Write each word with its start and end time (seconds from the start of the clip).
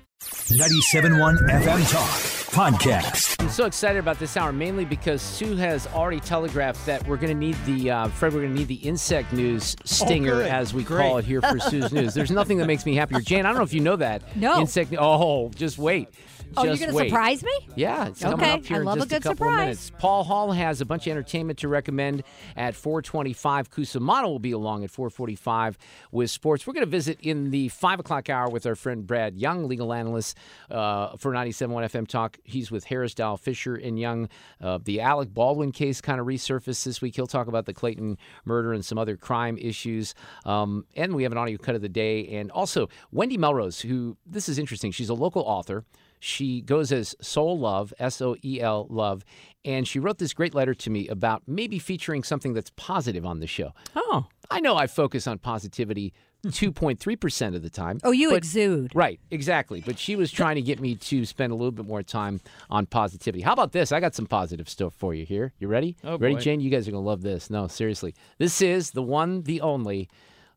97.1 0.00 1.38
FM 1.48 1.90
Talk 1.90 2.10
Podcast. 2.50 3.36
I'm 3.40 3.48
so 3.48 3.64
excited 3.66 3.98
about 3.98 4.18
this 4.18 4.36
hour, 4.36 4.52
mainly 4.52 4.84
because 4.84 5.22
Sue 5.22 5.56
has 5.56 5.86
already 5.88 6.20
telegraphed 6.20 6.84
that 6.86 7.06
we're 7.06 7.16
going 7.16 7.28
to 7.28 7.34
need 7.34 7.56
the 7.64 7.90
uh, 7.90 8.08
Fred. 8.08 8.32
We're 8.32 8.40
going 8.40 8.52
to 8.54 8.58
need 8.58 8.68
the 8.68 8.74
insect 8.86 9.32
news 9.32 9.76
stinger, 9.84 10.32
good. 10.32 10.46
as 10.48 10.74
we 10.74 10.82
Great. 10.82 11.06
call 11.06 11.18
it 11.18 11.24
here 11.24 11.40
for 11.40 11.58
Sue's 11.60 11.92
news. 11.92 12.12
There's 12.14 12.30
nothing 12.30 12.58
that 12.58 12.66
makes 12.66 12.84
me 12.84 12.94
happier. 12.94 13.20
Jan, 13.20 13.46
I 13.46 13.50
don't 13.50 13.58
know 13.58 13.64
if 13.64 13.72
you 13.72 13.80
know 13.80 13.96
that. 13.96 14.36
No. 14.36 14.60
Insect. 14.60 14.94
Oh, 14.98 15.50
just 15.50 15.78
wait. 15.78 16.08
Oh, 16.56 16.64
you're 16.64 16.76
going 16.76 16.90
to 16.90 16.98
surprise 16.98 17.42
me? 17.42 17.52
Yeah, 17.76 18.08
it's 18.08 18.20
coming 18.20 18.40
Okay, 18.40 18.52
up 18.52 18.64
here 18.64 18.78
I 18.78 18.80
in 18.80 18.86
love 18.86 18.96
a 18.96 19.00
just 19.00 19.10
good 19.10 19.22
couple 19.22 19.36
surprise. 19.46 19.58
of 19.60 19.64
minutes. 19.66 19.92
Paul 19.98 20.24
Hall 20.24 20.52
has 20.52 20.80
a 20.80 20.84
bunch 20.84 21.06
of 21.06 21.12
entertainment 21.12 21.58
to 21.60 21.68
recommend 21.68 22.22
at 22.56 22.74
425. 22.74 23.70
Cusumano 23.70 24.24
will 24.24 24.38
be 24.38 24.50
along 24.52 24.84
at 24.84 24.90
445 24.90 25.78
with 26.12 26.30
sports. 26.30 26.66
We're 26.66 26.72
going 26.72 26.84
to 26.84 26.90
visit 26.90 27.18
in 27.20 27.50
the 27.50 27.68
5 27.68 28.00
o'clock 28.00 28.28
hour 28.28 28.48
with 28.48 28.66
our 28.66 28.74
friend 28.74 29.06
Brad 29.06 29.36
Young, 29.36 29.68
legal 29.68 29.92
analyst 29.92 30.36
uh, 30.70 31.16
for 31.16 31.32
97.1 31.32 31.90
FM 31.90 32.06
Talk. 32.08 32.38
He's 32.44 32.70
with 32.70 32.84
Harris 32.84 33.14
Dow 33.14 33.36
Fisher 33.36 33.76
and 33.76 33.98
Young. 33.98 34.28
Uh, 34.60 34.78
the 34.82 35.00
Alec 35.00 35.32
Baldwin 35.32 35.72
case 35.72 36.00
kind 36.00 36.20
of 36.20 36.26
resurfaced 36.26 36.84
this 36.84 37.00
week. 37.00 37.14
He'll 37.16 37.26
talk 37.26 37.46
about 37.46 37.66
the 37.66 37.74
Clayton 37.74 38.18
murder 38.44 38.72
and 38.72 38.84
some 38.84 38.98
other 38.98 39.16
crime 39.16 39.56
issues. 39.58 40.14
Um, 40.44 40.84
and 40.96 41.14
we 41.14 41.22
have 41.22 41.32
an 41.32 41.38
audio 41.38 41.58
cut 41.58 41.74
of 41.74 41.82
the 41.82 41.88
day. 41.88 42.26
And 42.28 42.50
also, 42.50 42.88
Wendy 43.12 43.38
Melrose, 43.38 43.80
who, 43.80 44.16
this 44.26 44.48
is 44.48 44.58
interesting, 44.58 44.90
she's 44.90 45.08
a 45.08 45.14
local 45.14 45.42
author. 45.42 45.84
She 46.20 46.60
goes 46.60 46.92
as 46.92 47.14
Soul 47.20 47.58
Love, 47.58 47.92
S 47.98 48.20
O 48.20 48.36
E 48.44 48.60
L 48.60 48.86
Love, 48.90 49.24
and 49.64 49.88
she 49.88 49.98
wrote 49.98 50.18
this 50.18 50.32
great 50.34 50.54
letter 50.54 50.74
to 50.74 50.90
me 50.90 51.08
about 51.08 51.42
maybe 51.46 51.78
featuring 51.78 52.22
something 52.22 52.52
that's 52.54 52.70
positive 52.76 53.26
on 53.26 53.40
the 53.40 53.46
show. 53.46 53.72
Oh. 53.96 54.26
I 54.50 54.60
know 54.60 54.76
I 54.76 54.86
focus 54.86 55.26
on 55.26 55.38
positivity 55.38 56.12
2.3% 56.46 57.54
of 57.54 57.62
the 57.62 57.70
time. 57.70 57.98
Oh, 58.02 58.10
you 58.12 58.30
but- 58.30 58.36
exude. 58.38 58.92
Right, 58.94 59.20
exactly. 59.30 59.82
But 59.84 59.98
she 59.98 60.16
was 60.16 60.30
trying 60.32 60.56
to 60.56 60.62
get 60.62 60.80
me 60.80 60.94
to 60.96 61.24
spend 61.26 61.52
a 61.52 61.54
little 61.54 61.70
bit 61.70 61.86
more 61.86 62.02
time 62.02 62.40
on 62.70 62.86
positivity. 62.86 63.42
How 63.42 63.52
about 63.52 63.72
this? 63.72 63.92
I 63.92 64.00
got 64.00 64.14
some 64.14 64.26
positive 64.26 64.68
stuff 64.68 64.94
for 64.94 65.14
you 65.14 65.24
here. 65.26 65.52
You 65.58 65.68
ready? 65.68 65.96
Oh, 66.04 66.16
ready, 66.18 66.34
boy. 66.34 66.40
Jane? 66.40 66.60
You 66.60 66.70
guys 66.70 66.88
are 66.88 66.90
going 66.90 67.02
to 67.02 67.08
love 67.08 67.22
this. 67.22 67.50
No, 67.50 67.66
seriously. 67.68 68.14
This 68.38 68.60
is 68.62 68.90
the 68.92 69.02
one, 69.02 69.42
the 69.42 69.60
only 69.60 70.08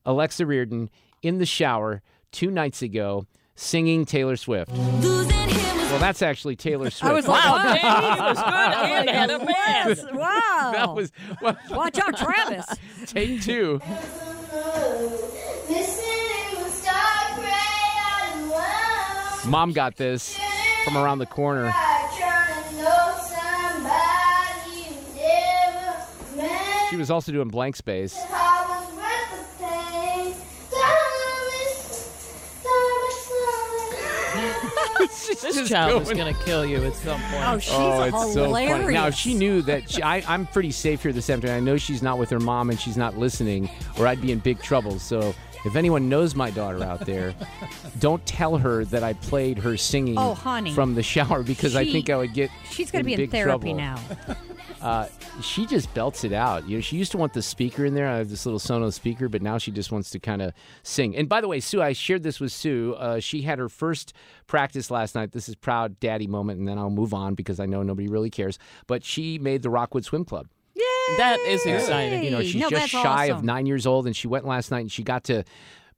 Alexa 0.06 0.46
Reardon 0.46 0.90
in 1.22 1.38
the 1.38 1.46
shower 1.46 2.02
two 2.32 2.50
nights 2.50 2.82
ago 2.82 3.26
singing 3.56 4.06
Taylor 4.06 4.36
Swift. 4.36 4.72
Well, 4.72 6.00
that's 6.00 6.22
actually 6.24 6.56
Taylor 6.56 6.90
Swift. 6.90 7.12
I 7.12 7.14
was 7.14 7.28
like, 7.28 7.44
Wow, 7.46 7.56
wow. 7.56 7.74
Jane, 7.74 8.16
he 8.16 8.22
was 8.22 8.38
good 8.40 8.48
and 9.08 9.10
had 9.10 9.30
a 9.30 9.40
man. 9.40 10.18
Wow. 10.18 10.72
that 10.74 10.96
was 10.96 11.12
well, 11.42 11.58
Watch 11.72 12.00
out, 12.00 12.18
Travis. 12.18 12.66
take 13.06 13.42
two. 13.42 13.80
Mom 19.46 19.74
got 19.74 19.98
this 19.98 20.40
from 20.86 20.98
around 20.98 21.20
the 21.20 21.26
corner. 21.26 21.72
She 26.90 26.96
was 26.96 27.12
also 27.12 27.32
doing 27.32 27.50
blank 27.50 27.76
space. 27.76 28.18
This 35.00 35.42
just 35.42 35.70
child 35.70 36.02
is 36.04 36.08
going- 36.10 36.18
going 36.20 36.34
to 36.34 36.44
kill 36.44 36.66
you 36.66 36.78
at 36.84 36.94
some 36.96 37.20
point. 37.22 37.44
Oh, 37.46 37.58
she's 37.60 37.74
Oh, 37.74 38.04
it's 38.04 38.34
so 38.34 38.44
hilarious. 38.46 38.82
funny. 38.84 38.94
Now, 38.94 39.08
if 39.08 39.16
she 39.16 39.34
knew 39.34 39.62
that 39.64 39.90
she, 39.90 40.02
I, 40.02 40.24
I'm 40.28 40.46
pretty 40.48 40.72
safe 40.72 41.04
here 41.04 41.12
this 41.12 41.30
afternoon. 41.30 41.56
I 41.56 41.60
know 41.60 41.78
she's 41.78 42.02
not 42.02 42.18
with 42.18 42.30
her 42.30 42.40
mom 42.40 42.70
and 42.70 42.80
she's 42.80 42.98
not 42.98 43.18
listening, 43.18 43.70
or 44.00 44.08
I'd 44.08 44.22
be 44.22 44.32
in 44.32 44.40
big 44.40 44.62
trouble. 44.62 45.00
So, 45.00 45.34
if 45.66 45.76
anyone 45.76 46.10
knows 46.10 46.36
my 46.36 46.52
daughter 46.52 46.84
out 46.84 47.02
there, 47.06 47.34
don't 48.00 48.26
tell 48.26 48.58
her 48.58 48.86
that 48.86 49.04
I 49.04 49.14
played 49.14 49.58
her 49.60 49.76
singing 49.78 50.18
Oh, 50.18 50.34
honey. 50.34 50.74
from 50.74 50.94
the 50.96 51.04
shower 51.04 51.42
because 51.44 51.76
I 51.76 51.86
think 51.86 52.10
I 52.10 52.18
would 52.18 52.34
get. 52.34 52.50
She's 52.70 52.92
going 52.92 53.04
to 53.04 53.06
be 53.06 53.14
in 53.14 53.20
big 53.20 53.32
therapy 53.32 53.74
trouble. 53.74 53.76
now. 53.76 54.00
Uh, 54.84 55.08
she 55.42 55.66
just 55.66 55.92
belts 55.94 56.26
it 56.26 56.34
out. 56.34 56.68
You 56.68 56.78
know, 56.78 56.82
she 56.82 56.98
used 56.98 57.12
to 57.14 57.18
want 57.18 57.32
the 57.34 57.42
speaker 57.42 57.86
in 57.86 57.94
there. 57.94 58.08
I 58.08 58.18
have 58.18 58.30
this 58.30 58.46
little 58.46 58.60
Sonos 58.60 58.94
speaker, 58.94 59.30
but 59.30 59.42
now 59.42 59.58
she 59.58 59.72
just 59.72 59.92
wants 59.94 60.10
to 60.10 60.20
kind 60.20 60.42
of 60.42 60.54
sing. 60.84 61.16
And 61.16 61.30
by 61.30 61.40
the 61.40 61.48
way, 61.48 61.62
Sue, 61.62 61.82
I 61.82 61.94
shared 61.94 62.24
this 62.24 62.40
with 62.42 62.52
Sue. 62.52 62.94
Uh, 63.00 63.20
she 63.22 63.44
had 63.44 63.60
her 63.60 63.70
first 63.70 64.14
practice 64.46 64.92
last 64.92 65.16
night. 65.16 65.32
This 65.32 65.48
is 65.48 65.56
proud 65.56 66.00
daddy 66.02 66.28
moment, 66.28 66.60
and 66.60 66.68
then 66.68 66.78
I'll 66.78 66.90
move 66.90 67.14
on 67.14 67.34
because 67.34 67.62
I 67.62 67.66
know 67.66 67.82
nobody 67.82 68.10
really 68.10 68.30
cares. 68.30 68.60
But 68.86 69.06
she 69.06 69.40
made 69.40 69.62
the 69.62 69.70
Rockwood 69.70 70.04
Swim 70.04 70.26
Club. 70.26 70.48
Yay! 70.76 70.84
That 71.18 71.40
is 71.48 71.66
exciting. 71.66 72.24
You 72.24 72.32
know, 72.32 72.42
she's 72.42 72.56
No, 72.56 72.70
just 72.70 72.92
that's 72.92 73.04
shy 73.04 73.26
of 73.26 73.44
nine 73.44 73.66
years 73.66 73.86
old, 73.88 74.06
and 74.06 74.16
she 74.16 74.28
went 74.28 74.46
last 74.46 74.70
night 74.70 74.82
and 74.82 74.92
she 74.92 75.04
got 75.04 75.24
to 75.26 75.46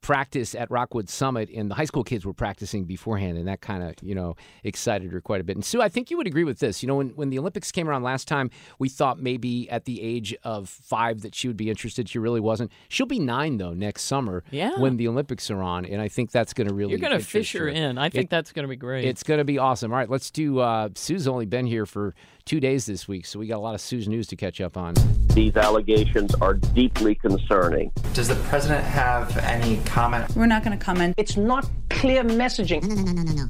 practice 0.06 0.54
at 0.54 0.70
Rockwood 0.70 1.10
Summit, 1.10 1.50
and 1.50 1.70
the 1.72 1.74
high 1.74 1.86
school 1.86 2.04
kids 2.04 2.28
were 2.28 2.34
practicing 2.34 2.86
beforehand, 2.86 3.40
and 3.40 3.48
that 3.48 3.62
kind 3.62 3.82
of 3.82 3.96
you 4.04 4.14
know 4.14 4.36
excited 4.64 5.12
her 5.12 5.20
quite 5.20 5.42
a 5.42 5.44
bit. 5.44 5.56
And 5.58 5.66
Sue, 5.66 5.82
I 5.82 5.90
think 5.90 6.12
you 6.12 6.18
would 6.18 6.28
agree 6.28 6.44
with 6.44 6.60
this. 6.60 6.84
You 6.84 6.88
know, 6.88 6.98
when 6.98 7.10
when 7.16 7.32
the 7.32 7.40
Olympics 7.40 7.72
came 7.72 7.90
around 7.90 8.04
last 8.04 8.28
time, 8.28 8.52
we 8.78 8.88
thought 8.88 9.20
maybe 9.20 9.68
at 9.72 9.86
the 9.86 10.00
age 10.04 10.36
of 10.44 10.70
five 10.70 11.22
that 11.22 11.34
she 11.34 11.48
would 11.48 11.58
be 11.58 11.72
interested. 11.72 12.08
She 12.08 12.20
really 12.20 12.40
wasn't. 12.40 12.72
She'll 12.88 13.08
be 13.08 13.18
nine 13.18 13.58
though 13.58 13.74
next 13.74 14.04
summer. 14.04 14.44
Yeah. 14.52 14.80
when 14.80 14.98
the 14.98 15.08
Olympics 15.08 15.50
are 15.50 15.62
on, 15.64 15.86
and 15.86 16.00
I 16.00 16.08
think 16.08 16.30
that's 16.32 16.54
going 16.54 16.68
to 16.68 16.74
really 16.74 16.92
You're 16.92 17.00
going 17.00 17.10
to 17.12 17.16
interest 17.16 17.32
fish 17.32 17.54
her 17.54 17.68
in. 17.68 17.98
I 17.98 18.10
think 18.10 18.26
It- 18.26 18.30
that's 18.30 18.52
going 18.52 18.64
to 18.64 18.70
be 18.70 18.76
great. 18.76 19.06
it's 19.06 19.24
going 19.24 19.40
to 19.40 19.44
be 19.44 19.58
awesome. 19.58 19.92
All 19.92 19.98
right, 19.98 20.10
let's 20.10 20.30
do. 20.30 20.60
Uh, 20.60 20.90
Sue's 20.94 21.28
only 21.28 21.46
been 21.48 21.66
here 21.66 21.86
for 21.88 22.14
two 22.46 22.60
days 22.60 22.86
this 22.86 23.08
week, 23.08 23.26
so 23.26 23.40
we 23.40 23.48
got 23.48 23.58
a 23.58 23.66
lot 23.66 23.74
of 23.74 23.82
Sue's 23.82 24.08
news 24.08 24.28
to 24.28 24.36
catch 24.36 24.62
up 24.62 24.78
on. 24.78 24.94
These 25.34 25.56
allegations 25.58 26.34
are 26.36 26.54
deeply 26.54 27.16
concerning. 27.16 27.92
Does 28.14 28.28
the 28.28 28.36
president 28.36 28.84
have 28.86 29.36
any 29.38 29.78
comment? 29.96 30.36
We're 30.36 30.46
not 30.46 30.62
going 30.62 30.78
to 30.78 30.84
comment. 30.84 31.16
It's 31.18 31.38
not 31.38 31.70
clear 31.90 32.22
messaging. 32.22 32.84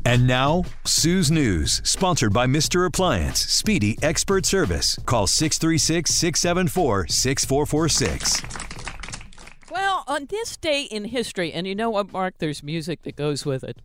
And 0.05 0.27
now, 0.27 0.63
Sue's 0.85 1.31
News, 1.31 1.81
sponsored 1.83 2.33
by 2.33 2.45
Mr. 2.45 2.85
Appliance, 2.85 3.39
Speedy 3.41 3.97
Expert 4.03 4.45
Service. 4.45 4.95
Call 5.07 5.25
636 5.25 6.13
674 6.13 7.07
6446. 7.07 8.43
Well, 9.71 10.03
on 10.07 10.27
this 10.27 10.55
day 10.55 10.83
in 10.83 11.05
history, 11.05 11.51
and 11.51 11.65
you 11.65 11.73
know 11.73 11.89
what, 11.89 12.13
Mark? 12.13 12.35
There's 12.37 12.61
music 12.61 13.01
that 13.01 13.15
goes 13.15 13.43
with 13.43 13.63
it. 13.63 13.81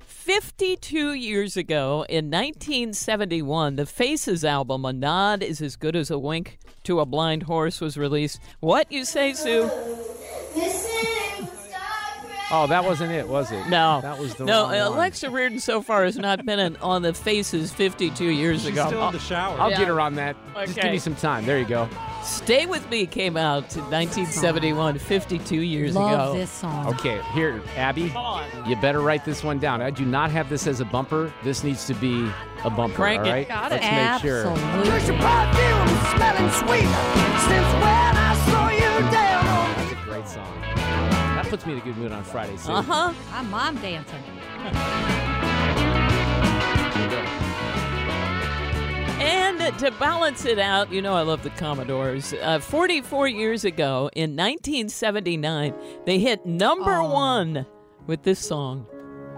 52 0.00 1.12
years 1.12 1.56
ago, 1.56 2.04
in 2.08 2.32
1971, 2.32 3.76
the 3.76 3.86
Faces 3.86 4.44
album, 4.44 4.84
A 4.84 4.92
Nod 4.92 5.44
is 5.44 5.62
as 5.62 5.76
Good 5.76 5.94
as 5.94 6.10
a 6.10 6.18
Wink 6.18 6.58
to 6.82 6.98
a 6.98 7.06
Blind 7.06 7.44
Horse, 7.44 7.80
was 7.80 7.96
released. 7.96 8.40
What 8.58 8.90
you 8.90 9.04
say, 9.04 9.34
Sue? 9.34 9.70
Oh, 12.52 12.66
that 12.66 12.84
wasn't 12.84 13.12
it, 13.12 13.28
was 13.28 13.52
it? 13.52 13.68
No. 13.68 14.00
that 14.00 14.18
was 14.18 14.34
the 14.34 14.44
no, 14.44 14.62
wrong 14.62 14.70
one. 14.70 14.78
Alexa 14.78 15.30
Reardon 15.30 15.60
so 15.60 15.82
far 15.82 16.04
has 16.04 16.16
not 16.18 16.44
been 16.44 16.58
in, 16.58 16.76
on 16.78 17.02
the 17.02 17.14
Faces 17.14 17.72
52 17.72 18.24
years 18.24 18.62
She's 18.62 18.72
ago. 18.72 18.88
still 18.88 19.06
in 19.06 19.12
the 19.12 19.20
shower. 19.20 19.58
I'll 19.60 19.70
Yeah. 19.70 19.78
get 19.78 19.88
her 19.88 20.00
on 20.00 20.16
that. 20.16 20.36
Just 20.66 20.74
give 20.74 20.90
me 20.90 20.98
some 20.98 21.14
time. 21.14 21.46
There 21.46 21.58
you 21.58 21.64
go. 21.64 21.88
Stay 22.24 22.66
With 22.66 22.88
Me 22.90 23.06
came 23.06 23.36
out 23.36 23.74
in 23.76 23.82
1971, 23.90 24.98
52 24.98 25.56
years 25.60 25.94
Love 25.94 26.30
ago. 26.32 26.38
this 26.38 26.50
song. 26.50 26.88
Okay, 26.88 27.20
here, 27.32 27.62
Abby, 27.76 28.12
you 28.66 28.76
better 28.76 29.00
write 29.00 29.24
this 29.24 29.42
one 29.44 29.58
down. 29.58 29.80
I 29.80 29.90
do 29.90 30.04
not 30.04 30.30
have 30.30 30.50
this 30.50 30.66
as 30.66 30.80
a 30.80 30.84
bumper. 30.84 31.32
This 31.44 31.62
needs 31.64 31.86
to 31.86 31.94
be 31.94 32.28
a 32.64 32.70
bumper. 32.70 32.96
Crank 32.96 33.20
all 33.22 33.26
it. 33.32 33.48
Got 33.48 33.70
let's 33.70 33.86
it. 33.86 33.90
make 33.90 34.20
sure. 34.20 34.46
Absolutely. 34.48 35.20
That's 36.18 36.60
me 41.70 41.76
in 41.76 41.82
a 41.82 41.84
good 41.84 41.96
mood 41.96 42.12
on 42.12 42.24
Friday. 42.24 42.56
So. 42.56 42.72
Uh 42.72 42.82
huh. 42.82 43.14
I'm 43.32 43.50
mom 43.50 43.76
dancing. 43.76 44.22
And 49.22 49.78
to 49.78 49.90
balance 49.92 50.46
it 50.46 50.58
out, 50.58 50.90
you 50.90 51.02
know 51.02 51.14
I 51.14 51.22
love 51.22 51.42
the 51.42 51.50
Commodores. 51.50 52.32
Uh, 52.32 52.58
44 52.58 53.28
years 53.28 53.64
ago, 53.64 54.10
in 54.14 54.30
1979, 54.30 55.74
they 56.06 56.18
hit 56.18 56.46
number 56.46 56.96
oh. 56.96 57.10
one 57.10 57.66
with 58.06 58.22
this 58.22 58.38
song. 58.38 58.86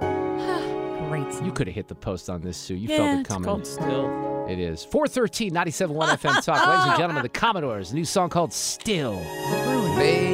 Great 1.09 1.33
song. 1.33 1.45
You 1.45 1.53
could 1.53 1.67
have 1.67 1.75
hit 1.75 1.89
the 1.89 1.95
post 1.95 2.31
on 2.31 2.41
this, 2.41 2.57
Sue. 2.57 2.77
You 2.77 2.89
yeah, 2.89 3.23
felt 3.23 3.29
coming 3.29 3.61
it's 3.61 3.73
Still. 3.73 4.47
It 4.49 4.59
is. 4.59 4.85
413 4.85 5.53
97.1 5.53 6.09
FM 6.19 6.45
Talk. 6.45 6.67
Ladies 6.67 6.87
and 6.87 6.97
gentlemen, 6.97 7.23
the 7.23 7.29
Commodores, 7.41 7.93
new 7.93 8.05
song 8.05 8.29
called 8.29 8.53
Still. 8.53 9.17
Baby. 9.97 10.32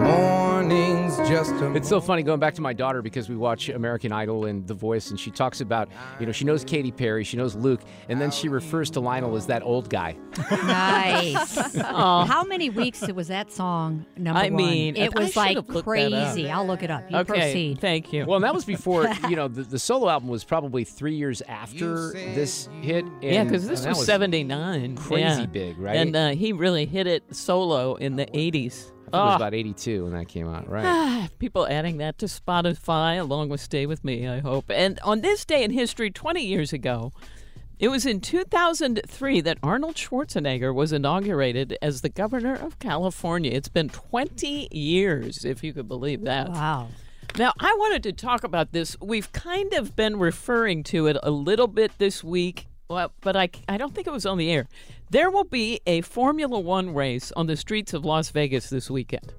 Morning's 0.00 1.16
just 1.28 1.52
a 1.52 1.74
It's 1.74 1.88
so 1.88 2.00
funny 2.00 2.22
going 2.22 2.40
back 2.40 2.54
to 2.54 2.62
my 2.62 2.72
daughter 2.72 3.02
because 3.02 3.28
we 3.28 3.36
watch 3.36 3.68
American 3.68 4.12
Idol 4.12 4.46
and 4.46 4.66
The 4.66 4.72
Voice, 4.74 5.10
and 5.10 5.20
she 5.20 5.30
talks 5.30 5.60
about, 5.60 5.88
you 6.18 6.24
know, 6.24 6.32
she 6.32 6.44
knows 6.44 6.64
Katy 6.64 6.90
Perry, 6.90 7.22
she 7.22 7.36
knows 7.36 7.54
Luke, 7.54 7.82
and 8.08 8.20
then 8.20 8.30
she 8.30 8.48
refers 8.48 8.90
to 8.92 9.00
Lionel 9.00 9.36
as 9.36 9.46
that 9.46 9.62
old 9.62 9.90
guy. 9.90 10.16
Nice. 10.50 11.76
How 11.80 12.44
many 12.44 12.70
weeks 12.70 13.06
was 13.12 13.28
that 13.28 13.52
song 13.52 14.06
number 14.16 14.40
I 14.40 14.44
one? 14.44 14.56
mean, 14.56 14.96
it 14.96 15.14
I 15.14 15.20
was 15.20 15.28
should 15.28 15.36
like 15.36 15.56
have 15.56 15.68
looked 15.68 15.86
that 15.86 16.12
up. 16.12 16.34
crazy. 16.34 16.50
I'll 16.50 16.66
look 16.66 16.82
it 16.82 16.90
up. 16.90 17.10
You 17.10 17.18
okay, 17.18 17.32
proceed. 17.32 17.80
thank 17.80 18.12
you. 18.12 18.24
Well, 18.24 18.36
and 18.36 18.44
that 18.44 18.54
was 18.54 18.64
before, 18.76 19.06
you 19.28 19.36
know, 19.36 19.48
the, 19.48 19.62
the 19.62 19.78
solo 19.78 20.08
album 20.08 20.28
was 20.30 20.44
probably 20.44 20.84
three 20.84 21.14
years 21.14 21.42
after 21.42 22.12
this 22.12 22.68
hit. 22.80 23.04
And, 23.04 23.22
yeah, 23.22 23.44
because 23.44 23.68
this 23.68 23.82
that 23.82 23.96
was, 23.96 24.06
79. 24.06 24.96
crazy 24.96 25.40
yeah. 25.42 25.46
big, 25.46 25.78
right? 25.78 25.96
And 25.96 26.16
uh, 26.16 26.30
he 26.30 26.52
really 26.52 26.86
hit 26.86 27.06
it 27.06 27.34
solo 27.34 27.96
in 27.96 28.16
the 28.16 28.26
80s. 28.26 28.92
I 29.12 29.16
think 29.16 29.22
it 29.22 29.24
was 29.24 29.32
Oh. 29.32 29.36
about 29.36 29.54
82 29.54 30.04
when 30.04 30.12
that 30.12 30.28
came 30.28 30.48
out, 30.48 30.68
right? 30.68 30.84
Ah, 30.86 31.28
People 31.38 31.66
adding 31.66 31.98
that 31.98 32.18
to 32.18 32.26
Spotify 32.26 33.18
along 33.20 33.48
with 33.48 33.60
Stay 33.60 33.86
With 33.86 34.04
Me, 34.04 34.28
I 34.28 34.38
hope. 34.40 34.70
And 34.70 34.98
on 35.04 35.20
this 35.20 35.44
day 35.44 35.62
in 35.64 35.70
history, 35.72 36.10
20 36.10 36.44
years 36.44 36.72
ago, 36.72 37.12
it 37.78 37.88
was 37.88 38.04
in 38.06 38.20
2003 38.20 39.40
that 39.40 39.58
Arnold 39.62 39.96
Schwarzenegger 39.96 40.74
was 40.74 40.92
inaugurated 40.92 41.76
as 41.82 42.02
the 42.02 42.08
governor 42.08 42.54
of 42.54 42.78
California. 42.78 43.50
It's 43.52 43.68
been 43.68 43.88
20 43.88 44.68
years, 44.70 45.44
if 45.44 45.64
you 45.64 45.72
could 45.72 45.88
believe 45.88 46.22
that. 46.24 46.50
Wow. 46.50 46.88
Now, 47.38 47.52
I 47.60 47.74
wanted 47.78 48.02
to 48.04 48.12
talk 48.12 48.44
about 48.44 48.72
this. 48.72 48.96
We've 49.00 49.30
kind 49.32 49.72
of 49.72 49.94
been 49.96 50.18
referring 50.18 50.82
to 50.84 51.06
it 51.06 51.16
a 51.22 51.30
little 51.30 51.68
bit 51.68 51.92
this 51.98 52.22
week, 52.24 52.66
well, 52.90 53.12
but 53.20 53.36
I, 53.36 53.48
I 53.68 53.78
don't 53.78 53.94
think 53.94 54.08
it 54.08 54.12
was 54.12 54.26
on 54.26 54.36
the 54.36 54.50
air. 54.50 54.66
There 55.10 55.30
will 55.30 55.44
be 55.44 55.80
a 55.86 56.00
Formula 56.00 56.58
One 56.58 56.92
race 56.92 57.30
on 57.36 57.46
the 57.46 57.56
streets 57.56 57.94
of 57.94 58.04
Las 58.04 58.30
Vegas 58.30 58.68
this 58.68 58.90
weekend. 58.90 59.32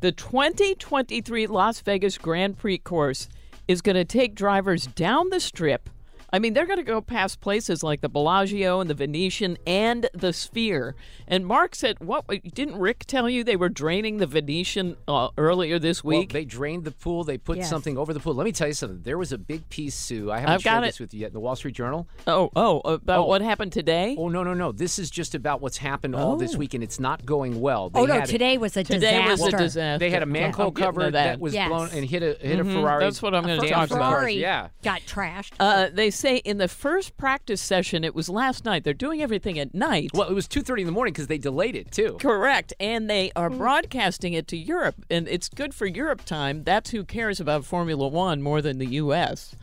The 0.00 0.12
2023 0.12 1.48
Las 1.48 1.80
Vegas 1.80 2.16
Grand 2.16 2.56
Prix 2.56 2.78
course 2.78 3.28
is 3.66 3.82
going 3.82 3.96
to 3.96 4.04
take 4.04 4.36
drivers 4.36 4.86
down 4.86 5.30
the 5.30 5.40
strip. 5.40 5.90
I 6.34 6.40
mean, 6.40 6.52
they're 6.52 6.66
going 6.66 6.78
to 6.80 6.82
go 6.82 7.00
past 7.00 7.40
places 7.40 7.84
like 7.84 8.00
the 8.00 8.08
Bellagio 8.08 8.80
and 8.80 8.90
the 8.90 8.94
Venetian 8.94 9.56
and 9.68 10.08
the 10.12 10.32
Sphere. 10.32 10.96
And 11.28 11.46
Mark 11.46 11.76
said, 11.76 12.00
"What 12.00 12.24
didn't 12.54 12.76
Rick 12.76 13.04
tell 13.06 13.30
you 13.30 13.44
they 13.44 13.54
were 13.54 13.68
draining 13.68 14.16
the 14.16 14.26
Venetian 14.26 14.96
uh, 15.06 15.28
earlier 15.38 15.78
this 15.78 16.02
Well, 16.02 16.18
week?" 16.18 16.32
they 16.32 16.44
drained 16.44 16.84
the 16.86 16.90
pool. 16.90 17.22
They 17.22 17.38
put 17.38 17.58
Yes. 17.58 17.70
something 17.70 17.96
over 17.96 18.12
the 18.12 18.18
pool. 18.18 18.34
Let 18.34 18.44
me 18.46 18.50
tell 18.50 18.66
you 18.66 18.74
something. 18.74 19.02
There 19.02 19.16
was 19.16 19.30
a 19.30 19.38
big 19.38 19.68
piece, 19.68 19.94
Sue. 19.94 20.32
I 20.32 20.38
haven't 20.40 20.54
I've 20.54 20.62
shared 20.62 20.82
it. 20.82 20.86
this 20.88 20.98
with 21.00 21.14
you 21.14 21.20
yet 21.20 21.28
in 21.28 21.34
the 21.34 21.40
Wall 21.40 21.54
Street 21.54 21.76
Journal. 21.76 22.08
oh, 22.26 22.50
oh, 22.56 22.80
about 22.80 23.20
Oh. 23.20 23.24
what 23.26 23.40
happened 23.40 23.72
today? 23.72 24.16
Oh 24.18 24.28
no, 24.28 24.42
no, 24.42 24.54
no! 24.54 24.72
This 24.72 24.98
is 24.98 25.10
just 25.10 25.36
about 25.36 25.60
what's 25.60 25.76
happened 25.76 26.16
all 26.16 26.36
this 26.36 26.56
Oh. 26.56 26.58
week, 26.58 26.74
and 26.74 26.82
it's 26.82 26.98
not 26.98 27.24
going 27.24 27.60
well. 27.60 27.92
Oh, 27.94 28.06
no, 28.06 28.14
had- 28.14 28.24
today 28.28 28.58
was 28.58 28.76
a 28.76 28.82
Today 28.82 29.24
was 29.24 29.40
a 29.40 29.44
disaster. 29.44 29.56
disaster. 29.64 29.98
They 30.00 30.10
had 30.10 30.24
a 30.24 30.26
manhole 30.26 30.66
I'm 30.68 30.74
getting 30.74 30.92
to 30.94 30.98
cover 31.00 31.10
that. 31.12 31.38
was 31.38 31.54
Yes. 31.54 31.68
blown 31.68 31.90
and 31.92 32.04
hit 32.04 32.24
a 32.24 32.36
hit 32.44 32.58
Mhm, 32.58 32.70
a 32.70 32.72
Ferrari. 32.80 33.04
that's 33.04 33.22
what 33.22 33.36
I'm 33.36 33.42
gonna 33.42 33.60
Damn 33.60 33.68
talk 33.70 33.90
about. 33.92 34.10
Ferrari 34.10 34.34
Yeah. 34.34 34.68
got 34.82 35.02
trashed. 35.02 35.52
Uh, 35.60 35.90
they 35.92 36.10
say 36.24 36.36
in 36.38 36.56
the 36.56 36.68
first 36.68 37.16
practice 37.18 37.60
session, 37.60 38.02
it 38.02 38.14
was 38.14 38.30
last 38.30 38.64
night. 38.64 38.82
They're 38.82 38.94
doing 38.94 39.20
everything 39.20 39.58
at 39.58 39.74
night. 39.74 40.10
Well, 40.14 40.28
it 40.28 40.32
was 40.32 40.48
two 40.48 40.62
thirty 40.62 40.80
in 40.82 40.86
the 40.86 40.92
morning 40.92 41.12
because 41.12 41.26
they 41.26 41.36
delayed 41.36 41.76
it 41.76 41.92
too. 41.92 42.16
Correct. 42.18 42.72
And 42.80 43.10
they 43.10 43.30
are 43.36 43.50
broadcasting 43.50 44.32
it 44.32 44.48
to 44.48 44.56
Europe. 44.56 44.94
And 45.10 45.28
it's 45.28 45.50
good 45.50 45.74
for 45.74 45.86
Europe 45.86 46.24
time. 46.24 46.64
That's 46.64 46.90
who 46.90 47.04
cares 47.04 47.40
about 47.40 47.66
Formula 47.66 48.08
One 48.08 48.40
more 48.40 48.62
than 48.62 48.78
the 48.78 48.86
U.S. 48.86 49.54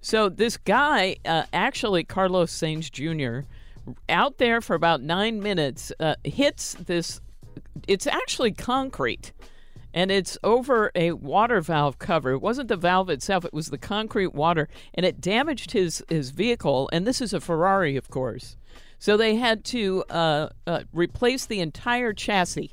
So 0.00 0.28
this 0.28 0.56
guy, 0.56 1.16
uh, 1.24 1.44
actually, 1.52 2.04
Carlos 2.04 2.52
Sainz 2.52 2.90
Jr., 2.92 3.46
out 4.08 4.38
there 4.38 4.60
for 4.60 4.74
about 4.74 5.02
nine 5.02 5.42
minutes, 5.42 5.92
uh, 5.98 6.14
hits 6.22 6.74
this. 6.74 7.20
It's 7.88 8.06
actually 8.06 8.52
concrete. 8.52 9.32
And 9.94 10.10
it's 10.10 10.36
over 10.44 10.90
a 10.94 11.12
water 11.12 11.62
valve 11.62 11.98
cover. 11.98 12.32
It 12.32 12.42
wasn't 12.42 12.68
the 12.68 12.76
valve 12.76 13.08
itself, 13.08 13.46
it 13.46 13.54
was 13.54 13.70
the 13.70 13.78
concrete 13.78 14.34
water. 14.34 14.68
And 14.92 15.06
it 15.06 15.20
damaged 15.20 15.70
his, 15.70 16.04
his 16.10 16.30
vehicle. 16.30 16.90
And 16.92 17.06
this 17.06 17.22
is 17.22 17.32
a 17.32 17.40
Ferrari, 17.40 17.96
of 17.96 18.10
course. 18.10 18.56
So 18.98 19.16
they 19.16 19.36
had 19.36 19.64
to 19.66 20.04
uh, 20.10 20.48
uh, 20.66 20.80
replace 20.92 21.46
the 21.46 21.60
entire 21.60 22.12
chassis, 22.12 22.72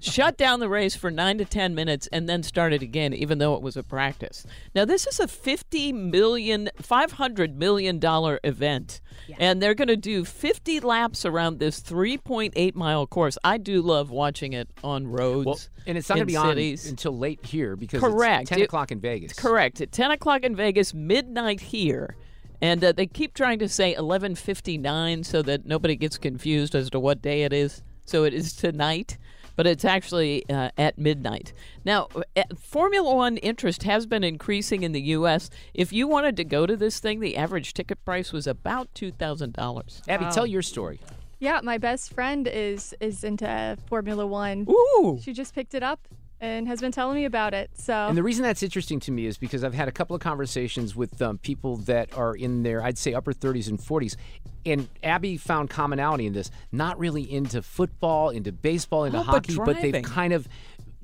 shut 0.00 0.36
down 0.36 0.60
the 0.60 0.68
race 0.68 0.96
for 0.96 1.10
nine 1.10 1.38
to 1.38 1.44
ten 1.44 1.74
minutes, 1.74 2.08
and 2.12 2.28
then 2.28 2.42
start 2.42 2.72
it 2.72 2.82
again, 2.82 3.12
even 3.12 3.38
though 3.38 3.54
it 3.54 3.62
was 3.62 3.76
a 3.76 3.82
practice. 3.82 4.46
Now 4.74 4.84
this 4.84 5.06
is 5.06 5.20
a 5.20 5.28
fifty 5.28 5.92
million, 5.92 6.70
five 6.80 7.12
hundred 7.12 7.58
million 7.58 7.98
dollar 7.98 8.40
event, 8.44 9.00
and 9.38 9.60
they're 9.62 9.74
going 9.74 9.88
to 9.88 9.96
do 9.96 10.24
fifty 10.24 10.80
laps 10.80 11.24
around 11.24 11.58
this 11.58 11.80
three 11.80 12.16
point 12.18 12.52
eight 12.56 12.74
mile 12.74 13.06
course. 13.06 13.36
I 13.44 13.58
do 13.58 13.82
love 13.82 14.10
watching 14.10 14.52
it 14.52 14.68
on 14.82 15.06
roads. 15.06 15.46
Well, 15.46 15.58
and 15.86 15.96
it's 15.98 16.08
not 16.08 16.16
going 16.16 16.26
to 16.26 16.32
be 16.32 16.34
cities. 16.40 16.86
on 16.86 16.90
until 16.90 17.16
late 17.18 17.44
here 17.46 17.76
because 17.76 18.00
Correct. 18.00 18.42
it's 18.42 18.48
ten 18.50 18.60
It- 18.60 18.64
o'clock 18.64 18.90
in 18.90 19.00
Vegas. 19.00 19.34
Correct. 19.34 19.80
At 19.80 19.92
10 19.92 20.10
o'clock 20.10 20.42
in 20.42 20.56
Vegas, 20.56 20.92
midnight 20.94 21.60
here. 21.60 22.16
And 22.60 22.82
uh, 22.82 22.92
they 22.92 23.06
keep 23.06 23.34
trying 23.34 23.58
to 23.58 23.68
say 23.68 23.94
11:59 23.94 25.24
so 25.24 25.42
that 25.42 25.66
nobody 25.66 25.96
gets 25.96 26.18
confused 26.18 26.74
as 26.74 26.90
to 26.90 27.00
what 27.00 27.20
day 27.22 27.42
it 27.42 27.52
is. 27.52 27.82
So 28.04 28.24
it 28.24 28.32
is 28.32 28.52
tonight, 28.54 29.18
but 29.56 29.66
it's 29.66 29.84
actually 29.84 30.48
uh, 30.48 30.70
at 30.78 30.98
midnight. 30.98 31.52
Now, 31.84 32.08
uh, 32.14 32.42
Formula 32.58 33.14
One 33.14 33.38
interest 33.38 33.82
has 33.82 34.06
been 34.06 34.22
increasing 34.22 34.82
in 34.82 34.92
the 34.92 35.00
U.S. 35.00 35.50
If 35.74 35.92
you 35.92 36.06
wanted 36.06 36.36
to 36.36 36.44
go 36.44 36.66
to 36.66 36.76
this 36.76 37.00
thing, 37.00 37.20
the 37.20 37.36
average 37.36 37.74
ticket 37.74 38.04
price 38.04 38.32
was 38.32 38.46
about 38.46 38.94
two 38.94 39.10
thousand 39.10 39.54
dollars. 39.54 40.02
Abby, 40.08 40.26
tell 40.30 40.46
your 40.46 40.62
story. 40.62 41.00
Yeah, 41.38 41.60
my 41.62 41.78
best 41.78 42.14
friend 42.14 42.46
is 42.46 42.94
is 43.00 43.24
into 43.24 43.76
Formula 43.88 44.26
One. 44.26 44.66
Ooh. 44.70 45.18
She 45.22 45.32
just 45.32 45.54
picked 45.54 45.74
it 45.74 45.82
up 45.82 46.06
and 46.40 46.68
has 46.68 46.80
been 46.80 46.92
telling 46.92 47.16
me 47.16 47.24
about 47.24 47.54
it. 47.54 47.70
So 47.74 47.94
And 47.94 48.16
the 48.16 48.22
reason 48.22 48.42
that's 48.42 48.62
interesting 48.62 49.00
to 49.00 49.10
me 49.10 49.26
is 49.26 49.38
because 49.38 49.64
I've 49.64 49.74
had 49.74 49.88
a 49.88 49.92
couple 49.92 50.14
of 50.14 50.20
conversations 50.20 50.94
with 50.94 51.20
um, 51.22 51.38
people 51.38 51.76
that 51.78 52.16
are 52.16 52.34
in 52.34 52.62
their, 52.62 52.82
I'd 52.82 52.98
say, 52.98 53.14
upper 53.14 53.32
30s 53.32 53.68
and 53.68 53.78
40s. 53.78 54.16
And 54.64 54.88
Abby 55.02 55.36
found 55.36 55.70
commonality 55.70 56.26
in 56.26 56.32
this. 56.32 56.50
Not 56.72 56.98
really 56.98 57.30
into 57.30 57.62
football, 57.62 58.30
into 58.30 58.52
baseball, 58.52 59.04
into 59.04 59.18
Oh, 59.18 59.22
hockey, 59.22 59.56
but, 59.56 59.80
they've 59.80 60.02
kind 60.02 60.32
of 60.32 60.48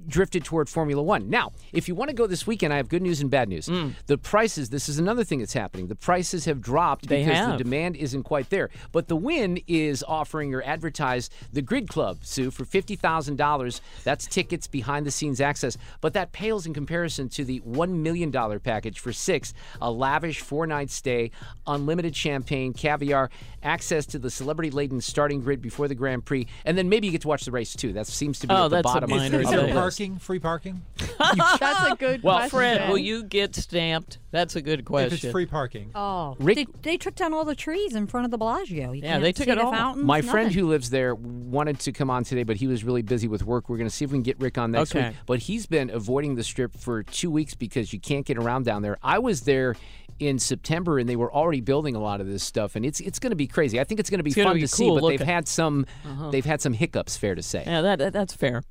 drifted 0.06 0.44
toward 0.44 0.68
Formula 0.68 1.02
One. 1.02 1.30
Now, 1.30 1.52
if 1.72 1.88
you 1.88 1.94
want 1.94 2.10
to 2.10 2.14
go 2.16 2.26
this 2.26 2.46
weekend, 2.46 2.72
I 2.72 2.76
have 2.76 2.88
good 2.88 3.02
news 3.02 3.20
and 3.20 3.30
bad 3.30 3.48
news. 3.48 3.68
The 4.06 4.18
prices, 4.18 4.70
this 4.70 4.88
is 4.88 4.98
another 4.98 5.24
thing 5.24 5.38
that's 5.40 5.52
happening. 5.52 5.86
The 5.88 5.94
prices 5.96 6.44
have 6.46 6.60
dropped 6.60 7.08
They 7.08 7.24
because 7.24 7.36
have. 7.38 7.58
the 7.58 7.64
demand 7.64 7.96
isn't 7.96 8.22
quite 8.24 8.50
there. 8.50 8.70
But 8.92 9.08
the 9.08 9.16
Wynn 9.16 9.58
is 9.66 10.04
offering 10.06 10.54
or 10.54 10.62
advertise 10.62 11.30
the 11.52 11.62
Grid 11.62 11.88
Club, 11.88 12.18
Sue, 12.22 12.50
for 12.50 12.64
$50,000. 12.64 13.80
That's 14.04 14.26
tickets, 14.26 14.66
behind 14.66 15.06
the 15.06 15.10
scenes 15.10 15.40
access. 15.40 15.76
But 16.00 16.12
that 16.14 16.32
pales 16.32 16.66
in 16.66 16.74
comparison 16.74 17.28
to 17.30 17.44
the 17.44 17.60
$1 17.60 17.90
million 17.90 18.32
package 18.60 18.98
for 19.00 19.12
six, 19.12 19.54
a 19.80 19.90
lavish 19.90 20.40
four 20.40 20.66
night 20.66 20.90
stay, 20.90 21.30
unlimited 21.66 22.14
champagne, 22.16 22.72
caviar, 22.72 23.30
access 23.62 24.06
to 24.06 24.18
the 24.18 24.30
celebrity 24.30 24.70
laden 24.70 25.00
starting 25.00 25.40
grid 25.40 25.60
before 25.62 25.88
the 25.88 25.94
Grand 25.94 26.24
Prix, 26.24 26.46
and 26.64 26.76
then 26.76 26.88
maybe 26.88 27.06
you 27.06 27.12
get 27.12 27.22
to 27.22 27.28
watch 27.28 27.44
the 27.44 27.50
race 27.52 27.74
too. 27.74 27.92
That 27.92 28.06
seems 28.06 28.38
to 28.40 28.46
be 28.46 28.54
Oh, 28.54 28.64
at 28.66 28.70
the 28.70 28.82
bottom 28.82 29.10
minor 29.10 29.36
of 29.36 29.42
Is 29.44 29.50
there 29.50 29.58
thing. 29.60 29.74
list. 29.74 29.74
Parking? 29.98 30.18
Free 30.18 30.38
parking? 30.38 30.82
that's 31.18 31.92
a 31.92 31.96
good 31.98 32.22
Well, 32.22 32.36
question. 32.36 32.50
Fred, 32.58 32.88
will 32.88 32.98
you 32.98 33.22
get 33.24 33.54
stamped? 33.54 34.18
That's 34.30 34.56
a 34.56 34.62
good 34.62 34.84
question. 34.84 35.12
If 35.14 35.24
it's 35.24 35.32
free 35.32 35.46
parking. 35.46 35.90
Oh, 35.94 36.36
Rick- 36.38 36.56
they, 36.56 36.66
they 36.82 36.96
took 36.96 37.14
down 37.14 37.34
all 37.34 37.44
the 37.44 37.54
trees 37.54 37.94
in 37.94 38.06
front 38.06 38.24
of 38.24 38.30
the 38.30 38.38
Bellagio. 38.38 38.92
You 38.92 39.02
Yeah, 39.02 39.12
can't 39.12 39.22
they 39.22 39.32
took 39.32 39.44
see 39.46 39.50
it 39.52 39.56
the 39.56 39.62
all. 39.64 39.72
Fountains, 39.72 40.04
My 40.06 40.20
friend 40.22 40.46
nothing. 40.48 40.58
who 40.60 40.68
lives 40.68 40.90
there 40.90 41.14
wanted 41.14 41.78
to 41.80 41.92
come 41.92 42.10
on 42.10 42.24
today, 42.24 42.42
but 42.42 42.56
he 42.56 42.66
was 42.66 42.84
really 42.84 43.02
busy 43.02 43.28
with 43.28 43.44
work. 43.44 43.68
We're 43.68 43.76
going 43.78 43.88
to 43.90 43.94
see 43.94 44.04
if 44.04 44.10
we 44.10 44.16
can 44.16 44.22
get 44.22 44.38
Rick 44.40 44.58
on 44.58 44.72
next 44.72 44.94
Okay. 44.94 45.08
week. 45.08 45.16
But 45.26 45.38
he's 45.40 45.66
been 45.66 45.90
avoiding 45.90 46.34
the 46.34 46.44
strip 46.44 46.74
for 46.76 47.02
two 47.02 47.30
weeks 47.30 47.54
because 47.54 47.92
you 47.92 48.00
can't 48.00 48.24
get 48.26 48.38
around 48.38 48.64
down 48.64 48.82
there. 48.82 48.98
I 49.02 49.18
was 49.18 49.42
there 49.42 49.76
in 50.18 50.38
September, 50.38 50.98
and 50.98 51.08
they 51.08 51.16
were 51.16 51.32
already 51.32 51.60
building 51.60 51.96
a 51.96 52.00
lot 52.00 52.20
of 52.20 52.28
this 52.28 52.42
stuff, 52.44 52.76
and 52.76 52.84
it's 52.86 53.00
it's 53.00 53.18
going 53.18 53.30
to 53.30 53.36
be 53.36 53.46
crazy. 53.48 53.80
I 53.80 53.84
think 53.84 53.98
it's 53.98 54.08
going 54.10 54.18
to 54.18 54.22
be 54.24 54.30
It's 54.30 54.40
fun 54.40 54.54
be 54.54 54.60
to 54.60 54.68
see, 54.68 54.88
but 54.88 54.94
they've 54.96 55.02
looking. 55.20 55.26
had 55.26 55.48
some 55.48 55.86
Uh-huh. 56.04 56.30
they've 56.30 56.44
had 56.44 56.60
some 56.60 56.74
hiccups. 56.74 57.16
Fair 57.16 57.34
to 57.34 57.42
say. 57.42 57.64
Yeah, 57.66 57.80
that, 57.82 57.98
that- 57.98 58.12
that's 58.12 58.32
fair. 58.34 58.62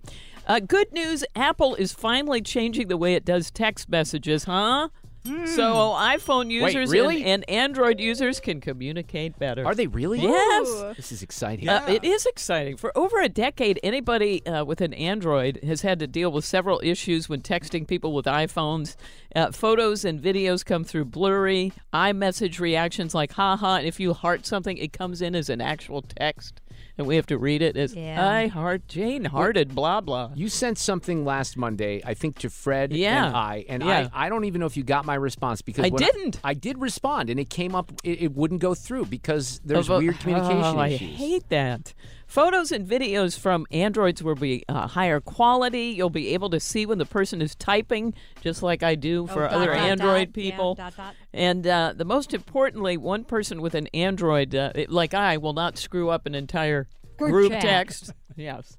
Uh, 0.51 0.59
good 0.59 0.91
news 0.91 1.23
Apple 1.33 1.75
is 1.75 1.93
finally 1.93 2.41
changing 2.41 2.89
the 2.89 2.97
way 2.97 3.13
it 3.13 3.23
does 3.23 3.49
text 3.51 3.87
messages, 3.87 4.43
huh? 4.43 4.89
So 5.23 5.93
iPhone 5.95 6.51
users 6.51 6.89
really? 6.89 7.23
and, 7.23 7.45
and 7.47 7.49
Android 7.49 8.01
users 8.01 8.41
can 8.41 8.59
communicate 8.59 9.39
better. 9.39 9.65
Are 9.65 9.73
they 9.73 9.87
really? 9.87 10.19
Yes. 10.19 10.95
This 10.97 11.13
is 11.13 11.23
exciting. 11.23 11.69
Uh, 11.69 11.85
it 11.87 12.03
is 12.03 12.25
exciting. 12.25 12.75
For 12.75 12.91
over 12.97 13.21
a 13.21 13.29
decade, 13.29 13.79
anybody 13.81 14.45
uh, 14.45 14.65
with 14.65 14.81
an 14.81 14.93
Android 14.95 15.59
has 15.63 15.83
had 15.83 15.99
to 15.99 16.07
deal 16.07 16.33
with 16.33 16.43
several 16.43 16.81
issues 16.83 17.29
when 17.29 17.41
texting 17.41 17.87
people 17.87 18.11
with 18.11 18.25
iPhones. 18.25 18.97
Uh, 19.33 19.51
photos 19.51 20.03
and 20.03 20.21
videos 20.21 20.65
come 20.65 20.83
through 20.83 21.05
blurry. 21.05 21.71
iMessage 21.93 22.59
reactions 22.59 23.15
like 23.15 23.31
haha. 23.31 23.77
And 23.77 23.87
if 23.87 24.01
you 24.01 24.13
heart 24.13 24.45
something, 24.45 24.75
it 24.75 24.91
comes 24.91 25.21
in 25.21 25.33
as 25.33 25.49
an 25.49 25.61
actual 25.61 26.01
text. 26.01 26.59
And 27.01 27.07
we 27.07 27.15
have 27.15 27.25
to 27.27 27.37
read 27.39 27.63
it 27.63 27.75
as 27.77 27.95
Yeah. 27.95 28.29
I 28.29 28.45
heart 28.45 28.87
Jane 28.87 29.25
hearted, 29.25 29.73
blah, 29.73 30.01
blah. 30.01 30.29
You 30.35 30.49
sent 30.49 30.77
something 30.77 31.25
last 31.25 31.57
Monday, 31.57 31.99
I 32.05 32.13
think, 32.13 32.37
to 32.39 32.49
Fred 32.51 32.93
Yeah. 32.93 33.25
and 33.25 33.35
I, 33.35 33.65
and 33.67 33.81
Yeah. 33.81 34.09
I, 34.13 34.27
I 34.27 34.29
don't 34.29 34.45
even 34.45 34.59
know 34.59 34.67
if 34.67 34.77
you 34.77 34.83
got 34.83 35.03
my 35.03 35.15
response 35.15 35.63
because 35.63 35.83
I 35.83 35.89
didn't. 35.89 36.39
I, 36.43 36.53
did 36.53 36.79
respond, 36.79 37.31
and 37.31 37.39
it 37.39 37.49
came 37.49 37.73
up. 37.73 37.91
It, 38.03 38.21
it 38.21 38.35
wouldn't 38.35 38.61
go 38.61 38.75
through 38.75 39.05
because 39.05 39.59
there's 39.65 39.89
weird 39.89 40.19
communication 40.19 40.61
oh, 40.61 40.77
I 40.77 40.89
hate 40.89 41.49
that. 41.49 41.95
Photos 42.31 42.71
and 42.71 42.87
videos 42.87 43.37
from 43.37 43.67
Androids 43.71 44.23
will 44.23 44.35
be 44.35 44.63
uh, 44.69 44.87
higher 44.87 45.19
quality. 45.19 45.87
You'll 45.87 46.09
be 46.09 46.29
able 46.33 46.49
to 46.51 46.61
see 46.61 46.85
when 46.85 46.97
the 46.97 47.05
person 47.05 47.41
is 47.41 47.55
typing, 47.55 48.13
just 48.39 48.63
like 48.63 48.83
I 48.83 48.95
do 48.95 49.27
for 49.27 49.43
Oh, 49.43 49.49
dot, 49.49 49.51
other 49.51 49.65
dot, 49.73 49.75
Android 49.75 50.31
dot, 50.33 50.41
yeah, 50.41 50.51
people. 50.51 50.75
dot. 50.75 50.93
And 51.33 51.67
uh, 51.67 51.93
the 51.93 52.05
most 52.05 52.33
importantly, 52.33 52.95
one 52.95 53.25
person 53.25 53.61
with 53.61 53.75
an 53.75 53.87
Android, 53.87 54.55
uh, 54.55 54.71
it- 54.75 54.89
like 54.89 55.13
I, 55.13 55.35
will 55.35 55.51
not 55.51 55.77
screw 55.77 56.09
up 56.09 56.25
an 56.25 56.33
entire 56.33 56.87
Group 57.17 57.31
group 57.31 57.51
text. 57.51 58.13
yes. 58.37 58.77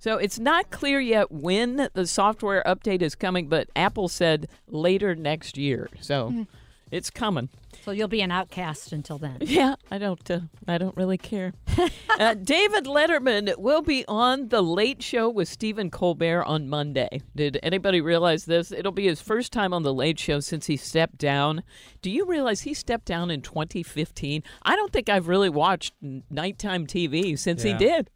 So 0.00 0.16
it's 0.16 0.40
not 0.40 0.70
clear 0.70 0.98
yet 0.98 1.30
when 1.30 1.88
the 1.94 2.04
software 2.04 2.64
update 2.66 3.00
is 3.02 3.14
coming, 3.14 3.48
but 3.48 3.68
Apple 3.76 4.08
said 4.08 4.48
later 4.66 5.14
next 5.14 5.56
year. 5.56 5.88
So 6.00 6.30
Hmm. 6.30 6.42
It's 6.90 7.10
coming. 7.10 7.48
So 7.84 7.90
you'll 7.92 8.08
be 8.08 8.20
an 8.20 8.30
outcast 8.30 8.92
until 8.92 9.18
then. 9.18 9.38
Yeah, 9.48 9.74
I 9.90 9.98
don't. 9.98 10.30
Uh, 10.30 10.40
I 10.66 10.78
don't 10.78 10.96
really 10.96 11.18
care. 11.18 11.52
uh, 12.18 12.34
David 12.34 12.84
Letterman 12.84 13.56
will 13.58 13.82
be 13.82 14.04
on 14.06 14.48
the 14.48 14.62
Late 14.62 15.02
Show 15.02 15.28
with 15.28 15.48
Stephen 15.48 15.90
Colbert 15.90 16.44
on 16.44 16.68
Monday. 16.68 17.22
Did 17.34 17.58
anybody 17.62 18.00
realize 18.00 18.44
this? 18.44 18.70
It'll 18.72 18.92
be 18.92 19.06
his 19.06 19.20
first 19.20 19.52
time 19.52 19.72
on 19.72 19.82
the 19.82 19.94
Late 19.94 20.18
Show 20.18 20.40
since 20.40 20.66
he 20.66 20.76
stepped 20.76 21.18
down. 21.18 21.62
Do 22.02 22.10
you 22.10 22.26
realize 22.26 22.62
he 22.62 22.74
stepped 22.74 23.06
down 23.06 23.30
in 23.30 23.42
2015? 23.42 24.42
I 24.62 24.76
don't 24.76 24.92
think 24.92 25.08
I've 25.08 25.28
really 25.28 25.50
watched 25.50 25.94
nighttime 26.30 26.86
TV 26.86 27.38
since 27.38 27.64
Yeah. 27.64 27.72
he 27.72 27.78
did. 27.78 28.10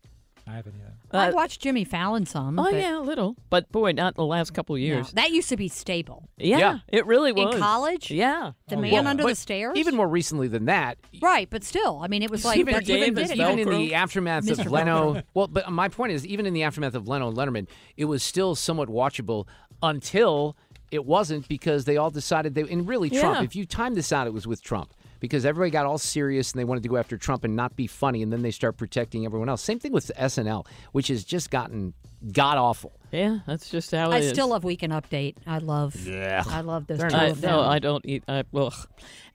I 0.46 0.52
haven't 0.54 0.74
either. 0.76 0.92
I 1.12 1.28
Uh, 1.28 1.32
watched 1.32 1.60
Jimmy 1.60 1.84
Fallon 1.84 2.24
some. 2.26 2.58
Oh 2.58 2.64
but 2.64 2.74
yeah, 2.74 2.98
a 2.98 3.00
little, 3.00 3.36
but 3.50 3.70
boy, 3.70 3.92
not 3.92 4.14
the 4.14 4.24
last 4.24 4.52
couple 4.54 4.74
no, 4.76 4.80
years. 4.80 5.10
that 5.12 5.30
used 5.30 5.48
to 5.50 5.56
be 5.56 5.68
staple. 5.68 6.28
Yeah, 6.38 6.58
Yeah. 6.58 6.78
it 6.88 7.04
really 7.06 7.32
was 7.32 7.54
In 7.54 7.60
college? 7.60 8.10
Yeah, 8.10 8.52
The 8.68 8.76
Oh, 8.76 8.80
man 8.80 8.92
yeah. 8.92 9.10
under 9.10 9.24
the 9.24 9.34
stairs? 9.34 9.76
Even 9.76 9.94
more 9.94 10.08
recently 10.08 10.48
than 10.48 10.64
that, 10.66 10.98
right, 11.20 11.48
but 11.50 11.64
still, 11.64 12.00
I 12.02 12.08
mean, 12.08 12.22
it 12.22 12.30
was 12.30 12.44
like 12.44 12.58
even, 12.58 12.74
that's 12.74 12.88
what 12.88 12.94
they 12.98 13.04
Dave 13.10 13.14
did 13.14 13.30
it. 13.30 13.36
even 13.38 13.72
in 13.74 13.78
the 13.80 13.94
aftermath 13.94 14.44
Mr. 14.44 14.64
of 14.66 14.72
Leno. 14.72 15.22
Well, 15.34 15.48
but 15.48 15.70
my 15.70 15.88
point 15.88 16.12
is, 16.12 16.26
even 16.26 16.46
in 16.46 16.54
the 16.54 16.62
aftermath 16.62 16.94
of 16.94 17.06
Leno 17.08 17.28
and 17.28 17.36
Letterman, 17.36 17.66
it 17.96 18.06
was 18.06 18.22
still 18.22 18.54
somewhat 18.54 18.88
watchable 18.88 19.46
until 19.82 20.56
it 20.90 21.04
wasn't 21.04 21.48
because 21.48 21.84
they 21.84 21.96
all 21.96 22.10
decided 22.10 22.54
they. 22.54 22.62
And 22.62 22.86
really, 22.88 23.10
Trump. 23.10 23.38
Yeah. 23.38 23.42
If 23.44 23.56
you 23.56 23.64
time 23.66 23.94
this 23.94 24.12
out, 24.12 24.26
it 24.26 24.32
was 24.32 24.46
with 24.46 24.62
Trump 24.62 24.92
because 25.22 25.46
everybody 25.46 25.70
got 25.70 25.86
all 25.86 25.98
serious 25.98 26.50
and 26.50 26.58
they 26.58 26.64
wanted 26.64 26.82
to 26.82 26.88
go 26.88 26.96
after 26.96 27.16
Trump 27.16 27.44
and 27.44 27.54
not 27.54 27.76
be 27.76 27.86
funny, 27.86 28.24
and 28.24 28.32
then 28.32 28.42
they 28.42 28.50
start 28.50 28.76
protecting 28.76 29.24
everyone 29.24 29.48
else. 29.48 29.62
Same 29.62 29.78
thing 29.78 29.92
with 29.92 30.10
SNL, 30.18 30.66
which 30.90 31.06
has 31.08 31.22
just 31.22 31.48
gotten 31.48 31.94
god 32.32 32.58
awful. 32.58 32.92
yeah, 33.12 33.38
that's 33.46 33.70
just 33.70 33.92
how 33.92 34.10
it 34.10 34.14
I 34.14 34.18
is. 34.18 34.30
still 34.30 34.48
love 34.48 34.64
Weekend 34.64 34.92
Update. 34.92 35.36
I 35.46 35.58
love. 35.58 35.94
Yeah. 36.06 36.42
I 36.46 36.62
love 36.62 36.88
those 36.88 36.98
two 36.98 37.16
I, 37.16 37.26
of 37.26 37.40
them. 37.40 37.52
no, 37.52 37.60
I 37.62 37.78
don't 37.78 38.04
eat. 38.04 38.24
I, 38.26 38.42
ugh. 38.52 38.74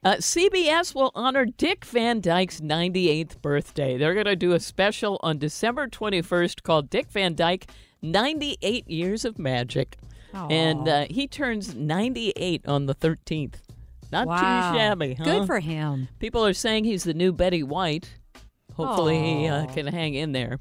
Uh, 0.04 0.16
CBS 0.16 0.94
will 0.94 1.12
honor 1.16 1.46
Dick 1.46 1.86
Van 1.86 2.20
Dyke's 2.20 2.60
98th 2.60 3.42
birthday. 3.42 3.98
They're 3.98 4.14
going 4.14 4.26
to 4.26 4.36
do 4.36 4.52
a 4.52 4.60
special 4.60 5.20
on 5.24 5.38
December 5.38 5.88
21st 5.88 6.64
called 6.64 6.90
Dick 6.90 7.10
Van 7.10 7.34
Dyke 7.34 7.72
98 8.02 8.90
Years 8.90 9.24
of 9.24 9.40
Magic. 9.40 9.98
And 10.34 10.88
uh, 10.88 11.06
he 11.10 11.28
turns 11.28 11.74
98 11.74 12.68
on 12.68 12.86
the 12.86 12.94
13th. 12.94 13.56
Not 14.12 14.28
Wow. 14.28 14.72
too 14.72 14.78
shabby, 14.78 15.14
huh? 15.16 15.24
Good 15.24 15.48
for 15.48 15.60
him. 15.60 16.08
People 16.20 16.46
are 16.46 16.54
saying 16.54 16.84
he's 16.86 17.04
the 17.04 17.14
new 17.14 17.32
Betty 17.34 17.64
White. 17.64 18.14
Hopefully, 18.74 19.20
he 19.20 19.48
uh, 19.48 19.66
can 19.68 19.88
hang 19.88 20.14
in 20.14 20.34
there. 20.34 20.60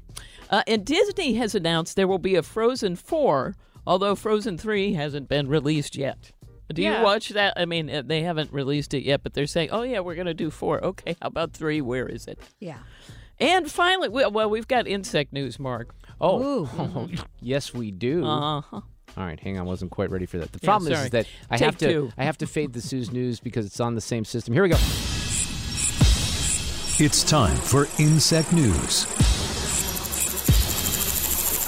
Uh, 0.49 0.63
and 0.65 0.83
Disney 0.85 1.33
has 1.35 1.53
announced 1.53 1.95
there 1.95 2.07
will 2.07 2.17
be 2.17 2.35
a 2.35 2.41
Frozen 2.43 2.95
4, 2.95 3.55
although 3.85 4.15
Frozen 4.15 4.57
3 4.57 4.93
hasn't 4.93 5.29
been 5.29 5.47
released 5.47 5.95
yet. 5.95 6.31
Do 6.73 6.81
Yeah. 6.81 6.97
you 6.97 7.03
watch 7.03 7.29
that? 7.29 7.53
I 7.55 7.65
mean, 7.65 7.89
uh, 7.89 8.01
they 8.03 8.23
haven't 8.23 8.51
released 8.51 8.93
it 8.93 9.03
yet, 9.03 9.21
but 9.23 9.33
they're 9.33 9.45
saying, 9.47 9.69
oh, 9.71 9.83
yeah, 9.83 9.99
we're 9.99 10.15
going 10.15 10.25
to 10.27 10.33
do 10.33 10.49
4. 10.49 10.83
Okay, 10.83 11.15
how 11.21 11.27
about 11.27 11.53
3? 11.53 11.79
Where 11.81 12.07
is 12.07 12.25
it? 12.27 12.39
Yeah. 12.59 12.79
And 13.39 13.69
finally, 13.71 14.09
we, 14.09 14.25
well, 14.25 14.49
we've 14.49 14.67
got 14.67 14.87
insect 14.87 15.31
news, 15.31 15.59
Mark. 15.59 15.93
Oh, 16.19 17.07
yes, 17.39 17.73
we 17.73 17.91
do. 17.91 18.25
Uh-huh. 18.25 18.81
All 19.17 19.25
right, 19.25 19.39
hang 19.39 19.57
on. 19.57 19.65
I 19.65 19.67
wasn't 19.67 19.89
quite 19.91 20.11
ready 20.11 20.25
for 20.27 20.37
that. 20.37 20.51
The 20.51 20.59
Yeah, 20.61 20.67
problem 20.67 20.91
is, 20.93 20.99
is 21.05 21.09
that 21.09 21.25
I 21.49 21.57
Take 21.57 21.65
have 21.65 21.77
to 21.79 21.87
two. 21.91 22.11
I 22.17 22.23
have 22.23 22.37
to 22.37 22.45
fade 22.47 22.73
the 22.73 22.81
Sue's 22.81 23.11
news 23.11 23.39
because 23.39 23.65
it's 23.65 23.79
on 23.79 23.95
the 23.95 24.01
same 24.01 24.23
system. 24.23 24.53
Here 24.53 24.61
we 24.63 24.69
go. 24.69 24.77
It's 26.99 27.23
time 27.23 27.55
for 27.57 27.87
Insect 27.99 28.53
News. 28.53 29.05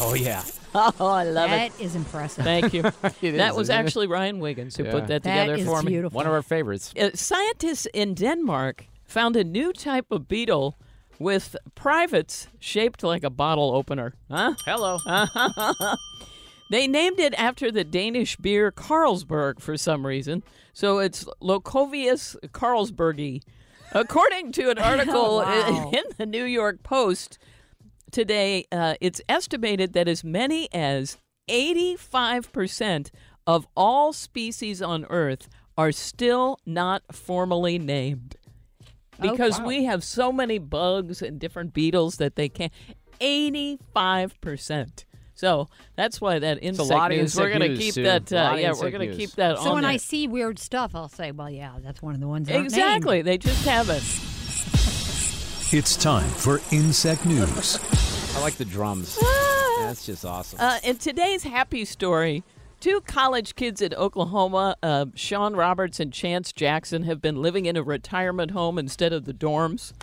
Oh 0.02 0.14
yeah. 0.16 0.44
Oh, 0.76 0.94
I 1.08 1.24
love 1.24 1.50
That 1.50 1.72
That 1.72 1.82
is 1.84 1.96
impressive. 1.96 2.44
Thank 2.44 2.74
you. 2.76 2.84
It 3.24 3.38
that 3.38 3.52
is, 3.52 3.56
was 3.58 3.70
isn't 3.70 3.76
it? 3.76 3.80
actually 3.80 4.06
Ryan 4.08 4.40
Wiggins 4.40 4.76
who 4.78 4.84
Yeah. 4.84 4.92
put 4.92 5.08
that 5.08 5.24
That 5.24 5.46
together 5.46 5.56
is 5.56 5.66
for 5.66 5.82
me. 5.82 5.92
beautiful. 5.94 6.16
One 6.16 6.28
of 6.28 6.32
our 6.34 6.44
favorites. 6.44 6.94
Uh, 6.96 7.10
scientists 7.16 7.88
in 7.92 8.14
Denmark 8.14 8.86
found 9.04 9.36
a 9.36 9.44
new 9.44 9.74
type 9.74 10.06
of 10.12 10.28
beetle 10.28 10.78
with 11.18 11.56
privates 11.74 12.50
shaped 12.60 13.02
like 13.04 13.24
a 13.24 13.32
bottle 13.32 13.72
opener. 13.76 14.14
Huh? 14.30 14.54
Hello. 14.64 15.00
They 16.70 16.88
named 16.88 17.20
it 17.20 17.34
after 17.36 17.72
the 17.72 17.84
Danish 17.84 18.36
beer 18.38 18.72
Carlsberg 18.72 19.60
for 19.60 19.76
some 19.76 20.06
reason. 20.06 20.44
So 20.74 21.00
it's 21.00 21.26
Loncovilius 21.42 22.36
carlsbergi. 22.52 23.42
According 23.92 24.52
to 24.54 24.70
an 24.70 24.78
article 24.80 25.38
Wow. 25.38 25.92
in 25.94 26.04
the 26.18 26.26
New 26.28 26.46
York 26.46 26.84
Post 26.84 27.40
today, 28.12 28.66
uh, 28.72 28.96
it's 29.02 29.20
estimated 29.28 29.94
that 29.94 30.08
as 30.08 30.24
many 30.24 30.72
as 30.72 31.18
85% 31.50 33.10
of 33.48 33.68
all 33.76 34.14
species 34.14 34.82
on 34.82 35.06
Earth 35.10 35.50
are 35.76 35.92
still 35.92 36.60
not 36.66 37.02
formally 37.12 37.80
named. 37.80 38.36
Because 39.20 39.60
wow. 39.60 39.66
we 39.66 39.84
have 39.86 40.04
so 40.04 40.32
many 40.32 40.60
bugs 40.60 41.22
and 41.22 41.40
different 41.40 41.74
beetles 41.74 42.18
that 42.18 42.36
they 42.36 42.48
can't. 42.48 42.72
85%. 43.20 45.04
So 45.40 45.70
that's 45.96 46.20
why 46.20 46.38
that 46.40 46.60
insect 46.62 46.90
lot 46.90 47.12
of 47.14 47.18
news, 47.18 47.34
we're 47.38 47.48
going 47.48 47.62
to 47.62 47.68
news, 47.70 47.80
keep 47.80 47.94
Sue. 47.94 48.04
that. 48.04 48.34
Uh, 48.34 48.56
yeah, 48.58 48.74
we're 48.74 48.92
going 48.92 49.00
to 49.00 49.16
news. 49.16 49.16
keep 49.16 49.32
that 49.38 49.58
So 49.58 49.70
on 49.70 49.74
when 49.76 49.84
there. 49.84 49.92
I 49.92 49.96
see 49.96 50.28
weird 50.28 50.60
stuff, 50.60 50.94
I'll 50.94 51.08
say, 51.08 51.32
"Well, 51.32 51.50
yeah, 51.50 51.76
that's 51.82 52.02
one 52.02 52.14
of 52.14 52.20
the 52.20 52.28
ones." 52.28 52.50
that 52.50 52.56
aren't 52.58 52.72
named. 52.72 52.74
exactly, 52.74 53.22
they 53.22 53.38
just 53.38 53.66
haven't. 53.66 54.04
It's 55.72 55.96
time 55.96 56.28
for 56.30 56.60
Insect 56.72 57.26
News. 57.26 57.80
I 58.36 58.42
like 58.42 58.56
the 58.56 58.66
drums. 58.66 59.18
That's 59.80 60.06
just 60.06 60.26
awesome. 60.26 60.60
Uh, 60.60 60.80
in 60.84 60.98
today's 60.98 61.44
happy 61.44 61.86
story, 61.86 62.44
two 62.82 63.00
college 63.02 63.56
kids 63.56 63.82
in 63.82 63.94
Oklahoma, 63.94 64.76
uh, 64.84 65.06
Sean 65.16 65.56
Roberts 65.56 66.02
and 66.02 66.12
Chance 66.12 66.52
Jackson, 66.52 67.04
have 67.04 67.22
been 67.22 67.42
living 67.42 67.66
in 67.66 67.78
a 67.78 67.84
retirement 67.84 68.52
home 68.52 68.78
instead 68.78 69.14
of 69.14 69.24
the 69.24 69.34
dorms. 69.34 69.94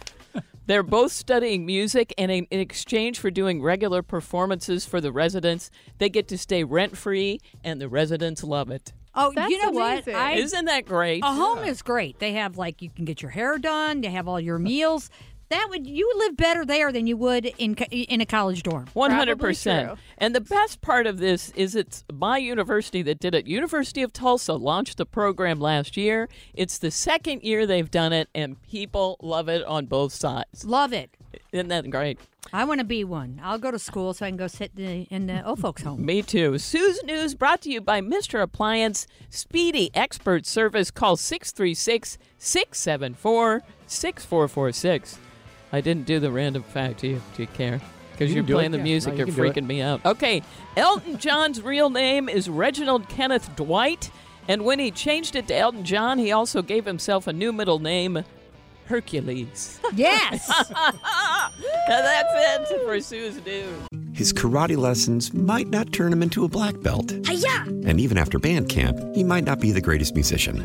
They're 0.66 0.82
both 0.82 1.12
studying 1.12 1.64
music, 1.64 2.12
and 2.18 2.30
in, 2.30 2.46
in 2.50 2.60
exchange 2.60 3.18
for 3.18 3.30
doing 3.30 3.62
regular 3.62 4.02
performances 4.02 4.84
for 4.84 5.00
the 5.00 5.12
residents, 5.12 5.70
they 5.98 6.08
get 6.08 6.26
to 6.28 6.38
stay 6.38 6.64
rent 6.64 6.96
free, 6.96 7.40
and 7.62 7.80
the 7.80 7.88
residents 7.88 8.42
love 8.42 8.70
it. 8.70 8.92
Oh, 9.14 9.32
That's 9.34 9.50
you 9.50 9.58
know 9.62 9.70
amazing. 9.70 10.12
what? 10.14 10.22
I, 10.22 10.32
Isn't 10.34 10.64
that 10.66 10.84
great? 10.84 11.22
a 11.24 11.28
home 11.28 11.60
is 11.60 11.80
great. 11.82 12.18
They 12.18 12.32
have 12.32 12.58
like 12.58 12.82
you 12.82 12.90
can 12.90 13.04
get 13.06 13.22
your 13.22 13.30
hair 13.30 13.56
done. 13.58 14.02
They 14.02 14.10
have 14.10 14.28
all 14.28 14.38
your 14.40 14.58
meals. 14.58 15.08
That 15.48 15.68
would 15.70 15.86
you 15.86 16.10
live 16.16 16.36
better 16.36 16.64
there 16.64 16.90
than 16.90 17.06
you 17.06 17.16
would 17.18 17.46
in 17.58 17.74
in 17.74 18.20
a 18.20 18.26
college 18.26 18.62
dorm. 18.62 18.86
One 18.94 19.12
hundred 19.12 19.38
percent. 19.38 19.98
And 20.18 20.34
the 20.34 20.40
best 20.40 20.80
part 20.80 21.06
of 21.06 21.18
this 21.18 21.50
is 21.50 21.74
it's 21.74 22.04
my 22.12 22.38
university 22.38 23.02
that 23.02 23.20
did 23.20 23.34
it. 23.34 23.46
University 23.46 24.02
of 24.02 24.12
Tulsa 24.12 24.54
launched 24.54 24.96
the 24.96 25.06
program 25.06 25.60
last 25.60 25.96
year. 25.96 26.28
It's 26.54 26.78
the 26.78 26.90
second 26.90 27.42
year 27.42 27.66
they've 27.66 27.90
done 27.90 28.12
it, 28.12 28.28
and 28.34 28.60
people 28.62 29.16
love 29.22 29.48
it 29.48 29.64
on 29.64 29.86
both 29.86 30.12
sides. 30.12 30.64
Love 30.64 30.92
it. 30.92 31.10
Isn't 31.52 31.68
that 31.68 31.88
great? 31.90 32.18
I 32.52 32.64
want 32.64 32.78
to 32.80 32.84
be 32.84 33.04
one. 33.04 33.40
I'll 33.42 33.58
go 33.58 33.70
to 33.70 33.78
school 33.78 34.14
so 34.14 34.24
I 34.24 34.30
can 34.30 34.36
go 34.36 34.46
sit 34.46 34.72
in 34.76 34.84
the, 34.84 35.02
in 35.10 35.26
the 35.26 35.46
old 35.46 35.60
folks' 35.60 35.82
home. 35.82 36.04
Me 36.04 36.22
too. 36.22 36.58
Sue's 36.58 37.02
News 37.04 37.34
brought 37.34 37.60
to 37.62 37.70
you 37.70 37.80
by 37.80 38.00
Mr. 38.00 38.40
Appliance 38.40 39.06
Speedy 39.30 39.90
Expert 39.94 40.46
Service. 40.46 40.90
Call 40.90 41.16
636 41.16 42.18
674 42.38 43.62
6446. 43.86 45.18
I 45.76 45.80
didn't 45.82 46.06
do 46.06 46.18
the 46.18 46.30
random 46.30 46.62
fact. 46.62 47.00
Do 47.00 47.08
you, 47.08 47.20
do 47.36 47.42
you 47.42 47.48
care? 47.48 47.80
Because 48.12 48.30
You 48.30 48.36
you're 48.42 48.44
playing 48.56 48.70
it. 48.72 48.72
the 48.72 48.78
Yeah. 48.78 48.82
music, 48.84 49.08
No, 49.12 49.14
you 49.14 49.18
you're 49.18 49.26
can 49.26 49.34
do 49.34 49.42
it. 49.44 49.54
freaking 49.54 49.66
me 49.66 49.82
out. 49.82 50.04
Okay, 50.06 50.42
Elton 50.76 51.18
John's 51.18 51.60
real 51.60 51.90
name 51.90 52.28
is 52.30 52.48
Reginald 52.48 53.08
Kenneth 53.10 53.54
Dwight. 53.56 54.10
And 54.48 54.64
when 54.64 54.78
he 54.78 54.90
changed 54.90 55.36
it 55.36 55.48
to 55.48 55.54
Elton 55.56 55.84
John, 55.84 56.18
he 56.18 56.32
also 56.32 56.62
gave 56.62 56.86
himself 56.86 57.26
a 57.26 57.32
new 57.32 57.52
middle 57.52 57.78
name, 57.78 58.24
Hercules. 58.86 59.78
Yes. 59.94 60.46
That's 61.88 62.70
it 62.70 62.82
for 62.84 63.00
Sue's 63.00 63.44
News. 63.44 63.88
His 64.12 64.32
karate 64.32 64.76
lessons 64.78 65.34
might 65.34 65.68
not 65.68 65.92
turn 65.92 66.12
him 66.12 66.22
into 66.22 66.44
a 66.44 66.48
black 66.48 66.80
belt. 66.80 67.10
Hiya! 67.26 67.64
And 67.86 68.00
even 68.00 68.16
after 68.16 68.38
band 68.38 68.68
camp, 68.70 68.98
he 69.14 69.22
might 69.24 69.44
not 69.44 69.60
be 69.60 69.72
the 69.72 69.80
greatest 69.82 70.14
musician. 70.14 70.64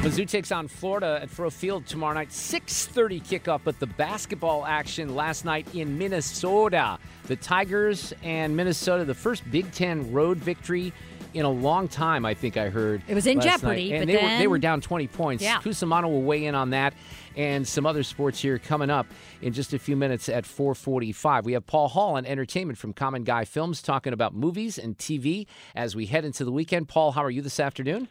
Mizzou 0.00 0.26
takes 0.28 0.50
on 0.50 0.66
Florida 0.66 1.20
at 1.22 1.28
Faurot 1.28 1.52
Field 1.52 1.86
tomorrow 1.86 2.14
night. 2.14 2.30
6:30 2.32 3.20
kickoff, 3.20 3.60
but 3.62 3.78
the 3.78 3.86
basketball 3.86 4.64
action 4.66 5.14
last 5.14 5.44
night 5.44 5.66
in 5.74 5.96
Minnesota. 5.96 6.98
The 7.28 7.36
Tigers 7.36 8.12
and 8.24 8.56
Minnesota, 8.56 9.04
the 9.04 9.14
first 9.14 9.48
Big 9.52 9.70
Ten 9.70 10.10
road 10.10 10.38
victory 10.38 10.92
in 11.34 11.44
a 11.44 11.50
long 11.50 11.86
time. 11.86 12.24
I 12.26 12.34
think 12.34 12.56
I 12.56 12.68
heard 12.68 13.02
It 13.06 13.14
was 13.14 13.26
in 13.28 13.40
jeopardy, 13.40 13.90
night. 13.90 13.96
and 14.00 14.06
but 14.06 14.12
they 14.12 14.22
were 14.22 14.38
they 14.38 14.46
were 14.48 14.58
down 14.58 14.80
20 14.80 15.06
points. 15.06 15.44
Yeah. 15.44 15.58
Cusumano 15.60 16.04
will 16.04 16.22
weigh 16.22 16.46
in 16.46 16.56
on 16.56 16.70
that 16.70 16.94
and 17.36 17.66
some 17.66 17.86
other 17.86 18.02
sports 18.02 18.40
here 18.40 18.58
coming 18.58 18.90
up 18.90 19.06
in 19.40 19.52
just 19.52 19.72
a 19.72 19.78
few 19.78 19.94
minutes 19.96 20.28
at 20.28 20.44
4:45. 20.46 21.44
We 21.44 21.52
have 21.52 21.64
Paul 21.66 21.88
Hall 21.88 22.16
on 22.16 22.26
entertainment 22.26 22.76
from 22.76 22.92
Common 22.92 23.22
Guy 23.22 23.44
Films 23.44 23.80
talking 23.80 24.12
about 24.12 24.34
movies 24.34 24.78
and 24.78 24.98
TV 24.98 25.46
as 25.76 25.94
we 25.94 26.06
head 26.06 26.24
into 26.24 26.44
the 26.44 26.52
weekend. 26.52 26.88
Paul, 26.88 27.12
how 27.12 27.22
are 27.22 27.30
you 27.30 27.40
this 27.42 27.60
afternoon? 27.60 28.08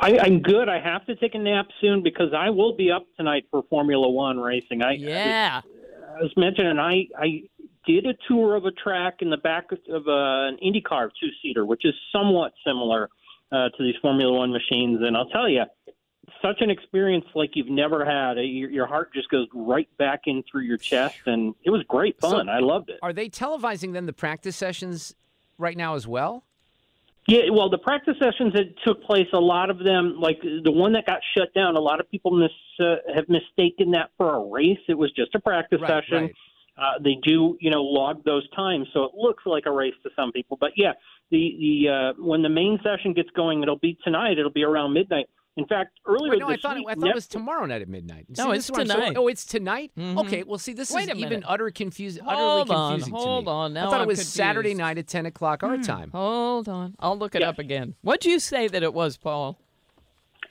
I, 0.00 0.18
I'm 0.18 0.40
good. 0.40 0.68
I 0.68 0.80
have 0.80 1.04
to 1.06 1.16
take 1.16 1.34
a 1.34 1.38
nap 1.38 1.66
soon 1.80 2.02
because 2.02 2.32
I 2.36 2.50
will 2.50 2.76
be 2.76 2.90
up 2.90 3.06
tonight 3.16 3.44
for 3.50 3.62
Formula 3.68 4.08
One 4.08 4.38
racing. 4.38 4.82
I 4.82 4.92
Yeah. 4.92 5.60
I 6.16 6.22
was 6.22 6.32
mentioning 6.36 6.78
I 6.78 7.06
I 7.18 7.42
did 7.86 8.06
a 8.06 8.14
tour 8.28 8.54
of 8.54 8.64
a 8.64 8.70
track 8.72 9.16
in 9.20 9.30
the 9.30 9.36
back 9.38 9.72
of 9.72 9.78
uh, 10.06 10.48
an 10.48 10.58
IndyCar 10.64 11.10
two 11.20 11.28
seater, 11.42 11.64
which 11.66 11.84
is 11.84 11.94
somewhat 12.12 12.52
similar 12.66 13.08
uh, 13.50 13.70
to 13.70 13.82
these 13.82 13.94
Formula 14.02 14.32
One 14.32 14.52
machines, 14.52 15.00
and 15.02 15.16
I'll 15.16 15.28
tell 15.28 15.48
you. 15.48 15.62
Such 16.42 16.60
an 16.60 16.70
experience 16.70 17.24
like 17.34 17.52
you've 17.54 17.70
never 17.70 18.04
had. 18.04 18.36
Uh, 18.36 18.42
Your, 18.42 18.70
your 18.70 18.86
heart 18.86 19.12
just 19.14 19.28
goes 19.30 19.48
right 19.54 19.88
back 19.96 20.20
in 20.26 20.44
through 20.48 20.60
your 20.62 20.76
chest, 20.76 21.16
and 21.26 21.54
it 21.64 21.70
was 21.70 21.82
great 21.88 22.20
fun. 22.20 22.46
So- 22.46 22.52
I 22.52 22.58
loved 22.60 22.90
it. 22.90 22.98
Are 23.02 23.14
they 23.14 23.28
televising 23.30 23.94
then 23.94 24.04
the 24.06 24.12
practice 24.12 24.54
sessions 24.54 25.14
right 25.56 25.76
now 25.76 25.94
as 25.94 26.06
well? 26.06 26.44
Yeah, 27.28 27.50
well, 27.52 27.68
the 27.68 27.76
practice 27.76 28.14
sessions 28.18 28.54
that 28.54 28.74
took 28.86 29.02
place, 29.02 29.26
a 29.34 29.38
lot 29.38 29.68
of 29.68 29.78
them, 29.84 30.16
like 30.18 30.40
the 30.40 30.72
one 30.72 30.94
that 30.94 31.04
got 31.04 31.20
shut 31.36 31.52
down, 31.54 31.76
a 31.76 31.80
lot 31.80 32.00
of 32.00 32.10
people 32.10 32.30
mis, 32.30 32.50
uh, 32.80 32.96
have 33.14 33.28
mistaken 33.28 33.90
that 33.90 34.10
for 34.16 34.34
a 34.34 34.50
race. 34.50 34.78
It 34.88 34.96
was 34.96 35.12
just 35.12 35.34
a 35.34 35.38
practice 35.40 35.78
Right, 35.82 36.02
session. 36.02 36.22
right. 36.22 36.34
Uh, 36.78 36.98
they 37.04 37.18
do, 37.22 37.58
you 37.60 37.70
know, 37.70 37.82
log 37.82 38.24
those 38.24 38.48
times, 38.50 38.86
so 38.94 39.02
it 39.02 39.10
looks 39.14 39.42
like 39.44 39.64
a 39.66 39.70
race 39.70 39.94
to 40.04 40.10
some 40.16 40.32
people. 40.32 40.56
But 40.58 40.70
yeah, 40.76 40.92
the 41.30 41.56
the 41.60 41.88
uh, 41.90 42.22
when 42.22 42.40
the 42.40 42.48
main 42.48 42.78
session 42.82 43.12
gets 43.12 43.28
going, 43.30 43.62
it'll 43.62 43.76
be 43.78 43.98
tonight. 44.04 44.38
It'll 44.38 44.50
be 44.50 44.64
around 44.64 44.94
midnight. 44.94 45.26
In 45.58 45.66
fact, 45.66 45.98
earlier 46.06 46.30
Wait, 46.30 46.38
no, 46.38 46.46
I 46.48 46.52
this 46.52 46.60
thought 46.62 46.76
it, 46.76 46.80
week, 46.80 46.88
I 46.88 46.94
thought 46.94 47.08
it 47.08 47.14
was 47.14 47.26
tomorrow 47.26 47.66
night 47.66 47.82
at 47.82 47.88
midnight. 47.88 48.26
No, 48.36 48.44
See, 48.44 48.50
this 48.52 48.68
it's 48.70 48.78
is 48.78 48.88
so- 48.88 48.94
tonight. 48.94 49.16
oh, 49.16 49.26
it's 49.28 49.44
tonight. 49.44 49.90
Mhm. 49.98 50.18
Okay, 50.24 50.42
well, 50.44 50.58
see, 50.58 50.72
this 50.72 50.92
Wait 50.92 51.02
is 51.04 51.08
a 51.08 51.16
even 51.16 51.28
minute. 51.30 51.44
utter 51.48 51.70
confused, 51.70 52.20
utterly 52.24 52.38
Hold 52.40 52.70
on, 52.70 52.90
confusing 52.92 53.14
hold 53.14 53.48
on. 53.48 53.72
Now 53.74 53.88
I 53.88 53.90
thought 53.90 53.94
I'm 54.00 54.04
it 54.04 54.06
was 54.08 54.26
Saturday 54.28 54.74
night 54.74 54.98
at 54.98 55.08
10 55.08 55.26
o'clock 55.26 55.62
our 55.64 55.76
time. 55.78 56.10
Hold 56.12 56.68
on. 56.68 56.94
I'll 57.00 57.18
look 57.18 57.34
it 57.34 57.42
up 57.42 57.58
again. 57.58 57.96
What'd 58.02 58.24
you 58.24 58.38
say 58.38 58.68
that 58.68 58.82
it 58.84 58.94
was, 58.94 59.16
Paul? 59.16 59.58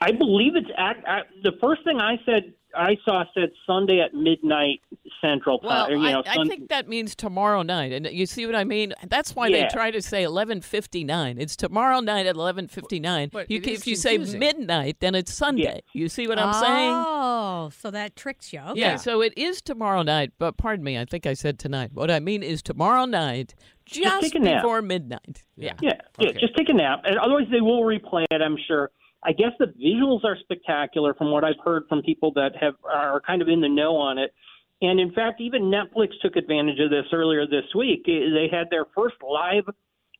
I 0.01 0.11
believe 0.11 0.55
it's 0.55 0.69
at, 0.77 0.97
at 1.07 1.27
the 1.43 1.53
first 1.61 1.83
thing 1.83 1.99
I 1.99 2.19
said. 2.25 2.53
I 2.77 2.97
saw 3.03 3.23
said 3.33 3.49
Sunday 3.65 3.99
at 3.99 4.13
midnight 4.13 4.81
Central 5.21 5.59
Well, 5.63 5.87
time. 5.87 5.93
or, 5.93 5.95
you 5.95 6.11
know, 6.13 6.23
I, 6.25 6.41
I 6.41 6.45
think 6.47 6.69
that 6.69 6.87
means 6.87 7.15
tomorrow 7.15 7.61
night, 7.63 7.91
and 7.91 8.05
you 8.05 8.25
see 8.25 8.45
what 8.45 8.55
I 8.55 8.63
mean. 8.63 8.93
That's 9.07 9.35
why 9.35 9.47
Yeah. 9.47 9.63
they 9.63 9.69
try 9.73 9.91
to 9.91 10.01
say 10.01 10.23
eleven 10.23 10.61
fifty 10.61 11.03
nine. 11.03 11.37
It's 11.39 11.55
tomorrow 11.55 11.99
night 11.99 12.25
at 12.27 12.35
eleven 12.35 12.67
fifty 12.67 12.99
nine. 12.99 13.31
You, 13.33 13.57
it 13.57 13.63
can- 13.63 13.73
if 13.73 13.87
you 13.87 13.95
say 13.95 14.17
midnight, 14.17 14.97
then 14.99 15.15
it's 15.15 15.33
Sunday. 15.33 15.81
You 15.93 16.07
see 16.09 16.27
what 16.27 16.37
I'm 16.39 16.53
saying? 16.53 16.93
Oh, 16.93 17.69
so 17.77 17.89
that 17.91 18.15
tricks 18.15 18.53
you. 18.53 18.59
Okay. 18.59 18.79
Yeah. 18.79 18.95
So 18.97 19.21
it 19.21 19.33
is 19.37 19.61
tomorrow 19.61 20.03
night, 20.03 20.33
but 20.37 20.57
pardon 20.57 20.83
me, 20.83 20.97
I 20.97 21.05
think 21.05 21.25
I 21.25 21.33
said 21.33 21.57
tonight. 21.59 21.91
What 21.93 22.11
I 22.11 22.19
mean 22.19 22.43
is 22.43 22.61
tomorrow 22.61 23.05
night, 23.05 23.55
just 23.85 24.21
take 24.21 24.35
a 24.35 24.39
nap. 24.39 24.61
before 24.61 24.81
midnight. 24.81 25.43
Yeah. 25.55 25.73
Yeah, 25.81 25.93
yeah. 26.19 26.31
Just 26.33 26.55
take 26.55 26.69
a 26.69 26.73
nap, 26.73 27.01
and 27.05 27.17
otherwise 27.17 27.47
they 27.51 27.61
will 27.61 27.81
replay 27.81 28.25
it. 28.31 28.41
I'm 28.41 28.57
sure. 28.67 28.91
I 29.27 29.33
guess 29.33 29.51
the 29.59 29.65
visuals 29.65 30.23
are 30.23 30.37
spectacular 30.39 31.13
from 31.13 31.31
what 31.31 31.43
I've 31.43 31.59
heard 31.63 31.83
from 31.89 32.01
people 32.01 32.31
that 32.35 32.51
have 32.61 32.75
are 32.85 33.19
kind 33.19 33.41
of 33.41 33.49
in 33.49 33.59
the 33.59 33.67
know 33.67 33.97
on 33.97 34.17
it. 34.17 34.33
And 34.81 35.01
in 35.01 35.11
fact, 35.11 35.41
even 35.41 35.63
Netflix 35.63 36.11
took 36.21 36.37
advantage 36.37 36.79
of 36.79 36.89
this 36.89 37.05
earlier 37.11 37.45
this 37.45 37.65
week. 37.75 38.05
Eh, 38.07 38.29
They 38.33 38.47
had 38.49 38.69
their 38.69 38.85
first 38.95 39.15
live, 39.21 39.65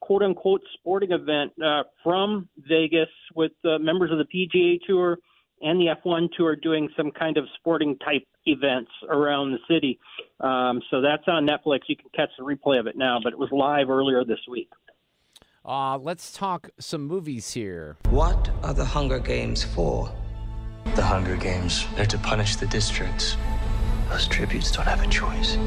quote 0.01 0.23
unquote, 0.23 0.61
sporting 0.73 1.13
event 1.13 1.53
uh, 1.63 1.83
from 2.03 2.49
Vegas 2.67 3.07
with 3.33 3.53
uh, 3.63 3.77
members 3.79 4.11
of 4.11 4.17
the 4.17 4.25
PGA 4.25 4.79
Tour 4.85 5.19
and 5.61 5.79
the 5.79 5.95
F1 6.03 6.29
Tour 6.35 6.57
doing 6.57 6.89
some 6.97 7.11
kind 7.11 7.37
of 7.37 7.45
sporting 7.55 7.97
type 7.99 8.27
events 8.45 8.91
around 9.09 9.51
the 9.51 9.59
city. 9.73 9.99
Um, 10.41 10.81
so 10.91 11.01
that's 11.01 11.23
on 11.27 11.47
Netflix. 11.47 11.81
You 11.87 11.95
can 11.95 12.09
catch 12.13 12.29
the 12.37 12.43
replay 12.43 12.79
of 12.79 12.87
it 12.87 12.97
now, 12.97 13.19
but 13.23 13.31
it 13.31 13.39
was 13.39 13.49
live 13.51 13.89
earlier 13.89 14.25
this 14.25 14.39
week. 14.49 14.69
Uh, 15.67 15.97
let's 15.97 16.31
talk 16.31 16.69
some 16.79 17.05
movies 17.05 17.51
here. 17.51 17.97
What 18.09 18.49
are 18.63 18.73
the 18.73 18.85
Hunger 18.85 19.19
Games 19.19 19.65
for? 19.65 20.09
The 20.95 21.01
Hunger 21.01 21.35
Games—they're 21.35 22.05
to 22.05 22.17
punish 22.19 22.55
the 22.55 22.67
districts. 22.67 23.35
Those 24.07 24.29
tributes 24.29 24.71
don't 24.71 24.85
have 24.85 25.03
a 25.03 25.07
choice. 25.07 25.57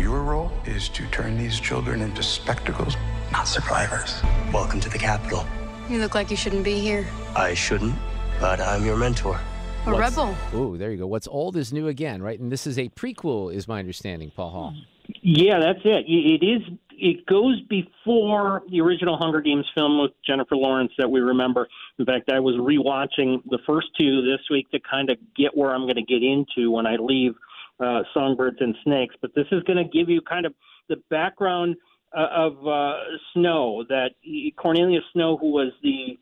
Your 0.00 0.24
role 0.24 0.50
is 0.64 0.88
to 0.88 1.06
turn 1.12 1.38
these 1.38 1.60
children 1.60 2.02
into 2.02 2.24
spectacles, 2.24 2.96
not 3.30 3.46
survivors. 3.46 4.20
Welcome 4.52 4.80
to 4.80 4.88
the 4.88 4.98
Capitol. 4.98 5.46
You 5.88 6.00
look 6.00 6.16
like 6.16 6.28
you 6.28 6.36
shouldn't 6.36 6.64
be 6.64 6.80
here. 6.80 7.06
I 7.36 7.54
shouldn't, 7.54 7.94
but 8.40 8.58
I'm 8.58 8.84
your 8.84 8.96
mentor. 8.96 9.38
A 9.86 9.94
rebel. 9.94 10.34
Ooh, 10.54 10.76
there 10.76 10.90
you 10.90 10.96
go. 10.96 11.06
What's 11.06 11.28
old 11.28 11.56
is 11.56 11.72
new 11.72 11.86
again, 11.86 12.20
right? 12.20 12.40
And 12.40 12.50
this 12.50 12.66
is 12.66 12.80
a 12.80 12.88
prequel, 12.88 13.54
is 13.54 13.68
my 13.68 13.78
understanding, 13.78 14.32
Paul 14.34 14.50
Hall. 14.50 14.74
Yeah, 15.22 15.58
that's 15.60 15.80
it. 15.84 16.04
It 16.08 16.44
is. 16.44 16.62
It 16.98 17.26
goes 17.26 17.60
before 17.68 18.62
the 18.70 18.80
original 18.80 19.18
Hunger 19.18 19.40
Games 19.40 19.66
film 19.74 20.00
with 20.00 20.12
Jennifer 20.26 20.56
Lawrence 20.56 20.92
that 20.98 21.10
we 21.10 21.20
remember. 21.20 21.68
In 21.98 22.06
fact, 22.06 22.30
I 22.32 22.40
was 22.40 22.54
rewatching 22.54 23.42
the 23.50 23.58
first 23.66 23.88
two 23.98 24.22
this 24.22 24.40
week 24.50 24.70
to 24.70 24.80
kind 24.80 25.10
of 25.10 25.18
get 25.36 25.54
where 25.54 25.74
I'm 25.74 25.82
going 25.82 25.96
to 25.96 26.02
get 26.02 26.22
into 26.22 26.70
when 26.70 26.86
I 26.86 26.96
leave 26.96 27.34
uh, 27.80 28.02
Songbirds 28.14 28.56
and 28.60 28.74
Snakes. 28.82 29.14
But 29.20 29.34
this 29.34 29.46
is 29.52 29.62
going 29.64 29.76
to 29.76 29.84
give 29.84 30.08
you 30.08 30.22
kind 30.22 30.46
of 30.46 30.54
the 30.88 30.96
background 31.10 31.76
uh, 32.16 32.28
of 32.34 32.66
uh, 32.66 32.94
Snow. 33.34 33.84
That 33.88 34.12
Cornelius 34.56 35.04
Snow, 35.12 35.36
who 35.36 35.50
was 35.52 35.72
the 35.82 36.18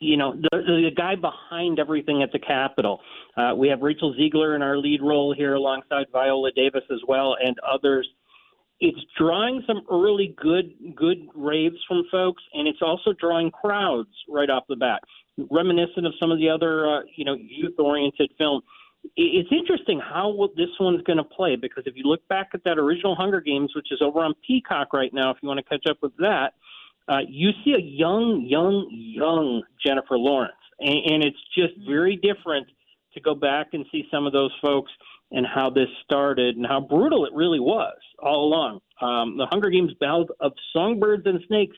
you 0.00 0.16
know, 0.16 0.34
the, 0.34 0.48
the 0.52 0.90
guy 0.94 1.14
behind 1.14 1.78
everything 1.78 2.22
at 2.22 2.32
the 2.32 2.38
Capitol. 2.38 3.00
Uh, 3.36 3.54
we 3.56 3.68
have 3.68 3.80
Rachel 3.80 4.14
Zegler 4.14 4.54
in 4.54 4.62
our 4.62 4.76
lead 4.76 5.00
role 5.00 5.34
here 5.34 5.54
alongside 5.54 6.06
Viola 6.12 6.50
Davis 6.52 6.82
as 6.90 7.00
well 7.06 7.36
and 7.42 7.56
others. 7.60 8.08
It's 8.80 8.98
drawing 9.16 9.62
some 9.66 9.82
early 9.90 10.34
good 10.40 10.74
good 10.96 11.28
raves 11.34 11.76
from 11.86 12.04
folks, 12.10 12.42
and 12.54 12.66
it's 12.66 12.82
also 12.82 13.12
drawing 13.12 13.50
crowds 13.50 14.10
right 14.28 14.50
off 14.50 14.64
the 14.68 14.76
bat, 14.76 15.00
reminiscent 15.50 16.06
of 16.06 16.12
some 16.20 16.30
of 16.30 16.38
the 16.38 16.48
other 16.48 16.86
uh, 16.86 17.00
you 17.16 17.24
know 17.24 17.34
youth 17.34 17.74
oriented 17.78 18.30
film. 18.36 18.62
It's 19.16 19.50
interesting 19.52 20.00
how 20.00 20.48
this 20.56 20.70
one's 20.80 21.02
going 21.02 21.18
to 21.18 21.24
play 21.24 21.56
because 21.56 21.84
if 21.86 21.94
you 21.94 22.04
look 22.04 22.26
back 22.28 22.48
at 22.54 22.64
that 22.64 22.78
original 22.78 23.14
Hunger 23.14 23.40
Games, 23.40 23.70
which 23.76 23.88
is 23.92 24.00
over 24.00 24.20
on 24.20 24.32
Peacock 24.46 24.94
right 24.94 25.12
now, 25.12 25.30
if 25.30 25.36
you 25.42 25.48
want 25.48 25.58
to 25.58 25.64
catch 25.64 25.84
up 25.90 25.98
with 26.00 26.16
that, 26.16 26.54
uh, 27.06 27.18
you 27.28 27.50
see 27.64 27.74
a 27.74 27.82
young, 27.82 28.46
young, 28.48 28.88
young 28.90 29.62
Jennifer 29.84 30.16
Lawrence, 30.16 30.54
and, 30.80 30.98
and 31.12 31.22
it's 31.22 31.36
just 31.54 31.74
very 31.86 32.16
different 32.16 32.66
to 33.12 33.20
go 33.20 33.34
back 33.34 33.68
and 33.74 33.84
see 33.92 34.08
some 34.10 34.26
of 34.26 34.32
those 34.32 34.52
folks 34.62 34.90
and 35.34 35.44
how 35.46 35.68
this 35.68 35.88
started 36.04 36.56
and 36.56 36.66
how 36.66 36.80
brutal 36.80 37.26
it 37.26 37.32
really 37.34 37.60
was 37.60 37.96
all 38.20 38.44
along. 38.46 38.80
Um, 39.00 39.36
the 39.36 39.46
Hunger 39.46 39.68
Games 39.68 39.92
Ballad 40.00 40.28
of 40.40 40.52
Songbirds 40.72 41.26
and 41.26 41.40
Snakes 41.48 41.76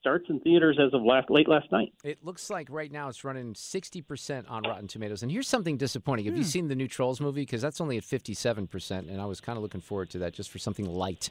starts 0.00 0.26
in 0.30 0.38
theaters 0.40 0.78
as 0.80 0.94
of 0.94 1.02
last 1.02 1.28
late 1.28 1.48
last 1.48 1.70
night. 1.72 1.92
It 2.04 2.24
looks 2.24 2.50
like 2.50 2.68
right 2.70 2.90
now 2.90 3.08
it's 3.08 3.24
running 3.24 3.52
60% 3.54 4.48
on 4.48 4.62
Rotten 4.62 4.86
Tomatoes. 4.86 5.24
And 5.24 5.32
here's 5.32 5.48
something 5.48 5.76
disappointing. 5.76 6.26
Have 6.26 6.36
you 6.36 6.44
Hmm. 6.44 6.48
seen 6.48 6.68
the 6.68 6.76
new 6.76 6.86
Trolls 6.86 7.20
movie? 7.20 7.42
Because 7.42 7.60
that's 7.60 7.80
only 7.80 7.98
at 7.98 8.04
57%, 8.04 9.10
and 9.10 9.20
I 9.20 9.26
was 9.26 9.40
kind 9.40 9.56
of 9.56 9.62
looking 9.62 9.80
forward 9.80 10.10
to 10.10 10.18
that 10.20 10.32
just 10.34 10.50
for 10.50 10.58
something 10.58 10.86
light. 10.86 11.30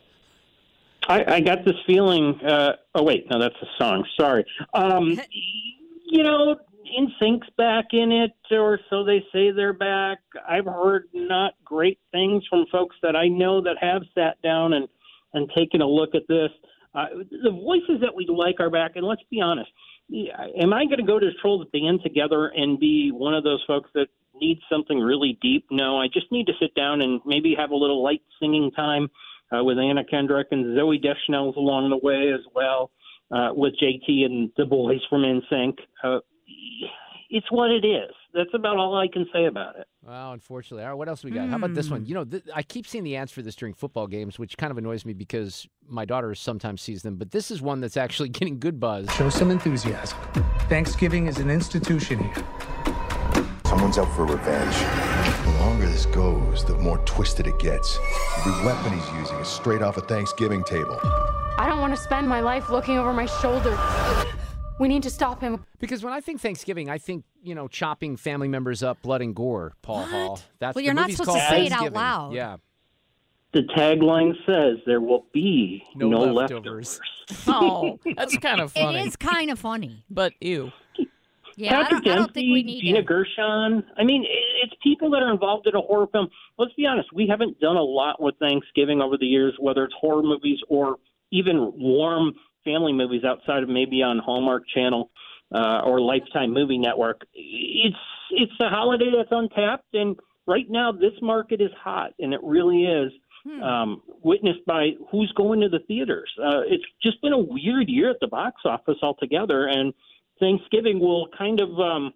I, 1.08 1.36
I 1.36 1.40
got 1.40 1.64
this 1.64 1.76
feeling. 1.88 2.38
Uh, 2.46 2.74
oh 2.96 3.04
wait, 3.04 3.30
no, 3.32 3.40
that's 3.40 3.56
a 3.62 3.68
song. 3.82 4.04
Sorry. 4.20 4.44
Um, 4.74 5.18
you 6.10 6.24
know, 6.24 6.58
NSYNC's 7.00 7.50
back 7.58 7.86
in 7.92 8.12
it, 8.12 8.32
or 8.52 8.80
so 8.90 9.04
they 9.04 9.20
say 9.34 9.52
they're 9.52 9.74
back. 9.74 10.20
I've 10.48 10.66
heard 10.66 11.06
not 11.14 11.54
great 11.64 12.00
things 12.12 12.44
from 12.50 12.66
folks 12.72 12.96
that 13.02 13.16
I 13.16 13.28
know 13.28 13.62
that 13.62 13.78
have 13.82 14.04
sat 14.16 14.42
down 14.42 14.74
and 14.74 14.88
and 15.34 15.50
taken 15.56 15.82
a 15.82 15.88
look 15.88 16.16
at 16.16 16.28
this. 16.28 16.50
Uh, 16.96 17.06
the 17.44 17.52
voices 17.52 18.02
that 18.02 18.16
we 18.16 18.26
like 18.28 18.60
are 18.60 18.70
back, 18.70 18.92
and 18.96 19.06
let's 19.06 19.22
be 19.30 19.42
honest. 19.42 19.70
Am 20.10 20.74
I 20.74 20.86
going 20.86 21.00
to 21.00 21.06
go 21.06 21.20
to 21.20 21.30
Trolls 21.42 21.68
band 21.74 22.00
together 22.02 22.48
and 22.48 22.80
be 22.80 23.12
one 23.12 23.34
of 23.34 23.44
those 23.44 23.64
folks 23.68 23.90
that 23.94 24.08
needs 24.34 24.62
something 24.72 25.00
really 25.00 25.38
deep? 25.42 25.66
No, 25.70 26.00
I 26.00 26.08
just 26.08 26.32
need 26.32 26.48
to 26.48 26.54
sit 26.62 26.74
down 26.76 27.02
and 27.02 27.20
maybe 27.26 27.56
have 27.58 27.72
a 27.72 27.76
little 27.76 28.02
light 28.02 28.22
singing 28.40 28.72
time 28.72 29.10
uh, 29.52 29.64
with 29.64 29.78
Anna 29.78 30.04
Kendrick 30.06 30.48
and 30.52 30.78
Zooey 30.78 31.02
Deschanel's 31.02 31.58
along 31.58 31.90
the 31.90 32.00
way 32.02 32.32
as 32.34 32.46
well, 32.56 32.92
uh, 33.32 33.50
with 33.54 33.74
JT 33.82 34.26
and 34.26 34.50
the 34.58 34.66
boys 34.66 35.02
from 35.10 35.24
NSYNC. 35.24 35.78
Uh, 36.04 36.20
it's 37.30 37.52
what 37.52 37.72
it 37.72 37.86
is. 37.86 38.12
That's 38.34 38.50
about 38.54 38.78
all 38.78 38.96
I 38.98 39.08
can 39.08 39.26
say 39.34 39.46
about 39.46 39.78
it. 39.78 39.88
Well, 40.06 40.32
unfortunately. 40.32 40.84
All 40.84 40.92
right, 40.92 40.98
what 40.98 41.10
else 41.10 41.24
we 41.24 41.32
got? 41.32 41.50
How 41.50 41.58
about 41.58 41.74
this 41.74 41.90
one? 41.90 42.02
Hmm. 42.02 42.08
You 42.08 42.14
know, 42.16 42.26
th- 42.26 42.44
I 42.54 42.64
keep 42.64 42.88
seeing 42.88 43.04
the 43.04 43.16
ads 43.18 43.32
for 43.32 43.42
this 43.42 43.56
during 43.56 43.74
football 43.74 44.08
games, 44.08 44.40
which 44.40 44.58
kind 44.58 44.72
of 44.72 44.78
annoys 44.78 45.06
me 45.06 45.14
because 45.14 45.68
my 45.88 46.06
daughter 46.06 46.34
sometimes 46.36 46.82
sees 46.82 47.02
them. 47.02 47.16
But 47.16 47.32
this 47.32 47.52
is 47.52 47.62
one 47.62 47.82
that's 47.82 47.98
actually 47.98 48.30
getting 48.38 48.60
good 48.60 48.80
buzz. 48.80 49.10
Show 49.16 49.30
some 49.30 49.52
enthusiasm. 49.52 50.18
Thanksgiving 50.70 51.28
is 51.28 51.40
an 51.40 51.50
institution 51.50 52.20
here. 52.24 52.46
Someone's 53.66 53.98
out 53.98 54.14
for 54.16 54.26
revenge. 54.26 54.76
The 55.44 55.60
longer 55.60 55.88
this 55.88 56.06
goes, 56.06 56.64
the 56.64 56.78
more 56.78 57.00
twisted 57.00 57.48
it 57.48 57.60
gets. 57.60 58.00
Every 58.38 58.66
weapon 58.66 58.94
he's 58.94 59.12
using 59.20 59.38
is 59.38 59.48
straight 59.50 59.82
off 59.82 59.98
a 59.98 60.02
Thanksgiving 60.02 60.64
table. 60.64 60.98
I 61.60 61.66
don't 61.68 61.82
want 61.82 61.94
to 61.94 62.02
spend 62.02 62.30
my 62.30 62.40
life 62.40 62.70
looking 62.70 62.98
over 62.98 63.12
my 63.12 63.26
shoulder. 63.26 63.78
We 64.80 64.88
need 64.88 65.04
to 65.04 65.10
stop 65.10 65.42
him. 65.42 65.66
Because 65.80 66.04
when 66.04 66.14
I 66.14 66.22
think 66.22 66.40
Thanksgiving, 66.40 66.90
I 66.90 66.98
think, 66.98 67.24
you 67.42 67.56
know, 67.56 67.68
chopping 67.68 68.16
family 68.18 68.48
members 68.48 68.84
up, 68.84 69.02
blood 69.02 69.22
and 69.22 69.36
gore, 69.36 69.74
Paul 69.82 70.04
Hall. 70.04 70.40
That's 70.60 70.76
Well, 70.76 70.86
you're 70.86 70.94
not 70.94 71.10
supposed 71.12 71.38
to 71.38 71.48
say 71.50 71.66
it 71.66 71.72
out 71.72 71.94
loud. 71.94 72.34
Yeah. 72.34 72.58
The 73.54 73.62
tagline 73.76 74.34
says 74.46 74.78
there 74.86 75.02
will 75.02 75.26
be 75.34 75.84
No 75.96 76.10
no, 76.10 76.20
leftovers. 76.34 77.00
leftovers. 77.00 77.00
Oh, 77.48 78.00
that's 78.16 78.38
kind 78.38 78.62
of 78.62 78.72
funny. 78.72 79.00
It 79.00 79.08
is 79.08 79.16
kind 79.18 79.50
of 79.52 79.60
funny. 79.60 80.04
But 80.10 80.34
ew. 80.40 80.72
Yeah, 81.58 81.80
I 81.80 81.84
Patrick 81.84 82.04
don't, 82.04 82.14
I 82.14 82.16
don't 82.18 82.34
think 82.34 82.54
we 82.54 82.62
Dempsey, 82.62 82.76
need 82.76 82.82
Gina 82.82 82.98
to. 83.00 83.04
Gershon. 83.04 83.84
I 83.98 84.04
mean, 84.04 84.26
it's 84.64 84.74
people 84.84 85.10
that 85.10 85.24
are 85.24 85.32
involved 85.32 85.66
in 85.66 85.76
a 85.76 85.82
horror 85.82 86.06
film. 86.12 86.30
Let's 86.60 86.74
be 86.74 86.86
honest, 86.86 87.10
we 87.14 87.28
haven't 87.28 87.60
done 87.60 87.76
a 87.78 87.82
lot 87.82 88.22
with 88.22 88.36
Thanksgiving 88.38 89.02
over 89.02 89.18
the 89.18 89.26
years, 89.26 89.56
whether 89.60 89.84
it's 89.84 89.94
horror 90.00 90.22
movies 90.22 90.60
or 90.70 90.98
even 91.32 91.74
warm 91.76 92.34
family 92.68 92.94
movies 92.94 93.24
outside 93.24 93.64
of 93.64 93.70
maybe 93.70 94.04
on 94.04 94.20
Hallmark 94.20 94.64
Channel 94.74 95.10
uh, 95.56 95.82
or 95.86 96.02
Lifetime 96.02 96.54
Movie 96.54 96.78
Network. 96.78 97.26
It's 97.34 97.96
it's 98.32 98.52
a 98.60 98.70
holiday 98.70 99.10
that's 99.16 99.32
untapped, 99.32 99.94
and 99.94 100.18
right 100.46 100.66
now 100.70 100.92
this 100.92 101.14
market 101.22 101.62
is 101.62 101.72
hot, 101.82 102.12
and 102.20 102.34
it 102.34 102.42
really 102.44 102.84
is. 102.84 103.12
Um, 103.64 104.02
witnessed 104.26 104.66
by 104.66 104.90
who's 105.10 105.32
going 105.38 105.62
to 105.62 105.70
the 105.70 105.80
theaters. 105.88 106.30
Uh, 106.38 106.64
it's 106.68 106.84
just 107.02 107.22
been 107.22 107.32
a 107.32 107.38
weird 107.38 107.88
year 107.88 108.10
at 108.10 108.18
the 108.20 108.28
box 108.28 108.64
office 108.66 108.98
altogether, 109.02 109.68
and 109.68 109.94
Thanksgiving 110.38 111.00
will 111.00 111.30
kind 111.38 111.62
of 111.62 111.70
um, 111.80 112.14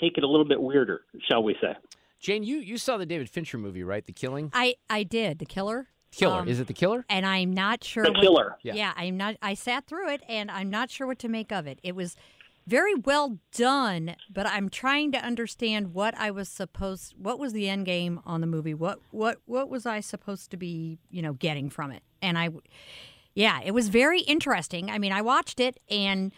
take 0.00 0.16
it 0.16 0.24
a 0.24 0.26
little 0.26 0.46
bit 0.46 0.58
weirder, 0.58 1.02
shall 1.28 1.42
we 1.42 1.56
say? 1.60 1.74
Jane, 2.20 2.42
you, 2.42 2.56
you 2.56 2.78
saw 2.78 2.96
the 2.96 3.04
David 3.04 3.28
Fincher 3.28 3.58
movie, 3.58 3.82
right? 3.82 4.06
The 4.06 4.14
Killing? 4.14 4.50
I 4.54 4.76
I 4.88 5.02
did 5.02 5.38
the 5.38 5.46
killer. 5.46 5.88
Killer. 6.10 6.40
Um, 6.40 6.48
Is 6.48 6.60
it 6.60 6.66
The 6.66 6.72
Killer? 6.74 7.04
And 7.08 7.24
I'm 7.24 7.52
not 7.52 7.84
sure. 7.84 8.04
The 8.04 8.12
what- 8.12 8.20
Killer. 8.20 8.56
Yeah. 8.62 8.74
Yeah. 8.74 8.92
I'm 8.96 9.16
not. 9.16 9.36
I 9.42 9.54
sat 9.54 9.86
through 9.86 10.10
it, 10.10 10.22
and 10.28 10.50
I'm 10.50 10.70
not 10.70 10.90
sure 10.90 11.06
what 11.06 11.18
to 11.20 11.28
make 11.28 11.52
of 11.52 11.66
it. 11.66 11.78
It 11.82 11.94
was 11.94 12.16
very 12.66 12.94
well 12.94 13.38
done, 13.52 14.14
but 14.32 14.46
I'm 14.46 14.68
trying 14.68 15.12
to 15.12 15.18
understand 15.18 15.94
what 15.94 16.14
I 16.16 16.30
was 16.30 16.48
supposed. 16.48 17.14
What 17.16 17.38
was 17.38 17.52
the 17.52 17.68
end 17.68 17.86
game 17.86 18.20
on 18.24 18.40
the 18.40 18.46
movie? 18.46 18.74
What 18.74 19.00
what 19.10 19.38
what 19.46 19.68
was 19.68 19.86
I 19.86 20.00
supposed 20.00 20.50
to 20.50 20.56
be, 20.56 20.98
you 21.10 21.22
know, 21.22 21.32
getting 21.32 21.70
from 21.70 21.90
it? 21.90 22.02
And 22.22 22.38
I, 22.38 22.50
yeah, 23.34 23.60
it 23.64 23.72
was 23.72 23.88
very 23.88 24.20
interesting. 24.20 24.90
I 24.90 24.98
mean, 24.98 25.12
I 25.12 25.22
watched 25.22 25.60
it 25.60 25.78
and. 25.90 26.32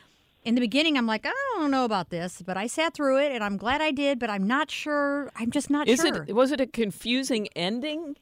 In 0.44 0.56
the 0.56 0.60
beginning, 0.60 0.98
I'm 0.98 1.06
like, 1.06 1.24
I 1.24 1.32
don't 1.54 1.70
know 1.70 1.84
about 1.84 2.10
this, 2.10 2.42
but 2.44 2.56
I 2.56 2.66
sat 2.66 2.94
through 2.94 3.20
it, 3.20 3.30
and 3.30 3.44
I'm 3.44 3.56
glad 3.56 3.80
I 3.80 3.92
did. 3.92 4.18
But 4.18 4.28
I'm 4.28 4.44
not 4.44 4.72
sure. 4.72 5.30
I'm 5.36 5.52
just 5.52 5.70
not 5.70 5.86
Is 5.86 6.00
sure. 6.00 6.24
it 6.26 6.34
was 6.34 6.50
it 6.50 6.60
a 6.60 6.66
confusing 6.66 7.46
ending? 7.54 8.16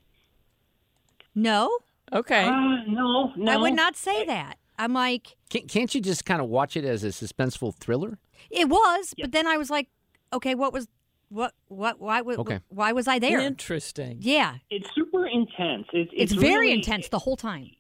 No. 1.43 1.71
Okay. 2.13 2.45
Uh, 2.45 2.77
no, 2.89 3.33
I 3.49 3.57
would 3.57 3.75
not 3.75 3.97
say 3.97 4.25
that. 4.25 4.57
I'm 4.79 4.93
like, 4.95 5.37
Can't, 5.51 5.69
can't 5.69 5.95
you 5.95 6.01
just 6.01 6.25
kind 6.25 6.41
of 6.41 6.49
watch 6.49 6.77
it 6.77 6.85
as 6.85 7.05
a 7.05 7.09
suspenseful 7.09 7.75
thriller? 7.77 8.19
it 8.51 8.69
was, 8.69 9.15
but 9.21 9.33
then 9.33 9.47
I 9.47 9.59
was 9.59 9.69
like, 9.71 9.89
okay, 10.33 10.55
what 10.55 10.73
was, 10.73 10.89
what, 11.29 11.53
what, 11.69 12.01
why, 12.01 12.23
was 12.23 12.39
Okay. 12.39 12.61
why 12.69 12.93
was 12.93 13.07
I 13.07 13.19
there? 13.19 13.39
Interesting. 13.39 14.19
Yeah, 14.21 14.55
It's 14.71 14.89
super 14.95 15.27
intense. 15.27 15.87
It's, 15.93 16.11
it's, 16.15 16.33
it's 16.33 16.41
very 16.41 16.67
really- 16.69 16.73
intense 16.73 17.09
the 17.09 17.19
whole 17.19 17.37
time. 17.37 17.71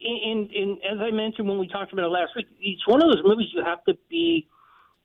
And, 0.00 0.50
and 0.52 0.78
as 0.90 0.98
I 1.00 1.10
mentioned 1.10 1.48
when 1.48 1.58
we 1.58 1.66
talked 1.66 1.92
about 1.92 2.04
it 2.04 2.08
last 2.08 2.30
week, 2.36 2.46
it's 2.60 2.86
one 2.86 3.02
of 3.02 3.08
those 3.10 3.22
movies 3.24 3.48
you 3.52 3.64
have 3.64 3.82
to 3.84 3.94
be 4.08 4.46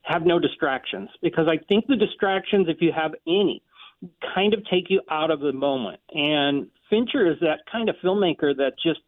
have 0.02 0.24
no 0.26 0.38
distractions 0.38 1.08
because 1.22 1.46
I 1.48 1.58
think 1.68 1.86
the 1.88 1.96
distractions, 1.96 2.66
if 2.68 2.76
you 2.80 2.92
have 2.92 3.12
any, 3.26 3.62
kind 4.34 4.54
of 4.54 4.64
take 4.70 4.90
you 4.90 5.00
out 5.10 5.30
of 5.30 5.40
the 5.40 5.52
moment. 5.52 6.00
And 6.12 6.68
Fincher 6.90 7.30
is 7.30 7.38
that 7.40 7.60
kind 7.70 7.88
of 7.88 7.96
filmmaker 8.02 8.56
that 8.56 8.72
just 8.84 9.00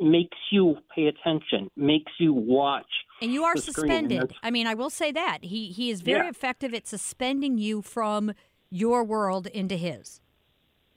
makes 0.00 0.36
you 0.50 0.76
pay 0.94 1.06
attention, 1.06 1.68
makes 1.76 2.12
you 2.18 2.32
watch. 2.32 2.86
And 3.22 3.32
you 3.32 3.44
are 3.44 3.56
suspended. 3.56 4.32
I 4.42 4.50
mean, 4.50 4.66
I 4.66 4.74
will 4.74 4.90
say 4.90 5.12
that 5.12 5.38
he 5.44 5.68
he 5.68 5.90
is 5.90 6.00
very 6.00 6.24
Yeah. 6.24 6.30
effective 6.30 6.74
at 6.74 6.86
suspending 6.86 7.58
you 7.58 7.80
from 7.82 8.32
your 8.70 9.04
world 9.04 9.46
into 9.46 9.76
his. 9.76 10.20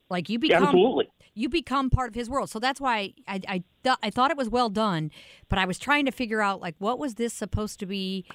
Like 0.09 0.29
you 0.29 0.39
become 0.39 0.63
Absolutely. 0.63 1.09
you 1.35 1.47
become 1.49 1.89
part 1.91 2.09
of 2.09 2.15
his 2.15 2.29
world. 2.29 2.49
So 2.49 2.59
that's 2.59 2.81
why 2.81 3.13
I 3.27 3.41
I 3.47 3.63
th- 3.83 3.97
I 4.01 4.09
thought 4.09 4.31
it 4.31 4.37
was 4.37 4.49
well 4.49 4.69
done, 4.69 5.11
but 5.49 5.59
I 5.59 5.65
was 5.65 5.77
trying 5.77 6.05
to 6.05 6.11
figure 6.11 6.41
out 6.41 6.59
like 6.59 6.75
what 6.79 6.97
was 6.97 7.15
this 7.15 7.33
supposed 7.33 7.79
to 7.81 7.85
be. 7.85 8.25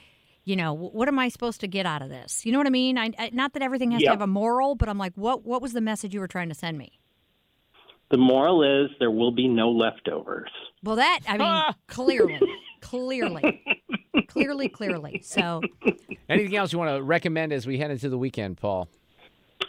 You 0.44 0.56
know, 0.56 0.72
what 0.72 1.06
am 1.08 1.18
I 1.18 1.28
supposed 1.28 1.60
to 1.60 1.68
get 1.68 1.86
out 1.86 2.02
of 2.02 2.08
this? 2.08 2.44
You 2.44 2.50
know 2.52 2.58
what 2.58 2.66
I 2.66 2.70
mean? 2.70 2.98
I, 2.98 3.10
I, 3.18 3.30
not 3.32 3.52
that 3.52 3.62
everything 3.62 3.92
has 3.92 4.02
Yeah. 4.02 4.08
to 4.08 4.12
have 4.14 4.22
a 4.22 4.26
moral, 4.26 4.74
but 4.74 4.88
I'm 4.88 4.98
like, 4.98 5.12
what 5.14 5.44
what 5.44 5.62
was 5.62 5.72
the 5.72 5.80
message 5.80 6.12
you 6.14 6.20
were 6.20 6.28
trying 6.28 6.48
to 6.48 6.54
send 6.54 6.78
me? 6.78 6.98
The 8.10 8.16
moral 8.18 8.62
is 8.62 8.90
there 8.98 9.10
will 9.10 9.30
be 9.30 9.46
no 9.48 9.70
leftovers. 9.70 10.50
Well, 10.82 10.96
that 10.96 11.20
I 11.28 11.38
mean, 11.38 11.62
clearly, 11.86 12.40
clearly, 12.80 13.62
clearly, 14.28 14.68
clearly. 14.68 15.20
So 15.22 15.62
Anything 16.28 16.56
else 16.56 16.72
you 16.72 16.78
want 16.78 16.96
to 16.96 17.02
recommend 17.02 17.52
as 17.52 17.66
we 17.66 17.78
head 17.78 17.90
into 17.90 18.08
the 18.08 18.18
weekend, 18.18 18.56
Paul? 18.58 18.88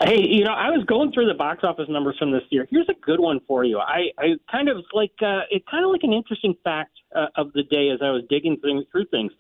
Hey, 0.01 0.19
you 0.19 0.43
know, 0.43 0.51
I 0.53 0.69
was 0.69 0.83
going 0.86 1.12
through 1.12 1.27
the 1.27 1.33
box 1.36 1.63
office 1.63 1.86
numbers 1.88 2.15
from 2.17 2.31
this 2.31 2.41
year. 2.49 2.67
Here's 2.69 2.89
a 2.89 2.95
good 3.05 3.19
one 3.19 3.39
for 3.47 3.63
you. 3.63 3.77
I, 3.79 4.07
I 4.17 4.36
kind 4.51 4.67
of 4.69 4.77
like 4.91 5.13
uh, 5.21 5.41
it's 5.51 5.65
kind 5.69 5.86
of 5.86 5.91
like 5.91 6.01
an 6.03 6.13
interesting 6.13 6.55
fact 6.63 6.91
uh, 7.15 7.27
of 7.36 7.53
the 7.53 7.63
day 7.63 7.89
as 7.93 7.99
I 8.01 8.09
was 8.09 8.23
digging 8.29 8.57
through, 8.59 8.86
through 8.91 9.05
things. 9.05 9.31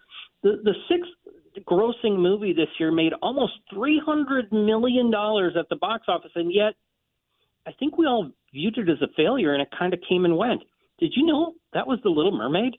The 0.43 0.59
the 0.63 0.73
sixth 0.89 1.11
grossing 1.67 2.17
movie 2.19 2.53
this 2.53 2.67
year 2.79 2.91
made 2.91 3.13
almost 3.21 3.53
three 3.73 4.01
hundred 4.05 4.51
million 4.51 5.09
dollars 5.11 5.53
at 5.57 5.69
the 5.69 5.75
box 5.75 6.05
office, 6.07 6.31
and 6.35 6.51
yet 6.53 6.73
I 7.65 7.71
think 7.79 7.97
we 7.97 8.05
all 8.05 8.29
viewed 8.53 8.77
it 8.77 8.89
as 8.89 9.01
a 9.01 9.07
failure, 9.15 9.53
and 9.53 9.61
it 9.61 9.69
kind 9.77 9.93
of 9.93 9.99
came 10.07 10.25
and 10.25 10.37
went. 10.37 10.61
Did 10.99 11.13
you 11.15 11.25
know 11.25 11.53
that 11.73 11.87
was 11.87 11.99
The 12.03 12.09
Little 12.09 12.35
Mermaid? 12.37 12.75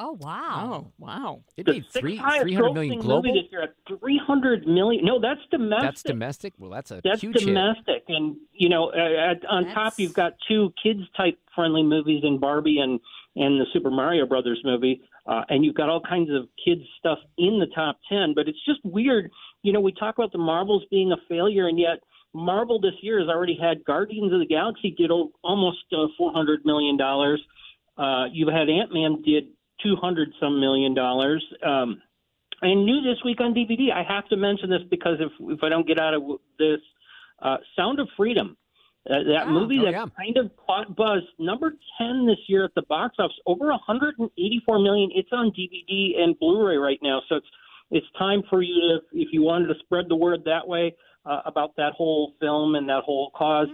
Oh 0.00 0.16
wow! 0.20 0.84
Oh 0.86 0.92
wow! 0.98 1.40
It 1.56 1.66
The 1.66 1.72
made 1.72 1.82
sixth 1.84 2.00
three 2.00 2.16
highest 2.16 2.42
three 2.42 2.54
hundred 2.54 2.72
million 2.74 2.98
grossing 2.98 3.02
global. 3.02 3.22
movie 3.32 3.40
this 3.42 3.50
year 3.50 3.62
at 3.62 3.74
300 3.88 4.66
million. 4.66 5.04
No, 5.04 5.20
that's 5.20 5.40
domestic. 5.50 5.82
That's 5.82 6.02
domestic. 6.04 6.54
Well, 6.56 6.70
that's 6.70 6.90
a 6.92 7.00
That's 7.02 7.20
huge 7.20 7.40
hit. 7.40 7.46
domestic, 7.46 8.04
and 8.08 8.36
you 8.52 8.68
know, 8.68 8.90
uh, 8.90 9.32
at, 9.32 9.44
on 9.46 9.64
top 9.74 9.94
you've 9.98 10.14
got 10.14 10.34
two 10.46 10.72
kids 10.80 11.00
type 11.16 11.38
friendly 11.54 11.82
movies 11.82 12.20
in 12.22 12.38
Barbie 12.38 12.78
and 12.78 13.00
and 13.34 13.60
the 13.60 13.66
Super 13.72 13.90
Mario 13.90 14.24
Brothers 14.26 14.60
movie, 14.64 15.00
uh, 15.28 15.42
and 15.50 15.64
you've 15.64 15.74
got 15.74 15.88
all 15.88 16.00
kinds 16.00 16.30
of 16.30 16.48
kids 16.64 16.80
stuff 16.98 17.18
in 17.36 17.60
the 17.60 17.66
top 17.74 17.98
ten. 18.08 18.32
But 18.34 18.48
it's 18.48 18.64
just 18.66 18.80
weird. 18.84 19.30
You 19.62 19.72
know, 19.72 19.80
we 19.80 19.92
talk 19.92 20.16
about 20.16 20.32
the 20.32 20.38
Marvels 20.38 20.84
being 20.90 21.12
a 21.12 21.16
failure, 21.28 21.68
and 21.68 21.78
yet 21.78 21.98
Marvel 22.34 22.80
this 22.80 22.94
year 23.02 23.20
has 23.20 23.28
already 23.28 23.56
had 23.60 23.84
Guardians 23.84 24.32
of 24.32 24.40
the 24.40 24.46
Galaxy 24.46 24.94
did 24.96 25.10
almost 25.10 25.84
uh, 25.92 26.06
400 26.16 26.64
million 26.64 26.96
dollars. 26.96 27.42
Uh, 27.96 28.26
you've 28.32 28.52
had 28.52 28.68
Ant 28.68 28.92
Man 28.92 29.22
did 29.22 29.48
200 29.82 30.30
some 30.40 30.60
million 30.60 30.94
dollars. 30.94 31.44
Um, 31.64 32.00
and 32.62 32.84
new 32.84 33.00
this 33.02 33.22
week 33.24 33.40
on 33.40 33.54
DVD. 33.54 33.92
I 33.92 34.02
have 34.02 34.28
to 34.28 34.36
mention 34.36 34.70
this 34.70 34.82
because 34.90 35.18
if 35.20 35.30
if 35.40 35.62
I 35.62 35.68
don't 35.68 35.86
get 35.86 36.00
out 36.00 36.14
of 36.14 36.22
this, 36.58 36.80
uh, 37.40 37.58
Sound 37.76 38.00
of 38.00 38.08
Freedom, 38.16 38.56
uh, 39.10 39.22
that 39.24 39.46
Oh, 39.46 39.50
movie 39.52 39.78
oh, 39.80 39.84
that 39.86 39.92
yeah. 39.92 40.06
kind 40.16 40.36
of 40.36 40.50
caught 40.66 40.94
buzz, 40.96 41.22
number 41.38 41.72
ten 41.98 42.26
this 42.26 42.38
year 42.46 42.64
at 42.64 42.74
the 42.74 42.82
box 42.82 43.16
office, 43.18 43.36
over 43.46 43.66
184 43.68 44.78
million. 44.78 45.10
It's 45.14 45.30
on 45.32 45.50
DVD 45.52 46.20
and 46.20 46.38
Blu-ray 46.38 46.76
right 46.76 46.98
now, 47.02 47.22
so 47.28 47.36
it's 47.36 47.46
it's 47.90 48.06
time 48.18 48.42
for 48.50 48.60
you 48.62 48.74
to, 48.74 48.98
if 49.12 49.28
you 49.32 49.42
wanted 49.42 49.68
to 49.68 49.74
spread 49.80 50.06
the 50.08 50.16
word 50.16 50.40
that 50.44 50.66
way 50.68 50.94
uh, 51.28 51.42
about 51.44 51.76
that 51.76 51.92
whole 51.92 52.32
film 52.40 52.74
and 52.74 52.88
that 52.88 53.02
whole 53.04 53.30
cause, 53.36 53.68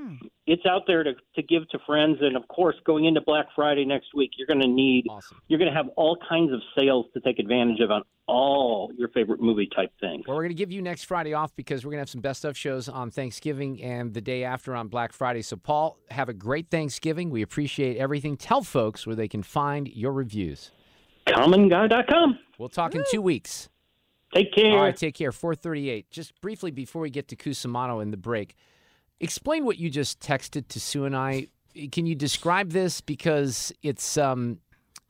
it's 0.47 0.67
out 0.67 0.83
there 0.87 1.05
to 1.05 1.13
to 1.37 1.43
give 1.43 1.69
to 1.71 1.79
friends. 1.87 2.19
And 2.21 2.37
of 2.37 2.47
course, 2.49 2.75
going 2.85 3.05
into 3.05 3.21
Black 3.21 3.47
Friday 3.55 3.85
next 3.85 4.09
week, 4.15 4.33
you're 4.37 4.47
going 4.47 4.61
to 4.61 4.69
need 4.69 5.07
you're 5.49 5.59
going 5.59 5.71
to 5.71 5.77
have 5.77 5.89
all 5.97 6.19
kinds 6.29 6.53
of 6.53 6.61
sales 6.77 7.07
to 7.15 7.21
take 7.21 7.39
advantage 7.39 7.81
of 7.81 7.91
on 7.91 8.03
all 8.27 8.91
your 8.97 9.09
favorite 9.09 9.41
movie 9.41 9.69
type 9.75 9.93
things. 10.01 10.25
Well, 10.27 10.37
we're 10.37 10.43
going 10.43 10.51
to 10.51 10.59
give 10.59 10.73
you 10.73 10.83
next 10.83 11.05
Friday 11.05 11.35
off 11.35 11.55
because 11.55 11.85
we're 11.85 11.91
going 11.91 11.99
to 11.99 12.03
have 12.03 12.11
some 12.11 12.23
best 12.23 12.45
of 12.45 12.57
shows 12.57 12.89
on 12.89 13.11
Thanksgiving 13.11 13.83
and 13.83 14.15
the 14.15 14.21
day 14.21 14.45
after 14.45 14.75
on 14.75 14.89
Black 14.89 15.13
Friday. 15.13 15.43
So, 15.43 15.57
Paul, 15.57 15.99
have 16.11 16.29
a 16.29 16.35
great 16.35 16.71
Thanksgiving. 16.71 17.31
We 17.31 17.43
appreciate 17.43 17.99
everything. 17.99 18.37
Tell 18.37 18.63
folks 18.63 19.07
where 19.07 19.17
they 19.17 19.29
can 19.29 19.43
find 19.43 19.89
your 19.89 20.13
reviews. 20.13 20.71
CommonGuy.com. 21.27 22.39
We'll 22.59 22.69
talk 22.69 22.95
in 22.95 23.05
two 23.11 23.23
weeks. 23.23 23.69
Take 24.35 24.53
care. 24.53 24.73
All 24.73 24.81
right, 24.83 24.97
take 24.97 25.15
care. 25.15 25.31
438. 25.33 26.11
Just 26.11 26.41
briefly 26.41 26.71
before 26.71 27.03
we 27.03 27.11
get 27.11 27.29
to 27.29 27.37
Cusumano 27.37 28.03
in 28.03 28.11
the 28.11 28.17
break, 28.17 28.57
explain 29.21 29.65
what 29.65 29.79
you 29.79 29.91
just 29.91 30.21
texted 30.21 30.69
to 30.69 30.81
Sue 30.81 31.05
and 31.05 31.17
I. 31.17 31.47
Can 31.93 32.07
you 32.07 32.15
describe 32.15 32.71
this? 32.71 33.01
Because 33.01 33.73
it's 33.83 34.17
um, 34.17 34.59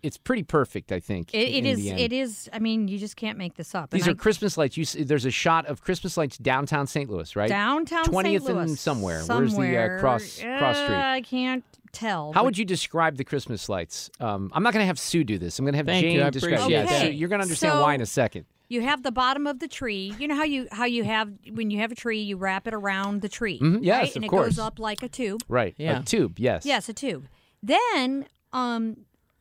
it's 0.03 0.19
pretty 0.19 0.43
perfect, 0.43 0.93
I 0.93 1.01
think. 1.01 1.33
It, 1.35 1.39
it 1.39 1.55
in 1.55 1.67
is. 1.67 1.79
the 1.79 1.91
end. 1.91 2.01
It 2.01 2.13
is. 2.13 2.49
I 2.53 2.59
mean, 2.59 2.89
you 2.89 2.99
just 2.99 3.17
can't 3.17 3.39
make 3.39 3.55
this 3.55 3.75
up. 3.75 3.91
These 3.91 4.07
And 4.07 4.15
are 4.17 4.19
Christmas 4.21 4.59
lights. 4.59 4.77
You 4.77 4.85
see, 4.85 5.03
there's 5.05 5.25
a 5.25 5.31
shot 5.31 5.65
of 5.67 5.83
Christmas 5.83 6.17
lights 6.19 6.37
downtown 6.39 6.87
St. 6.87 7.09
Louis, 7.11 7.35
right? 7.37 7.49
downtown 7.49 8.05
St. 8.05 8.15
20th 8.15 8.43
Louis. 8.49 8.59
and 8.71 8.79
somewhere. 8.79 9.23
Where's 9.27 9.29
the 9.29 9.37
uh, 9.45 9.49
Somewhere. 9.51 9.99
cross 10.01 10.41
cross 10.41 10.77
Uh, 10.77 10.85
street? 10.85 10.97
I 10.97 11.21
can't 11.23 11.65
tell. 11.93 12.33
How 12.33 12.41
but- 12.41 12.45
would 12.47 12.59
you 12.59 12.65
describe 12.67 13.17
the 13.17 13.25
Christmas 13.25 13.69
lights? 13.71 14.11
Um, 14.21 14.51
I'm 14.55 14.63
not 14.63 14.73
going 14.75 14.83
to 14.83 14.87
have 14.87 14.99
Sue 14.99 15.25
do 15.25 15.39
this. 15.39 15.59
I'm 15.59 15.65
going 15.65 15.73
to 15.75 15.79
have 15.79 15.87
Thank 15.87 16.05
Jane 16.05 16.17
you. 16.17 16.25
I 16.25 16.31
describe. 16.31 16.61
appreciate 16.61 16.71
Yeah, 16.85 16.85
that. 17.05 17.15
You're 17.15 17.29
going 17.31 17.41
to 17.41 17.45
understand 17.45 17.73
So- 17.75 17.83
why 17.83 17.95
in 17.95 18.01
a 18.03 18.07
second. 18.07 18.45
You 18.69 18.81
have 18.81 19.03
the 19.03 19.13
bottom 19.13 19.47
of 19.47 19.59
the 19.61 19.69
tree. 19.69 20.15
You 20.19 20.27
know 20.29 20.35
how 20.35 20.45
you 20.45 20.67
how 20.73 20.85
you 20.87 21.05
have 21.05 21.31
when 21.53 21.71
you 21.71 21.79
have 21.81 21.93
a 21.93 21.95
tree, 21.95 22.21
you 22.21 22.37
wrap 22.37 22.67
it 22.67 22.75
around 22.75 23.21
the 23.21 23.29
tree. 23.29 23.59
Mhm, 23.61 23.81
yes, 23.83 24.01
right? 24.01 24.11
of 24.11 24.17
and 24.17 24.25
it 24.25 24.29
course. 24.29 24.47
goes 24.47 24.59
up 24.59 24.79
like 24.79 25.03
a 25.03 25.09
tube. 25.09 25.43
Right. 25.49 25.75
Yeah. 25.77 26.01
A 26.01 26.03
tube. 26.03 26.39
Yes. 26.39 26.65
Yes, 26.65 26.89
a 26.89 26.95
tube. 26.95 27.27
Then 27.63 28.27
um 28.53 28.97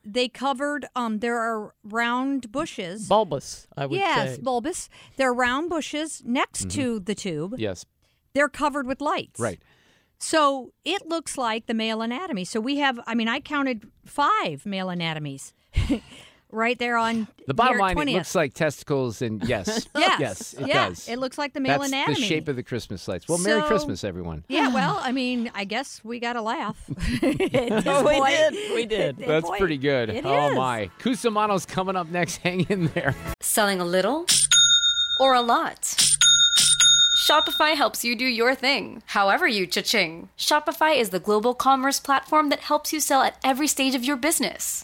they 0.06 0.28
covered 0.28 0.86
um 0.96 1.20
there 1.20 1.38
are 1.40 1.74
round 1.84 2.52
bushes. 2.52 3.08
Bulbous, 3.08 3.66
I 3.78 3.86
would 3.86 3.98
yes, 3.98 4.16
say. 4.18 4.26
Yes, 4.32 4.38
bulbous. 4.40 4.90
There 5.16 5.30
are 5.30 5.34
round 5.34 5.70
bushes 5.70 6.22
next 6.26 6.66
Mhm. 6.68 6.72
to 6.74 7.00
the 7.00 7.16
tube. 7.16 7.56
Yes. 7.58 7.86
They're 8.34 8.50
covered 8.50 8.86
with 8.88 9.00
lights. 9.00 9.40
Right. 9.40 9.62
So 10.20 10.74
it 10.84 11.08
looks 11.08 11.38
like 11.38 11.66
the 11.68 11.74
male 11.74 12.02
anatomy. 12.02 12.44
So 12.46 12.60
we 12.60 12.78
have 12.78 13.00
I 13.08 13.16
mean 13.16 13.28
I 13.30 13.40
counted 13.40 13.88
5 14.06 14.66
male 14.66 14.90
anatomies. 14.90 15.54
right 16.54 16.78
there 16.80 16.98
on 16.98 17.28
The 17.48 17.54
bottom 17.54 17.74
here 17.78 17.86
at 17.88 17.96
line, 17.98 18.08
it 18.10 18.14
looks 18.14 18.36
like 18.36 18.54
testicles, 18.54 19.22
and 19.22 19.44
yes, 19.48 19.88
Yes. 19.96 20.20
yes, 20.20 20.54
it 20.54 20.68
Yeah, 20.68 20.90
does. 20.90 21.08
it 21.10 21.18
looks 21.18 21.38
like 21.38 21.54
the 21.54 21.60
male 21.60 21.80
That's 21.80 21.92
anatomy. 21.92 22.16
the 22.16 22.22
shape 22.26 22.48
of 22.48 22.56
the 22.56 22.64
Christmas 22.64 23.08
lights. 23.08 23.28
Well, 23.28 23.38
Merry 23.40 23.62
Christmas, 23.64 24.04
everyone. 24.04 24.44
Yeah, 24.48 24.74
well, 24.74 25.00
I 25.02 25.12
mean, 25.12 25.52
I 25.56 25.64
guess 25.66 26.00
we 26.04 26.20
got 26.20 26.34
to 26.34 26.42
laugh. 26.42 26.78
At 27.24 27.88
Oh, 27.88 28.04
we 28.06 28.20
did. 28.30 28.74
We 28.76 28.86
did. 28.86 29.18
That's 29.18 29.46
point, 29.48 29.60
pretty 29.60 29.78
good. 29.78 30.10
It 30.10 30.26
oh 30.26 30.50
is. 30.52 30.56
my, 30.56 30.90
Cusumano's 31.00 31.66
coming 31.66 31.96
up 31.96 32.08
next. 32.10 32.38
Hang 32.38 32.62
in 32.70 32.88
there. 32.88 33.16
Selling 33.42 33.80
a 33.82 33.86
little 33.86 34.26
or 35.20 35.34
a 35.34 35.42
lot? 35.42 35.96
Shopify 37.28 37.74
helps 37.74 38.04
you 38.04 38.18
do 38.18 38.26
your 38.26 38.54
thing, 38.54 39.02
however 39.06 39.48
you 39.48 39.66
cha-ching. 39.66 40.28
Shopify 40.38 40.98
is 40.98 41.12
the 41.12 41.20
global 41.22 41.54
commerce 41.54 41.98
platform 42.00 42.50
that 42.50 42.60
helps 42.60 42.92
you 42.92 43.00
sell 43.00 43.22
at 43.22 43.38
every 43.46 43.68
stage 43.68 43.96
of 43.96 44.04
your 44.04 44.18
business. 44.18 44.84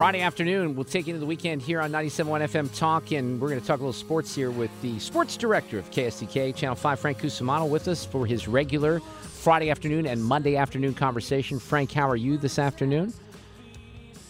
Friday 0.00 0.22
afternoon, 0.22 0.74
we'll 0.74 0.84
take 0.86 1.06
you 1.06 1.10
into 1.10 1.20
the 1.20 1.26
weekend 1.26 1.60
here 1.60 1.78
on 1.78 1.92
97.1 1.92 2.48
FM 2.48 2.74
Talk, 2.74 3.12
and 3.12 3.38
we're 3.38 3.50
going 3.50 3.60
to 3.60 3.66
talk 3.66 3.80
a 3.80 3.82
little 3.82 3.92
sports 3.92 4.34
here 4.34 4.50
with 4.50 4.70
the 4.80 4.98
sports 4.98 5.36
director 5.36 5.78
of 5.78 5.90
KSDK, 5.90 6.56
Channel 6.56 6.74
5, 6.74 6.98
Frank 6.98 7.18
Cusumano, 7.18 7.68
with 7.68 7.86
us 7.86 8.02
for 8.02 8.24
his 8.24 8.48
regular 8.48 9.00
Friday 9.00 9.68
afternoon 9.68 10.06
and 10.06 10.24
Monday 10.24 10.56
afternoon 10.56 10.94
conversation. 10.94 11.58
Frank, 11.58 11.92
how 11.92 12.08
are 12.08 12.16
you 12.16 12.38
this 12.38 12.58
afternoon? 12.58 13.12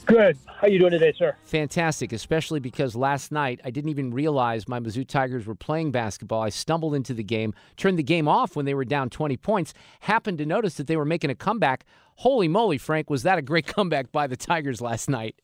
Good. 0.06 0.36
How 0.44 0.66
are 0.66 0.70
you 0.70 0.80
doing 0.80 0.90
today, 0.90 1.12
sir? 1.16 1.36
Fantastic, 1.44 2.12
especially 2.12 2.58
because 2.58 2.96
last 2.96 3.30
night 3.30 3.60
I 3.64 3.70
didn't 3.70 3.90
even 3.90 4.12
realize 4.12 4.66
my 4.66 4.80
Mizzou 4.80 5.06
Tigers 5.06 5.46
were 5.46 5.54
playing 5.54 5.92
basketball. 5.92 6.42
I 6.42 6.48
stumbled 6.48 6.96
into 6.96 7.14
the 7.14 7.22
game, 7.22 7.54
turned 7.76 7.96
the 7.96 8.02
game 8.02 8.26
off 8.26 8.56
when 8.56 8.64
they 8.64 8.74
were 8.74 8.84
down 8.84 9.08
20 9.08 9.36
points, 9.36 9.72
happened 10.00 10.38
to 10.38 10.46
notice 10.46 10.74
that 10.78 10.88
they 10.88 10.96
were 10.96 11.04
making 11.04 11.30
a 11.30 11.36
comeback. 11.36 11.84
Holy 12.16 12.48
moly, 12.48 12.76
Frank, 12.76 13.08
was 13.08 13.22
that 13.22 13.38
a 13.38 13.42
great 13.42 13.66
comeback 13.68 14.10
by 14.10 14.26
the 14.26 14.36
Tigers 14.36 14.80
last 14.80 15.08
night? 15.08 15.36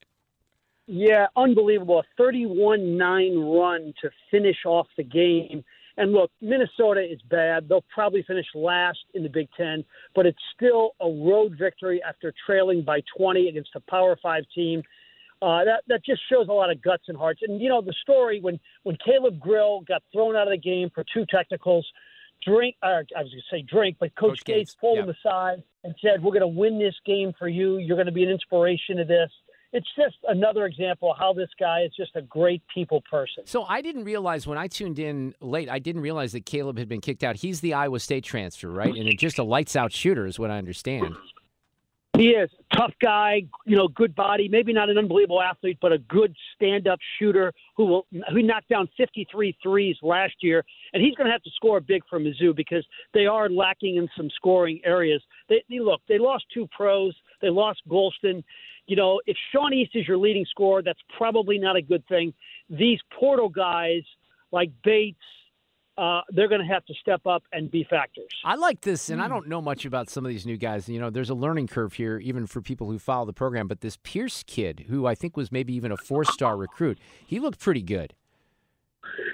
Yeah, 0.86 1.26
unbelievable. 1.36 2.00
A 2.00 2.04
31 2.16 2.96
9 2.96 3.38
run 3.38 3.92
to 4.02 4.10
finish 4.30 4.58
off 4.64 4.86
the 4.96 5.02
game. 5.04 5.64
And 5.98 6.12
look, 6.12 6.30
Minnesota 6.40 7.00
is 7.00 7.20
bad. 7.30 7.68
They'll 7.68 7.84
probably 7.92 8.22
finish 8.22 8.46
last 8.54 8.98
in 9.14 9.22
the 9.22 9.30
Big 9.30 9.48
Ten, 9.56 9.82
but 10.14 10.26
it's 10.26 10.38
still 10.54 10.90
a 11.00 11.06
road 11.06 11.56
victory 11.58 12.02
after 12.06 12.32
trailing 12.44 12.82
by 12.82 13.00
20 13.16 13.48
against 13.48 13.70
a 13.74 13.80
Power 13.80 14.16
Five 14.22 14.44
team. 14.54 14.82
Uh, 15.42 15.64
that 15.64 15.82
that 15.88 16.04
just 16.04 16.22
shows 16.30 16.48
a 16.48 16.52
lot 16.52 16.70
of 16.70 16.80
guts 16.82 17.04
and 17.08 17.16
hearts. 17.16 17.40
And 17.42 17.60
you 17.60 17.68
know 17.68 17.80
the 17.82 17.94
story 18.02 18.40
when 18.40 18.58
when 18.84 18.96
Caleb 19.04 19.40
Grill 19.40 19.80
got 19.80 20.02
thrown 20.12 20.36
out 20.36 20.46
of 20.46 20.52
the 20.52 20.58
game 20.58 20.90
for 20.94 21.04
two 21.12 21.26
technicals, 21.26 21.86
drink. 22.46 22.76
Uh, 22.82 23.02
I 23.16 23.22
was 23.22 23.30
going 23.30 23.42
to 23.50 23.56
say 23.56 23.62
drink, 23.62 23.96
but 23.98 24.14
Coach, 24.14 24.30
Coach 24.30 24.44
Gates, 24.44 24.58
Gates 24.70 24.76
pulled 24.80 24.96
yep. 24.96 25.06
him 25.06 25.14
aside 25.18 25.62
and 25.84 25.94
said, 26.00 26.22
"We're 26.22 26.32
going 26.32 26.40
to 26.40 26.46
win 26.46 26.78
this 26.78 26.94
game 27.04 27.34
for 27.38 27.48
you. 27.48 27.76
You're 27.78 27.96
going 27.96 28.06
to 28.06 28.12
be 28.12 28.24
an 28.24 28.30
inspiration 28.30 28.96
to 28.96 29.04
this." 29.04 29.30
It's 29.72 29.88
just 29.96 30.16
another 30.28 30.66
example 30.66 31.10
of 31.12 31.18
how 31.18 31.32
this 31.32 31.50
guy 31.58 31.82
is 31.82 31.92
just 31.96 32.14
a 32.16 32.22
great 32.22 32.62
people 32.72 33.02
person. 33.10 33.44
So 33.46 33.64
I 33.64 33.82
didn't 33.82 34.04
realize 34.04 34.46
when 34.46 34.58
I 34.58 34.68
tuned 34.68 34.98
in 34.98 35.34
late, 35.40 35.68
I 35.68 35.78
didn't 35.78 36.02
realize 36.02 36.32
that 36.32 36.46
Caleb 36.46 36.78
had 36.78 36.88
been 36.88 37.00
kicked 37.00 37.24
out. 37.24 37.36
He's 37.36 37.60
the 37.60 37.74
Iowa 37.74 38.00
State 38.00 38.24
transfer, 38.24 38.70
right? 38.70 38.94
And 38.94 39.18
just 39.18 39.38
a 39.38 39.44
lights 39.44 39.76
out 39.76 39.92
shooter 39.92 40.26
is 40.26 40.38
what 40.38 40.50
I 40.50 40.58
understand. 40.58 41.16
He 42.16 42.28
is 42.28 42.48
tough 42.74 42.94
guy, 43.00 43.42
you 43.66 43.76
know, 43.76 43.88
good 43.88 44.14
body. 44.14 44.48
Maybe 44.48 44.72
not 44.72 44.88
an 44.88 44.96
unbelievable 44.96 45.42
athlete, 45.42 45.78
but 45.82 45.92
a 45.92 45.98
good 45.98 46.34
stand-up 46.54 46.98
shooter 47.18 47.52
who 47.76 47.84
will 47.84 48.06
who 48.32 48.42
knocked 48.42 48.70
down 48.70 48.88
53 48.96 49.56
threes 49.62 49.96
last 50.02 50.34
year, 50.40 50.64
and 50.94 51.02
he's 51.02 51.14
going 51.14 51.26
to 51.26 51.32
have 51.32 51.42
to 51.42 51.50
score 51.56 51.78
big 51.80 52.02
for 52.08 52.18
Mizzou 52.18 52.56
because 52.56 52.86
they 53.12 53.26
are 53.26 53.50
lacking 53.50 53.96
in 53.96 54.08
some 54.16 54.30
scoring 54.34 54.80
areas. 54.84 55.22
They, 55.50 55.62
they 55.68 55.78
look, 55.78 56.00
they 56.08 56.18
lost 56.18 56.44
two 56.54 56.66
pros. 56.74 57.14
They 57.42 57.50
lost 57.50 57.82
Golston 57.86 58.42
you 58.86 58.96
know, 58.96 59.20
if 59.26 59.36
Sean 59.52 59.72
East 59.72 59.92
is 59.94 60.06
your 60.06 60.18
leading 60.18 60.46
scorer, 60.48 60.82
that's 60.82 61.00
probably 61.16 61.58
not 61.58 61.76
a 61.76 61.82
good 61.82 62.06
thing. 62.06 62.32
These 62.70 63.00
portal 63.18 63.48
guys 63.48 64.02
like 64.52 64.70
Bates, 64.84 65.18
uh, 65.98 66.20
they're 66.30 66.48
going 66.48 66.60
to 66.60 66.66
have 66.66 66.84
to 66.86 66.94
step 67.00 67.26
up 67.26 67.42
and 67.52 67.70
be 67.70 67.86
factors. 67.88 68.28
I 68.44 68.54
like 68.54 68.82
this, 68.82 69.08
and 69.08 69.20
I 69.20 69.28
don't 69.28 69.48
know 69.48 69.62
much 69.62 69.84
about 69.86 70.10
some 70.10 70.24
of 70.24 70.28
these 70.28 70.44
new 70.44 70.56
guys. 70.56 70.88
You 70.88 71.00
know, 71.00 71.10
there's 71.10 71.30
a 71.30 71.34
learning 71.34 71.68
curve 71.68 71.94
here, 71.94 72.18
even 72.18 72.46
for 72.46 72.60
people 72.60 72.90
who 72.90 72.98
follow 72.98 73.24
the 73.24 73.32
program. 73.32 73.66
But 73.66 73.80
this 73.80 73.98
Pierce 74.02 74.44
kid, 74.46 74.86
who 74.88 75.06
I 75.06 75.14
think 75.14 75.36
was 75.36 75.50
maybe 75.50 75.74
even 75.74 75.90
a 75.90 75.96
four 75.96 76.24
star 76.24 76.56
recruit, 76.56 76.98
he 77.26 77.40
looked 77.40 77.58
pretty 77.58 77.82
good. 77.82 78.14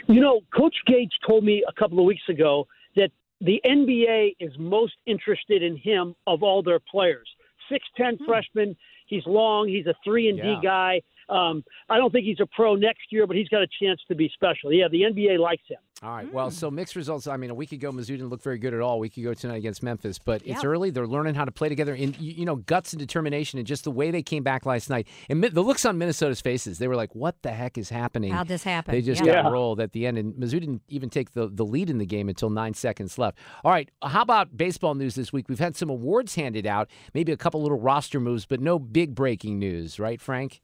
You 0.06 0.20
know, 0.20 0.40
Coach 0.56 0.76
Gates 0.86 1.14
told 1.26 1.44
me 1.44 1.64
a 1.68 1.72
couple 1.72 1.98
of 1.98 2.04
weeks 2.04 2.28
ago 2.28 2.66
that 2.96 3.10
the 3.40 3.60
NBA 3.64 4.36
is 4.38 4.52
most 4.58 4.94
interested 5.06 5.62
in 5.62 5.76
him 5.76 6.14
of 6.26 6.42
all 6.42 6.62
their 6.62 6.78
players. 6.78 7.28
6'10 7.70 8.18
hmm. 8.18 8.24
freshman, 8.24 8.76
He's 9.12 9.26
long. 9.26 9.68
He's 9.68 9.86
a 9.86 9.94
three 10.02 10.30
and 10.30 10.40
D 10.40 10.56
guy. 10.62 11.02
Um, 11.28 11.62
I 11.90 11.98
don't 11.98 12.10
think 12.10 12.24
he's 12.24 12.40
a 12.40 12.46
pro 12.46 12.74
next 12.76 13.10
year, 13.10 13.26
but 13.26 13.36
he's 13.36 13.48
got 13.48 13.60
a 13.60 13.68
chance 13.82 14.00
to 14.08 14.14
be 14.14 14.30
special. 14.32 14.72
Yeah, 14.72 14.88
the 14.90 15.02
NBA 15.02 15.38
likes 15.38 15.64
him. 15.68 15.80
All 16.02 16.10
right. 16.10 16.32
Well, 16.32 16.50
mm. 16.50 16.52
so 16.52 16.68
mixed 16.68 16.96
results. 16.96 17.28
I 17.28 17.36
mean, 17.36 17.50
a 17.50 17.54
week 17.54 17.70
ago, 17.70 17.92
Mizzou 17.92 18.06
didn't 18.06 18.28
look 18.28 18.42
very 18.42 18.58
good 18.58 18.74
at 18.74 18.80
all. 18.80 18.94
A 18.94 18.98
week 18.98 19.16
ago 19.16 19.34
tonight 19.34 19.56
against 19.56 19.84
Memphis, 19.84 20.18
but 20.18 20.42
it's 20.44 20.64
early. 20.64 20.90
They're 20.90 21.06
learning 21.06 21.36
how 21.36 21.44
to 21.44 21.52
play 21.52 21.68
together. 21.68 21.94
And 21.94 22.18
you 22.18 22.44
know, 22.44 22.56
guts 22.56 22.92
and 22.92 22.98
determination, 22.98 23.60
and 23.60 23.66
just 23.66 23.84
the 23.84 23.92
way 23.92 24.10
they 24.10 24.22
came 24.22 24.42
back 24.42 24.66
last 24.66 24.90
night, 24.90 25.06
and 25.28 25.44
the 25.44 25.62
looks 25.62 25.84
on 25.84 25.98
Minnesota's 25.98 26.40
faces, 26.40 26.78
they 26.78 26.88
were 26.88 26.96
like, 26.96 27.14
"What 27.14 27.40
the 27.42 27.52
heck 27.52 27.78
is 27.78 27.88
happening?" 27.88 28.32
How'd 28.32 28.48
this 28.48 28.64
happen? 28.64 28.92
They 28.92 29.00
just 29.00 29.24
yeah. 29.24 29.42
got 29.42 29.52
rolled 29.52 29.78
at 29.78 29.92
the 29.92 30.06
end, 30.06 30.18
and 30.18 30.34
Mizzou 30.34 30.58
didn't 30.58 30.82
even 30.88 31.08
take 31.08 31.34
the 31.34 31.46
the 31.48 31.64
lead 31.64 31.88
in 31.88 31.98
the 31.98 32.06
game 32.06 32.28
until 32.28 32.50
nine 32.50 32.74
seconds 32.74 33.16
left. 33.16 33.38
All 33.64 33.70
right. 33.70 33.88
How 34.02 34.22
about 34.22 34.56
baseball 34.56 34.96
news 34.96 35.14
this 35.14 35.32
week? 35.32 35.48
We've 35.48 35.58
had 35.58 35.76
some 35.76 35.88
awards 35.88 36.34
handed 36.34 36.66
out, 36.66 36.90
maybe 37.14 37.30
a 37.30 37.36
couple 37.36 37.62
little 37.62 37.78
roster 37.78 38.18
moves, 38.18 38.44
but 38.44 38.60
no 38.60 38.78
big 38.78 39.14
breaking 39.14 39.58
news, 39.58 40.00
right, 40.00 40.20
Frank? 40.20 40.62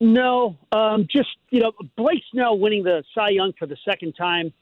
No, 0.00 0.56
um, 0.70 1.06
just 1.10 1.30
you 1.50 1.60
know, 1.60 1.72
Blake 1.96 2.22
Snell 2.30 2.58
winning 2.58 2.84
the 2.84 3.02
Cy 3.14 3.30
Young 3.30 3.52
for 3.58 3.66
the 3.66 3.76
second 3.84 4.12
time. 4.12 4.52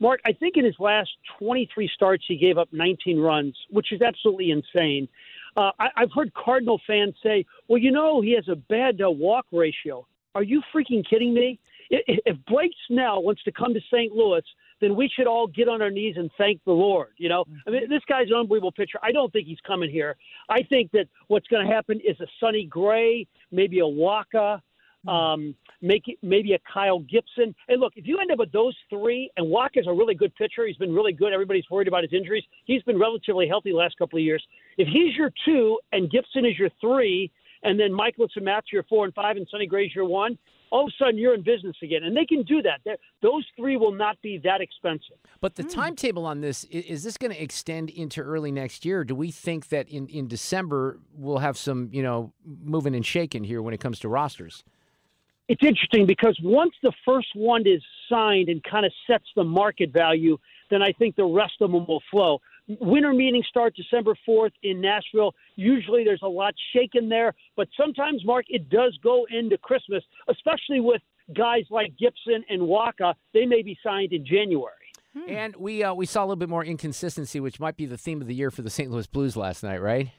Mark, 0.00 0.20
I 0.26 0.32
think 0.32 0.56
in 0.56 0.64
his 0.64 0.74
last 0.78 1.10
23 1.38 1.88
starts, 1.94 2.24
he 2.26 2.36
gave 2.36 2.58
up 2.58 2.68
19 2.72 3.18
runs, 3.18 3.56
which 3.70 3.92
is 3.92 4.02
absolutely 4.02 4.50
insane. 4.50 5.08
Uh, 5.56 5.70
I, 5.78 5.88
I've 5.96 6.12
heard 6.12 6.34
Cardinal 6.34 6.80
fans 6.86 7.14
say, 7.22 7.46
"Well, 7.68 7.78
you 7.78 7.92
know, 7.92 8.20
he 8.20 8.32
has 8.32 8.48
a 8.48 8.56
bad 8.56 9.00
uh, 9.00 9.10
walk 9.10 9.46
ratio." 9.52 10.06
Are 10.34 10.42
you 10.42 10.62
freaking 10.74 11.08
kidding 11.08 11.32
me? 11.32 11.58
If 11.90 12.36
Blake 12.46 12.72
Snell 12.88 13.22
wants 13.22 13.42
to 13.44 13.52
come 13.52 13.72
to 13.72 13.80
St. 13.92 14.12
Louis, 14.12 14.42
then 14.80 14.96
we 14.96 15.08
should 15.08 15.26
all 15.26 15.46
get 15.46 15.68
on 15.68 15.80
our 15.80 15.90
knees 15.90 16.16
and 16.16 16.30
thank 16.36 16.62
the 16.64 16.72
Lord. 16.72 17.10
You 17.18 17.28
know, 17.28 17.44
I 17.66 17.70
mean, 17.70 17.88
this 17.88 18.02
guy's 18.08 18.28
an 18.28 18.36
unbelievable 18.36 18.72
pitcher. 18.72 18.98
I 19.02 19.12
don't 19.12 19.32
think 19.32 19.46
he's 19.46 19.60
coming 19.66 19.90
here. 19.90 20.16
I 20.48 20.62
think 20.62 20.90
that 20.92 21.06
what's 21.28 21.46
going 21.46 21.66
to 21.66 21.72
happen 21.72 22.00
is 22.00 22.18
a 22.20 22.26
Sonny 22.40 22.64
Gray, 22.64 23.28
maybe 23.52 23.78
a 23.78 23.82
Wacha, 23.82 24.60
um, 25.08 25.54
make 25.82 26.08
it, 26.08 26.18
maybe 26.22 26.52
a 26.52 26.58
Kyle 26.72 27.00
Gibson. 27.00 27.54
And 27.68 27.80
look, 27.80 27.92
if 27.96 28.06
you 28.06 28.18
end 28.18 28.30
up 28.30 28.38
with 28.38 28.52
those 28.52 28.76
three, 28.90 29.30
and 29.36 29.50
Wacha's 29.50 29.86
a 29.86 29.92
really 29.92 30.14
good 30.14 30.34
pitcher, 30.34 30.66
he's 30.66 30.76
been 30.76 30.94
really 30.94 31.12
good. 31.12 31.32
Everybody's 31.32 31.68
worried 31.70 31.88
about 31.88 32.02
his 32.02 32.12
injuries. 32.12 32.44
He's 32.64 32.82
been 32.82 32.98
relatively 32.98 33.48
healthy 33.48 33.70
the 33.70 33.76
last 33.76 33.96
couple 33.98 34.18
of 34.18 34.24
years. 34.24 34.44
If 34.78 34.88
he's 34.88 35.16
your 35.16 35.30
two 35.44 35.78
and 35.92 36.10
Gibson 36.10 36.44
is 36.44 36.58
your 36.58 36.70
three, 36.80 37.30
and 37.62 37.80
then 37.80 37.90
Mikolas 37.90 38.28
and 38.36 38.44
Matz 38.44 38.72
your 38.72 38.82
four 38.84 39.04
and 39.04 39.14
five, 39.14 39.36
and 39.36 39.46
Sonny 39.50 39.66
Gray's 39.66 39.94
your 39.94 40.04
one, 40.04 40.38
all 40.70 40.86
of 40.86 40.88
a 40.88 41.04
sudden 41.04 41.18
you're 41.18 41.34
in 41.34 41.42
business 41.42 41.76
again. 41.82 42.02
And 42.02 42.16
they 42.16 42.26
can 42.26 42.42
do 42.42 42.60
that. 42.62 42.80
They're, 42.84 42.96
those 43.22 43.44
three 43.56 43.76
will 43.76 43.92
not 43.92 44.20
be 44.22 44.38
that 44.44 44.60
expensive. 44.60 45.16
But 45.40 45.54
the 45.54 45.62
mm. 45.62 45.72
timetable 45.72 46.26
on 46.26 46.40
this 46.40 46.64
is 46.64 47.04
this 47.04 47.16
going 47.16 47.32
to 47.32 47.42
extend 47.42 47.90
into 47.90 48.20
early 48.20 48.52
next 48.52 48.84
year? 48.84 49.04
do 49.04 49.14
we 49.14 49.30
think 49.30 49.68
that 49.68 49.88
in, 49.88 50.08
in 50.08 50.28
December 50.28 50.98
we'll 51.14 51.38
have 51.38 51.56
some, 51.56 51.88
you 51.92 52.02
know, 52.02 52.32
moving 52.44 52.94
and 52.94 53.06
shaking 53.06 53.44
here 53.44 53.62
when 53.62 53.72
it 53.72 53.80
comes 53.80 53.98
to 54.00 54.08
rosters? 54.08 54.64
It's 55.48 55.62
interesting 55.62 56.06
because 56.06 56.38
once 56.42 56.72
the 56.82 56.92
first 57.04 57.28
one 57.34 57.66
is 57.66 57.82
signed 58.08 58.48
and 58.48 58.62
kind 58.64 58.86
of 58.86 58.92
sets 59.06 59.26
the 59.36 59.44
market 59.44 59.92
value, 59.92 60.38
then 60.70 60.82
I 60.82 60.92
think 60.92 61.16
the 61.16 61.24
rest 61.24 61.54
of 61.60 61.70
them 61.70 61.86
will 61.86 62.02
flow. 62.10 62.40
Winter 62.66 63.12
meetings 63.12 63.46
start 63.46 63.76
December 63.76 64.16
4th 64.26 64.52
in 64.62 64.80
Nashville. 64.80 65.34
Usually 65.56 66.02
there's 66.02 66.22
a 66.22 66.28
lot 66.28 66.54
shaken 66.72 67.10
there, 67.10 67.34
but 67.56 67.68
sometimes, 67.78 68.24
Mark, 68.24 68.46
it 68.48 68.70
does 68.70 68.98
go 69.02 69.26
into 69.30 69.58
Christmas, 69.58 70.02
especially 70.28 70.80
with 70.80 71.02
guys 71.34 71.64
like 71.70 71.92
Gibson 71.98 72.42
and 72.48 72.62
Wacha. 72.62 73.14
They 73.34 73.44
may 73.44 73.60
be 73.60 73.76
signed 73.84 74.14
in 74.14 74.24
January. 74.24 74.72
And 75.28 75.54
we 75.56 75.84
uh, 75.84 75.94
we 75.94 76.06
saw 76.06 76.22
a 76.22 76.24
little 76.24 76.36
bit 76.36 76.48
more 76.48 76.64
inconsistency, 76.64 77.38
which 77.38 77.60
might 77.60 77.76
be 77.76 77.86
the 77.86 77.96
theme 77.96 78.20
of 78.20 78.26
the 78.26 78.34
year 78.34 78.50
for 78.50 78.62
the 78.62 78.70
St. 78.70 78.90
Louis 78.90 79.06
Blues 79.06 79.36
last 79.36 79.62
night, 79.62 79.80
right? 79.80 80.10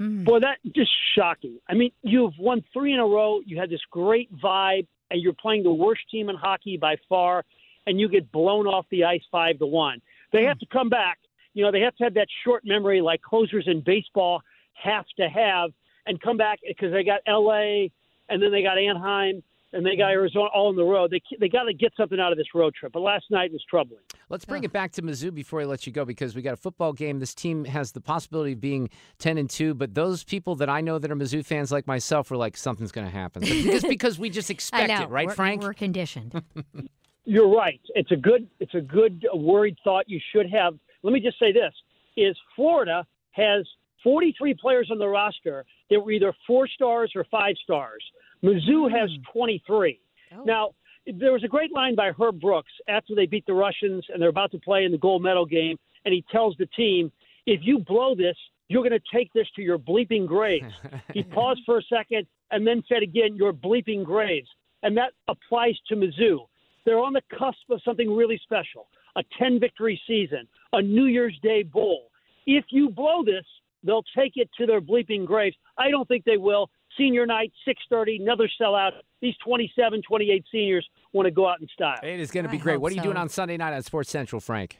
Mm. 0.00 0.24
Boy, 0.24 0.40
that 0.40 0.58
just 0.74 0.90
shocking. 1.14 1.58
I 1.68 1.74
mean, 1.74 1.92
you've 2.02 2.38
won 2.38 2.64
three 2.72 2.92
in 2.92 2.98
a 2.98 3.06
row. 3.06 3.40
You 3.44 3.58
had 3.58 3.70
this 3.70 3.80
great 3.90 4.34
vibe, 4.36 4.86
and 5.10 5.20
you're 5.20 5.32
playing 5.34 5.62
the 5.62 5.72
worst 5.72 6.02
team 6.10 6.28
in 6.28 6.36
hockey 6.36 6.76
by 6.76 6.96
far, 7.08 7.44
and 7.86 8.00
you 8.00 8.08
get 8.08 8.32
blown 8.32 8.66
off 8.66 8.86
the 8.90 9.04
ice 9.04 9.22
five 9.30 9.58
to 9.58 9.66
one. 9.66 10.00
They 10.32 10.44
have 10.44 10.58
to 10.60 10.66
come 10.66 10.88
back. 10.88 11.18
You 11.54 11.64
know, 11.64 11.70
they 11.70 11.80
have 11.80 11.94
to 11.96 12.04
have 12.04 12.14
that 12.14 12.28
short 12.44 12.64
memory 12.64 13.00
like 13.00 13.20
closers 13.20 13.64
in 13.66 13.82
baseball 13.82 14.42
have 14.72 15.04
to 15.18 15.28
have, 15.28 15.70
and 16.06 16.20
come 16.20 16.36
back 16.36 16.60
because 16.66 16.92
they 16.92 17.04
got 17.04 17.20
L.A. 17.26 17.92
and 18.28 18.42
then 18.42 18.50
they 18.50 18.62
got 18.62 18.78
Anaheim. 18.78 19.42
And 19.72 19.84
they 19.84 19.96
got 19.96 20.10
Arizona 20.10 20.48
all 20.54 20.68
on 20.68 20.76
the 20.76 20.84
road. 20.84 21.10
They 21.10 21.22
they 21.38 21.48
got 21.48 21.64
to 21.64 21.74
get 21.74 21.92
something 21.96 22.20
out 22.20 22.32
of 22.32 22.38
this 22.38 22.48
road 22.54 22.74
trip. 22.74 22.92
But 22.92 23.00
last 23.00 23.24
night 23.30 23.52
was 23.52 23.64
troubling. 23.68 24.00
Let's 24.28 24.44
bring 24.44 24.64
it 24.64 24.72
back 24.72 24.92
to 24.92 25.02
Mizzou 25.02 25.34
before 25.34 25.60
I 25.60 25.64
let 25.64 25.86
you 25.86 25.92
go 25.92 26.04
because 26.04 26.34
we 26.34 26.42
got 26.42 26.54
a 26.54 26.58
football 26.58 26.92
game. 26.92 27.18
This 27.18 27.34
team 27.34 27.64
has 27.64 27.92
the 27.92 28.00
possibility 28.00 28.52
of 28.52 28.60
being 28.60 28.90
ten 29.18 29.38
and 29.38 29.48
two, 29.48 29.74
but 29.74 29.94
those 29.94 30.24
people 30.24 30.54
that 30.56 30.68
I 30.68 30.80
know 30.80 30.98
that 30.98 31.10
are 31.10 31.16
Mizzou 31.16 31.44
fans 31.44 31.72
like 31.72 31.86
myself 31.86 32.30
were 32.30 32.36
like, 32.36 32.56
something's 32.56 32.92
going 32.92 33.06
to 33.06 33.12
happen. 33.12 33.44
So 33.44 33.54
just 33.62 33.88
because 33.88 34.18
we 34.18 34.30
just 34.30 34.50
I 34.50 34.54
expect 34.54 34.90
it, 34.90 35.08
right, 35.08 35.26
we're, 35.26 35.34
Frank? 35.34 35.62
We're 35.62 35.74
conditioned. 35.74 36.42
You're 37.24 37.48
right. 37.48 37.80
It's 37.94 38.10
a 38.10 38.16
good 38.16 38.48
it's 38.60 38.74
a 38.74 38.80
good 38.80 39.26
uh, 39.32 39.36
worried 39.36 39.76
thought. 39.84 40.08
You 40.08 40.20
should 40.34 40.50
have. 40.50 40.74
Let 41.02 41.12
me 41.12 41.20
just 41.20 41.38
say 41.38 41.52
this: 41.52 41.72
is 42.16 42.36
Florida 42.56 43.06
has 43.32 43.66
43 44.02 44.54
players 44.54 44.88
on 44.90 44.98
the 44.98 45.06
roster 45.06 45.64
that 45.90 46.00
were 46.00 46.10
either 46.10 46.34
four 46.46 46.66
stars 46.68 47.12
or 47.14 47.24
five 47.30 47.54
stars. 47.62 48.02
Mizzou 48.44 48.88
hmm. 48.88 48.94
has 48.94 49.10
23. 49.32 50.00
Now, 50.44 50.70
there 51.06 51.32
was 51.32 51.44
a 51.44 51.48
great 51.48 51.72
line 51.72 51.94
by 51.94 52.10
Herb 52.10 52.40
Brooks 52.40 52.72
after 52.88 53.14
they 53.14 53.26
beat 53.26 53.44
the 53.46 53.54
Russians 53.54 54.04
and 54.08 54.20
they're 54.20 54.28
about 54.28 54.52
to 54.52 54.58
play 54.58 54.84
in 54.84 54.92
the 54.92 54.98
gold 54.98 55.22
medal 55.22 55.44
game, 55.44 55.76
and 56.04 56.14
he 56.14 56.24
tells 56.30 56.56
the 56.56 56.66
team, 56.66 57.10
"If 57.46 57.60
you 57.62 57.78
blow 57.80 58.14
this, 58.14 58.36
you're 58.68 58.82
going 58.82 58.98
to 58.98 59.06
take 59.12 59.32
this 59.32 59.48
to 59.56 59.62
your 59.62 59.78
bleeping 59.78 60.26
graves." 60.26 60.72
he 61.12 61.22
paused 61.36 61.62
for 61.66 61.78
a 61.78 61.82
second 61.82 62.26
and 62.50 62.66
then 62.66 62.82
said 62.88 63.02
again, 63.02 63.36
"Your 63.36 63.52
bleeping 63.52 64.04
graves," 64.04 64.48
and 64.82 64.96
that 64.96 65.12
applies 65.28 65.78
to 65.88 65.96
Mizzou. 65.96 66.46
They're 66.84 66.98
on 66.98 67.12
the 67.12 67.22
cusp 67.36 67.70
of 67.70 67.82
something 67.82 68.14
really 68.14 68.38
special: 68.38 68.88
a 69.16 69.22
10 69.38 69.60
victory 69.60 70.00
season, 70.06 70.48
a 70.72 70.80
New 70.80 71.06
Year's 71.06 71.38
Day 71.42 71.62
bowl. 71.62 72.10
If 72.46 72.64
you 72.70 72.90
blow 72.90 73.22
this, 73.24 73.44
they'll 73.82 74.04
take 74.16 74.36
it 74.36 74.48
to 74.58 74.66
their 74.66 74.80
bleeping 74.80 75.26
graves. 75.26 75.56
I 75.78 75.90
don't 75.90 76.06
think 76.08 76.24
they 76.24 76.36
will. 76.36 76.70
Senior 76.98 77.26
night, 77.26 77.52
6:30, 77.66 78.20
another 78.20 78.48
sellout. 78.60 78.92
These 79.20 79.34
27, 79.44 80.02
28 80.02 80.44
seniors 80.50 80.88
want 81.12 81.26
to 81.26 81.30
go 81.30 81.48
out 81.48 81.60
in 81.60 81.68
style. 81.68 81.98
It 82.02 82.20
is 82.20 82.30
going 82.30 82.44
to 82.44 82.50
be 82.50 82.58
great. 82.58 82.80
What 82.80 82.92
are 82.92 82.94
you 82.94 83.02
doing 83.02 83.16
on 83.16 83.28
Sunday 83.28 83.56
night 83.56 83.72
on 83.72 83.82
Sports 83.82 84.10
Central, 84.10 84.40
Frank? 84.40 84.78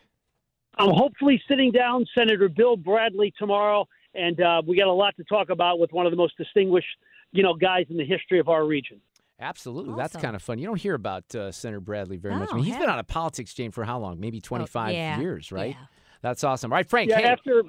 I'm 0.78 0.90
hopefully 0.90 1.40
sitting 1.48 1.70
down 1.70 2.06
Senator 2.14 2.48
Bill 2.48 2.76
Bradley 2.76 3.32
tomorrow, 3.38 3.86
and 4.14 4.40
uh, 4.40 4.62
we 4.66 4.76
got 4.76 4.88
a 4.88 4.92
lot 4.92 5.14
to 5.16 5.24
talk 5.24 5.50
about 5.50 5.78
with 5.78 5.92
one 5.92 6.06
of 6.06 6.12
the 6.12 6.16
most 6.16 6.36
distinguished, 6.36 6.86
you 7.30 7.42
know, 7.42 7.54
guys 7.54 7.86
in 7.90 7.96
the 7.96 8.04
history 8.04 8.38
of 8.38 8.48
our 8.48 8.64
region. 8.64 9.00
Absolutely. 9.38 9.94
That's 9.96 10.16
kind 10.16 10.36
of 10.36 10.42
fun. 10.42 10.58
You 10.58 10.66
don't 10.66 10.80
hear 10.80 10.94
about 10.94 11.34
uh, 11.34 11.50
Senator 11.50 11.80
Bradley 11.80 12.16
very 12.16 12.36
much. 12.36 12.50
I 12.52 12.56
mean, 12.56 12.64
he's 12.64 12.76
been 12.76 12.88
on 12.88 12.98
a 12.98 13.04
politics, 13.04 13.52
Jane, 13.52 13.72
for 13.72 13.84
how 13.84 13.98
long? 13.98 14.20
Maybe 14.20 14.40
25 14.40 14.92
yeah, 14.92 15.18
years, 15.18 15.50
right? 15.50 15.76
That's 16.22 16.44
awesome. 16.44 16.72
All 16.72 16.76
right, 16.76 16.88
Frank. 16.88 17.10
Yeah, 17.10 17.18
hey, 17.18 17.24
after. 17.24 17.62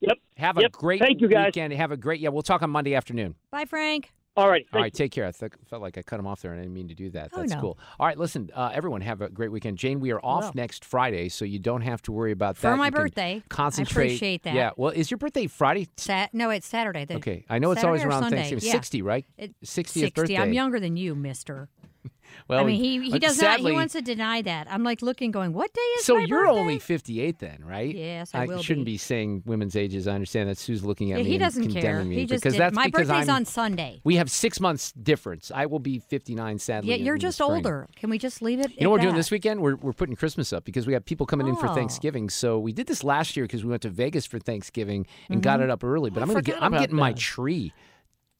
Yep. 0.00 0.18
have 0.36 0.56
a 0.58 0.62
yep. 0.62 0.72
great 0.72 1.00
Thank 1.00 1.20
you, 1.20 1.28
guys. 1.28 1.46
weekend. 1.46 1.72
Have 1.74 1.92
a 1.92 1.96
great, 1.96 2.20
yeah, 2.20 2.30
we'll 2.30 2.42
talk 2.42 2.62
on 2.62 2.70
Monday 2.70 2.94
afternoon. 2.94 3.34
Bye, 3.50 3.64
Frank. 3.66 4.12
All 4.36 4.48
right. 4.48 4.64
All 4.72 4.80
right, 4.80 4.94
take 4.94 5.10
care. 5.12 5.26
I 5.26 5.32
th- 5.32 5.52
felt 5.68 5.82
like 5.82 5.98
I 5.98 6.02
cut 6.02 6.18
him 6.20 6.26
off 6.26 6.40
there, 6.40 6.52
and 6.52 6.60
I 6.60 6.62
didn't 6.62 6.72
mean 6.74 6.88
to 6.88 6.94
do 6.94 7.10
that. 7.10 7.30
Oh, 7.34 7.40
That's 7.40 7.52
no. 7.52 7.60
cool. 7.60 7.78
All 7.98 8.06
right, 8.06 8.16
listen, 8.16 8.48
uh, 8.54 8.70
everyone, 8.72 9.00
have 9.00 9.20
a 9.20 9.28
great 9.28 9.50
weekend. 9.50 9.76
Jane, 9.76 9.98
we 10.00 10.12
are 10.12 10.20
off 10.24 10.44
Will. 10.44 10.52
next 10.54 10.84
Friday, 10.84 11.28
so 11.28 11.44
you 11.44 11.58
don't 11.58 11.82
have 11.82 12.00
to 12.02 12.12
worry 12.12 12.30
about 12.32 12.54
that. 12.54 12.60
For 12.60 12.76
my 12.76 12.86
You 12.86 12.92
can 12.92 13.02
birthday. 13.02 13.34
I 13.44 13.48
concentrate. 13.48 14.04
appreciate 14.06 14.44
that. 14.44 14.54
Yeah. 14.54 14.70
Well, 14.76 14.92
is 14.92 15.10
your 15.10 15.18
birthday 15.18 15.48
Friday? 15.48 15.88
Sat- 15.96 16.32
no, 16.32 16.48
it's 16.50 16.66
Saturday. 16.66 17.04
The- 17.04 17.16
Okay, 17.16 17.44
I 17.50 17.58
know 17.58 17.72
it's 17.72 17.82
always 17.84 18.04
around 18.04 18.22
Sunday. 18.22 18.36
Thanksgiving. 18.36 18.64
Yeah. 18.66 18.72
60, 18.72 19.02
right? 19.02 19.26
It- 19.36 19.54
60th 19.64 20.04
60. 20.04 20.10
birthday. 20.12 20.36
I'm 20.38 20.52
younger 20.52 20.78
than 20.80 20.96
you, 20.96 21.14
mister. 21.16 21.68
Well, 22.48 22.60
I 22.60 22.64
mean, 22.64 22.80
he, 22.82 23.00
he 23.10 23.12
uh, 23.14 23.18
does 23.18 23.36
sadly, 23.36 23.64
not. 23.64 23.70
He 23.70 23.74
wants 23.76 23.92
to 23.92 24.02
deny 24.02 24.42
that. 24.42 24.66
I'm 24.70 24.82
like 24.82 25.02
looking, 25.02 25.30
going, 25.30 25.52
what 25.52 25.72
day 25.72 25.80
is 25.98 26.04
So 26.04 26.16
you're 26.18 26.46
birthday? 26.46 26.58
only 26.60 26.78
58 26.80 27.38
then, 27.38 27.62
right? 27.64 27.94
Yes, 27.94 28.30
I 28.34 28.46
will 28.46 28.60
shouldn't 28.62 28.86
be. 28.86 28.92
be. 28.94 28.98
saying 28.98 29.42
women's 29.46 29.76
ages. 29.76 30.08
I 30.08 30.14
understand 30.14 30.48
that 30.48 30.58
Sue's 30.58 30.82
looking 30.84 31.12
at 31.12 31.18
Yeah, 31.18 31.24
me 31.24 31.30
he 31.30 31.38
doesn't 31.38 31.64
care. 31.70 31.82
condemning 31.82 32.08
me 32.08 32.16
He 32.16 32.26
just 32.26 32.42
because 32.42 32.54
did- 32.54 32.60
that's 32.60 32.74
my 32.74 32.86
because 32.86 33.06
birthday's 33.08 33.28
I'm, 33.28 33.36
on 33.36 33.44
Sunday. 33.44 34.00
We 34.04 34.16
have 34.16 34.30
six 34.30 34.58
months 34.58 34.90
difference. 34.92 35.52
I 35.54 35.66
will 35.66 35.78
be 35.78 35.98
59 36.00 36.58
sadly. 36.58 36.90
Yeah, 36.90 36.96
you're 36.96 37.18
just 37.18 37.40
older. 37.40 37.86
Can 37.96 38.10
we 38.10 38.18
just 38.18 38.42
leave 38.42 38.58
it? 38.58 38.70
You 38.72 38.84
know 38.84 38.90
what 38.90 39.00
we're 39.00 39.04
doing 39.06 39.16
this 39.16 39.30
weekend? 39.30 39.60
We're, 39.60 39.76
we're 39.76 39.92
putting 39.92 40.16
Christmas 40.16 40.52
up 40.52 40.64
because 40.64 40.86
we 40.88 40.92
have 40.94 41.04
people 41.04 41.26
coming 41.26 41.46
in 41.46 41.54
for 41.56 41.68
Oh. 41.68 41.74
Thanksgiving. 41.74 42.30
So 42.30 42.58
we 42.58 42.72
did 42.72 42.86
this 42.88 43.04
last 43.04 43.36
year 43.36 43.44
because 43.44 43.64
we 43.64 43.70
went 43.70 43.82
to 43.82 43.90
Vegas 43.90 44.26
for 44.26 44.38
Thanksgiving 44.40 45.06
and 45.28 45.40
got 45.42 45.60
Mhm. 45.60 45.64
it 45.64 45.70
up 45.70 45.84
early. 45.84 46.10
But 46.10 46.20
I 46.20 46.22
I'm 46.22 46.28
gonna 46.28 46.42
get 46.42 46.60
I'm 46.60 46.72
getting 46.72 46.96
my 46.96 47.12
tree 47.12 47.72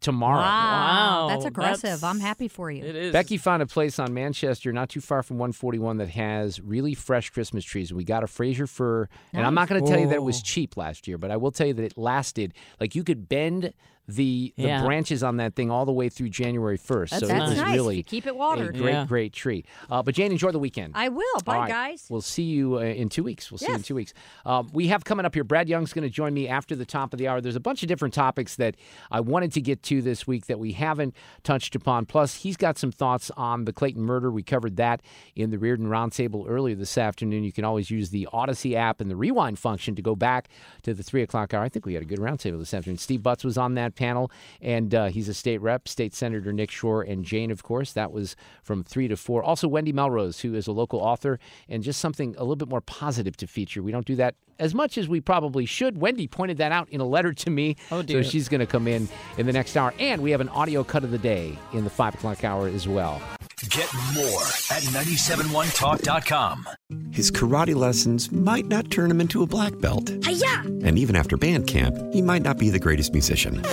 tomorrow. 0.00 0.40
Wow, 0.40 1.26
that's 1.30 1.44
aggressive. 1.44 1.82
that's- 1.82 2.02
I'm 2.02 2.20
happy 2.20 2.48
for 2.48 2.70
you. 2.70 2.84
It 2.84 2.96
is. 2.96 3.12
Becky 3.12 3.36
found 3.36 3.62
a 3.62 3.66
place 3.66 3.98
on 3.98 4.12
Manchester, 4.14 4.72
not 4.72 4.88
too 4.88 5.00
far 5.00 5.22
from 5.22 5.38
141, 5.38 5.98
that 5.98 6.08
has 6.10 6.60
really 6.60 6.94
fresh 6.94 7.30
Christmas 7.30 7.64
trees. 7.64 7.92
We 7.92 8.04
got 8.04 8.24
a 8.24 8.26
Fraser 8.26 8.66
fir, 8.66 9.08
and 9.32 9.46
I'm 9.46 9.54
not 9.54 9.68
going 9.68 9.82
to 9.84 9.88
tell 9.90 10.00
you 10.00 10.06
that 10.08 10.16
it 10.16 10.22
was 10.22 10.42
cheap 10.42 10.76
last 10.76 11.06
year, 11.06 11.18
but 11.18 11.30
I 11.30 11.36
will 11.36 11.52
tell 11.52 11.66
you 11.66 11.74
that 11.74 11.84
it 11.84 11.98
lasted. 11.98 12.54
Like 12.80 12.94
you 12.94 13.04
could 13.04 13.28
bend 13.28 13.72
the 14.14 14.52
the 14.56 14.62
Yeah. 14.64 14.84
branches 14.84 15.22
on 15.22 15.36
that 15.38 15.54
thing 15.54 15.70
all 15.70 15.84
the 15.84 15.92
way 15.92 16.08
through 16.08 16.28
January 16.30 16.78
1st. 16.78 17.10
That's 17.10 17.26
so 17.26 17.34
it 17.34 17.38
nice. 17.38 17.48
was 17.50 17.58
Nice. 17.58 17.74
really 17.74 17.96
You 17.98 18.02
keep 18.04 18.26
it 18.26 18.30
a 18.30 18.34
watered. 18.34 18.76
great, 18.76 18.92
Yeah. 18.92 19.04
great 19.06 19.32
tree. 19.32 19.64
Uh, 19.90 20.02
but 20.02 20.14
Jane, 20.14 20.32
enjoy 20.32 20.50
the 20.50 20.58
weekend. 20.58 20.92
I 20.96 21.08
will. 21.08 21.24
Bye, 21.44 21.54
All 21.54 21.60
right. 21.62 21.68
guys. 21.68 22.06
We'll 22.08 22.20
see 22.20 22.42
you 22.44 22.76
uh, 22.78 22.80
in 22.82 23.08
two 23.08 23.22
weeks. 23.22 23.50
We'll 23.50 23.58
see 23.58 23.68
you 23.68 23.74
in 23.74 23.82
two 23.82 23.94
weeks. 23.94 24.12
Um, 24.44 24.68
we 24.72 24.88
have 24.88 25.04
coming 25.04 25.26
up 25.26 25.34
here. 25.34 25.44
Brad 25.44 25.68
Young's 25.68 25.92
going 25.92 26.02
to 26.04 26.10
join 26.10 26.34
me 26.34 26.48
after 26.48 26.74
the 26.76 26.84
top 26.86 27.12
of 27.12 27.18
the 27.18 27.28
hour. 27.28 27.40
There's 27.40 27.56
a 27.56 27.60
bunch 27.60 27.82
of 27.82 27.88
different 27.88 28.14
topics 28.14 28.56
that 28.56 28.76
I 29.10 29.20
wanted 29.20 29.52
to 29.52 29.60
get 29.60 29.82
to 29.84 30.02
this 30.02 30.26
week 30.26 30.46
that 30.46 30.58
we 30.58 30.72
haven't 30.72 31.14
touched 31.42 31.74
upon. 31.74 32.06
Plus, 32.06 32.36
he's 32.36 32.56
got 32.56 32.78
some 32.78 32.92
thoughts 32.92 33.30
on 33.36 33.64
the 33.64 33.72
Clayton 33.72 34.02
murder. 34.02 34.30
We 34.30 34.42
covered 34.42 34.76
that 34.76 35.02
in 35.36 35.50
the 35.50 35.58
Reardon 35.58 35.86
Roundtable 35.86 36.44
earlier 36.48 36.74
this 36.74 36.96
afternoon. 36.98 37.44
You 37.44 37.52
can 37.52 37.64
always 37.64 37.90
use 37.90 38.10
the 38.10 38.28
Audacy 38.32 38.74
app 38.74 39.00
and 39.00 39.10
the 39.10 39.16
rewind 39.16 39.58
function 39.58 39.94
to 39.96 40.02
go 40.02 40.14
back 40.16 40.48
to 40.82 40.94
the 40.94 41.02
three 41.02 41.22
o'clock 41.22 41.52
hour. 41.54 41.62
I 41.62 41.68
think 41.68 41.86
we 41.86 41.94
had 41.94 42.02
a 42.02 42.06
good 42.06 42.18
roundtable 42.18 42.58
this 42.58 42.74
afternoon. 42.74 42.98
Steve 42.98 43.20
Butz 43.20 43.44
was 43.44 43.56
on 43.58 43.74
that 43.74 43.94
panel, 44.00 44.32
and 44.62 44.94
uh, 44.94 45.06
he's 45.06 45.28
a 45.28 45.34
state 45.34 45.60
rep. 45.60 45.86
State 45.86 46.14
Senator 46.14 46.52
Nick 46.52 46.70
Shore 46.70 47.02
and 47.02 47.24
Jane, 47.24 47.50
of 47.50 47.62
course. 47.62 47.92
That 47.92 48.10
was 48.10 48.34
from 48.62 48.82
three 48.82 49.06
to 49.08 49.16
four. 49.16 49.42
Also, 49.42 49.68
Wendy 49.68 49.92
Melrose, 49.92 50.40
who 50.40 50.54
is 50.54 50.66
a 50.66 50.72
local 50.72 50.98
author, 51.00 51.38
and 51.68 51.82
just 51.82 52.00
something 52.00 52.34
a 52.38 52.40
little 52.40 52.56
bit 52.56 52.68
more 52.68 52.80
positive 52.80 53.36
to 53.36 53.46
feature. 53.46 53.82
We 53.82 53.92
don't 53.92 54.06
do 54.06 54.16
that 54.16 54.34
as 54.58 54.74
much 54.74 54.98
as 54.98 55.08
we 55.08 55.20
probably 55.20 55.66
should. 55.66 55.98
Wendy 55.98 56.26
pointed 56.26 56.58
that 56.58 56.72
out 56.72 56.88
in 56.90 57.00
a 57.00 57.06
letter 57.06 57.32
to 57.32 57.50
me. 57.50 57.76
Oh, 57.90 58.02
dear. 58.02 58.22
So 58.22 58.30
she's 58.30 58.48
going 58.48 58.60
to 58.60 58.66
come 58.66 58.88
in 58.88 59.08
in 59.38 59.46
the 59.46 59.52
next 59.52 59.76
hour. 59.76 59.92
And 59.98 60.22
we 60.22 60.30
have 60.30 60.40
an 60.40 60.48
audio 60.50 60.82
cut 60.84 61.04
of 61.04 61.10
the 61.10 61.18
day 61.18 61.58
in 61.72 61.84
the 61.84 61.90
five 61.90 62.14
o'clock 62.14 62.44
hour 62.44 62.68
as 62.68 62.86
well. 62.86 63.20
Get 63.68 63.92
more 64.14 64.42
at 64.70 64.82
971talk.com. 64.84 66.66
His 67.12 67.30
karate 67.30 67.74
lessons 67.74 68.32
might 68.32 68.66
not 68.66 68.90
turn 68.90 69.10
him 69.10 69.20
into 69.20 69.42
a 69.42 69.46
black 69.46 69.78
belt. 69.80 70.08
Hiya! 70.24 70.62
And 70.82 70.98
even 70.98 71.14
after 71.14 71.36
band 71.36 71.66
camp, 71.66 71.94
he 72.12 72.22
might 72.22 72.40
not 72.40 72.56
be 72.56 72.70
the 72.70 72.78
greatest 72.78 73.12
musician. 73.12 73.62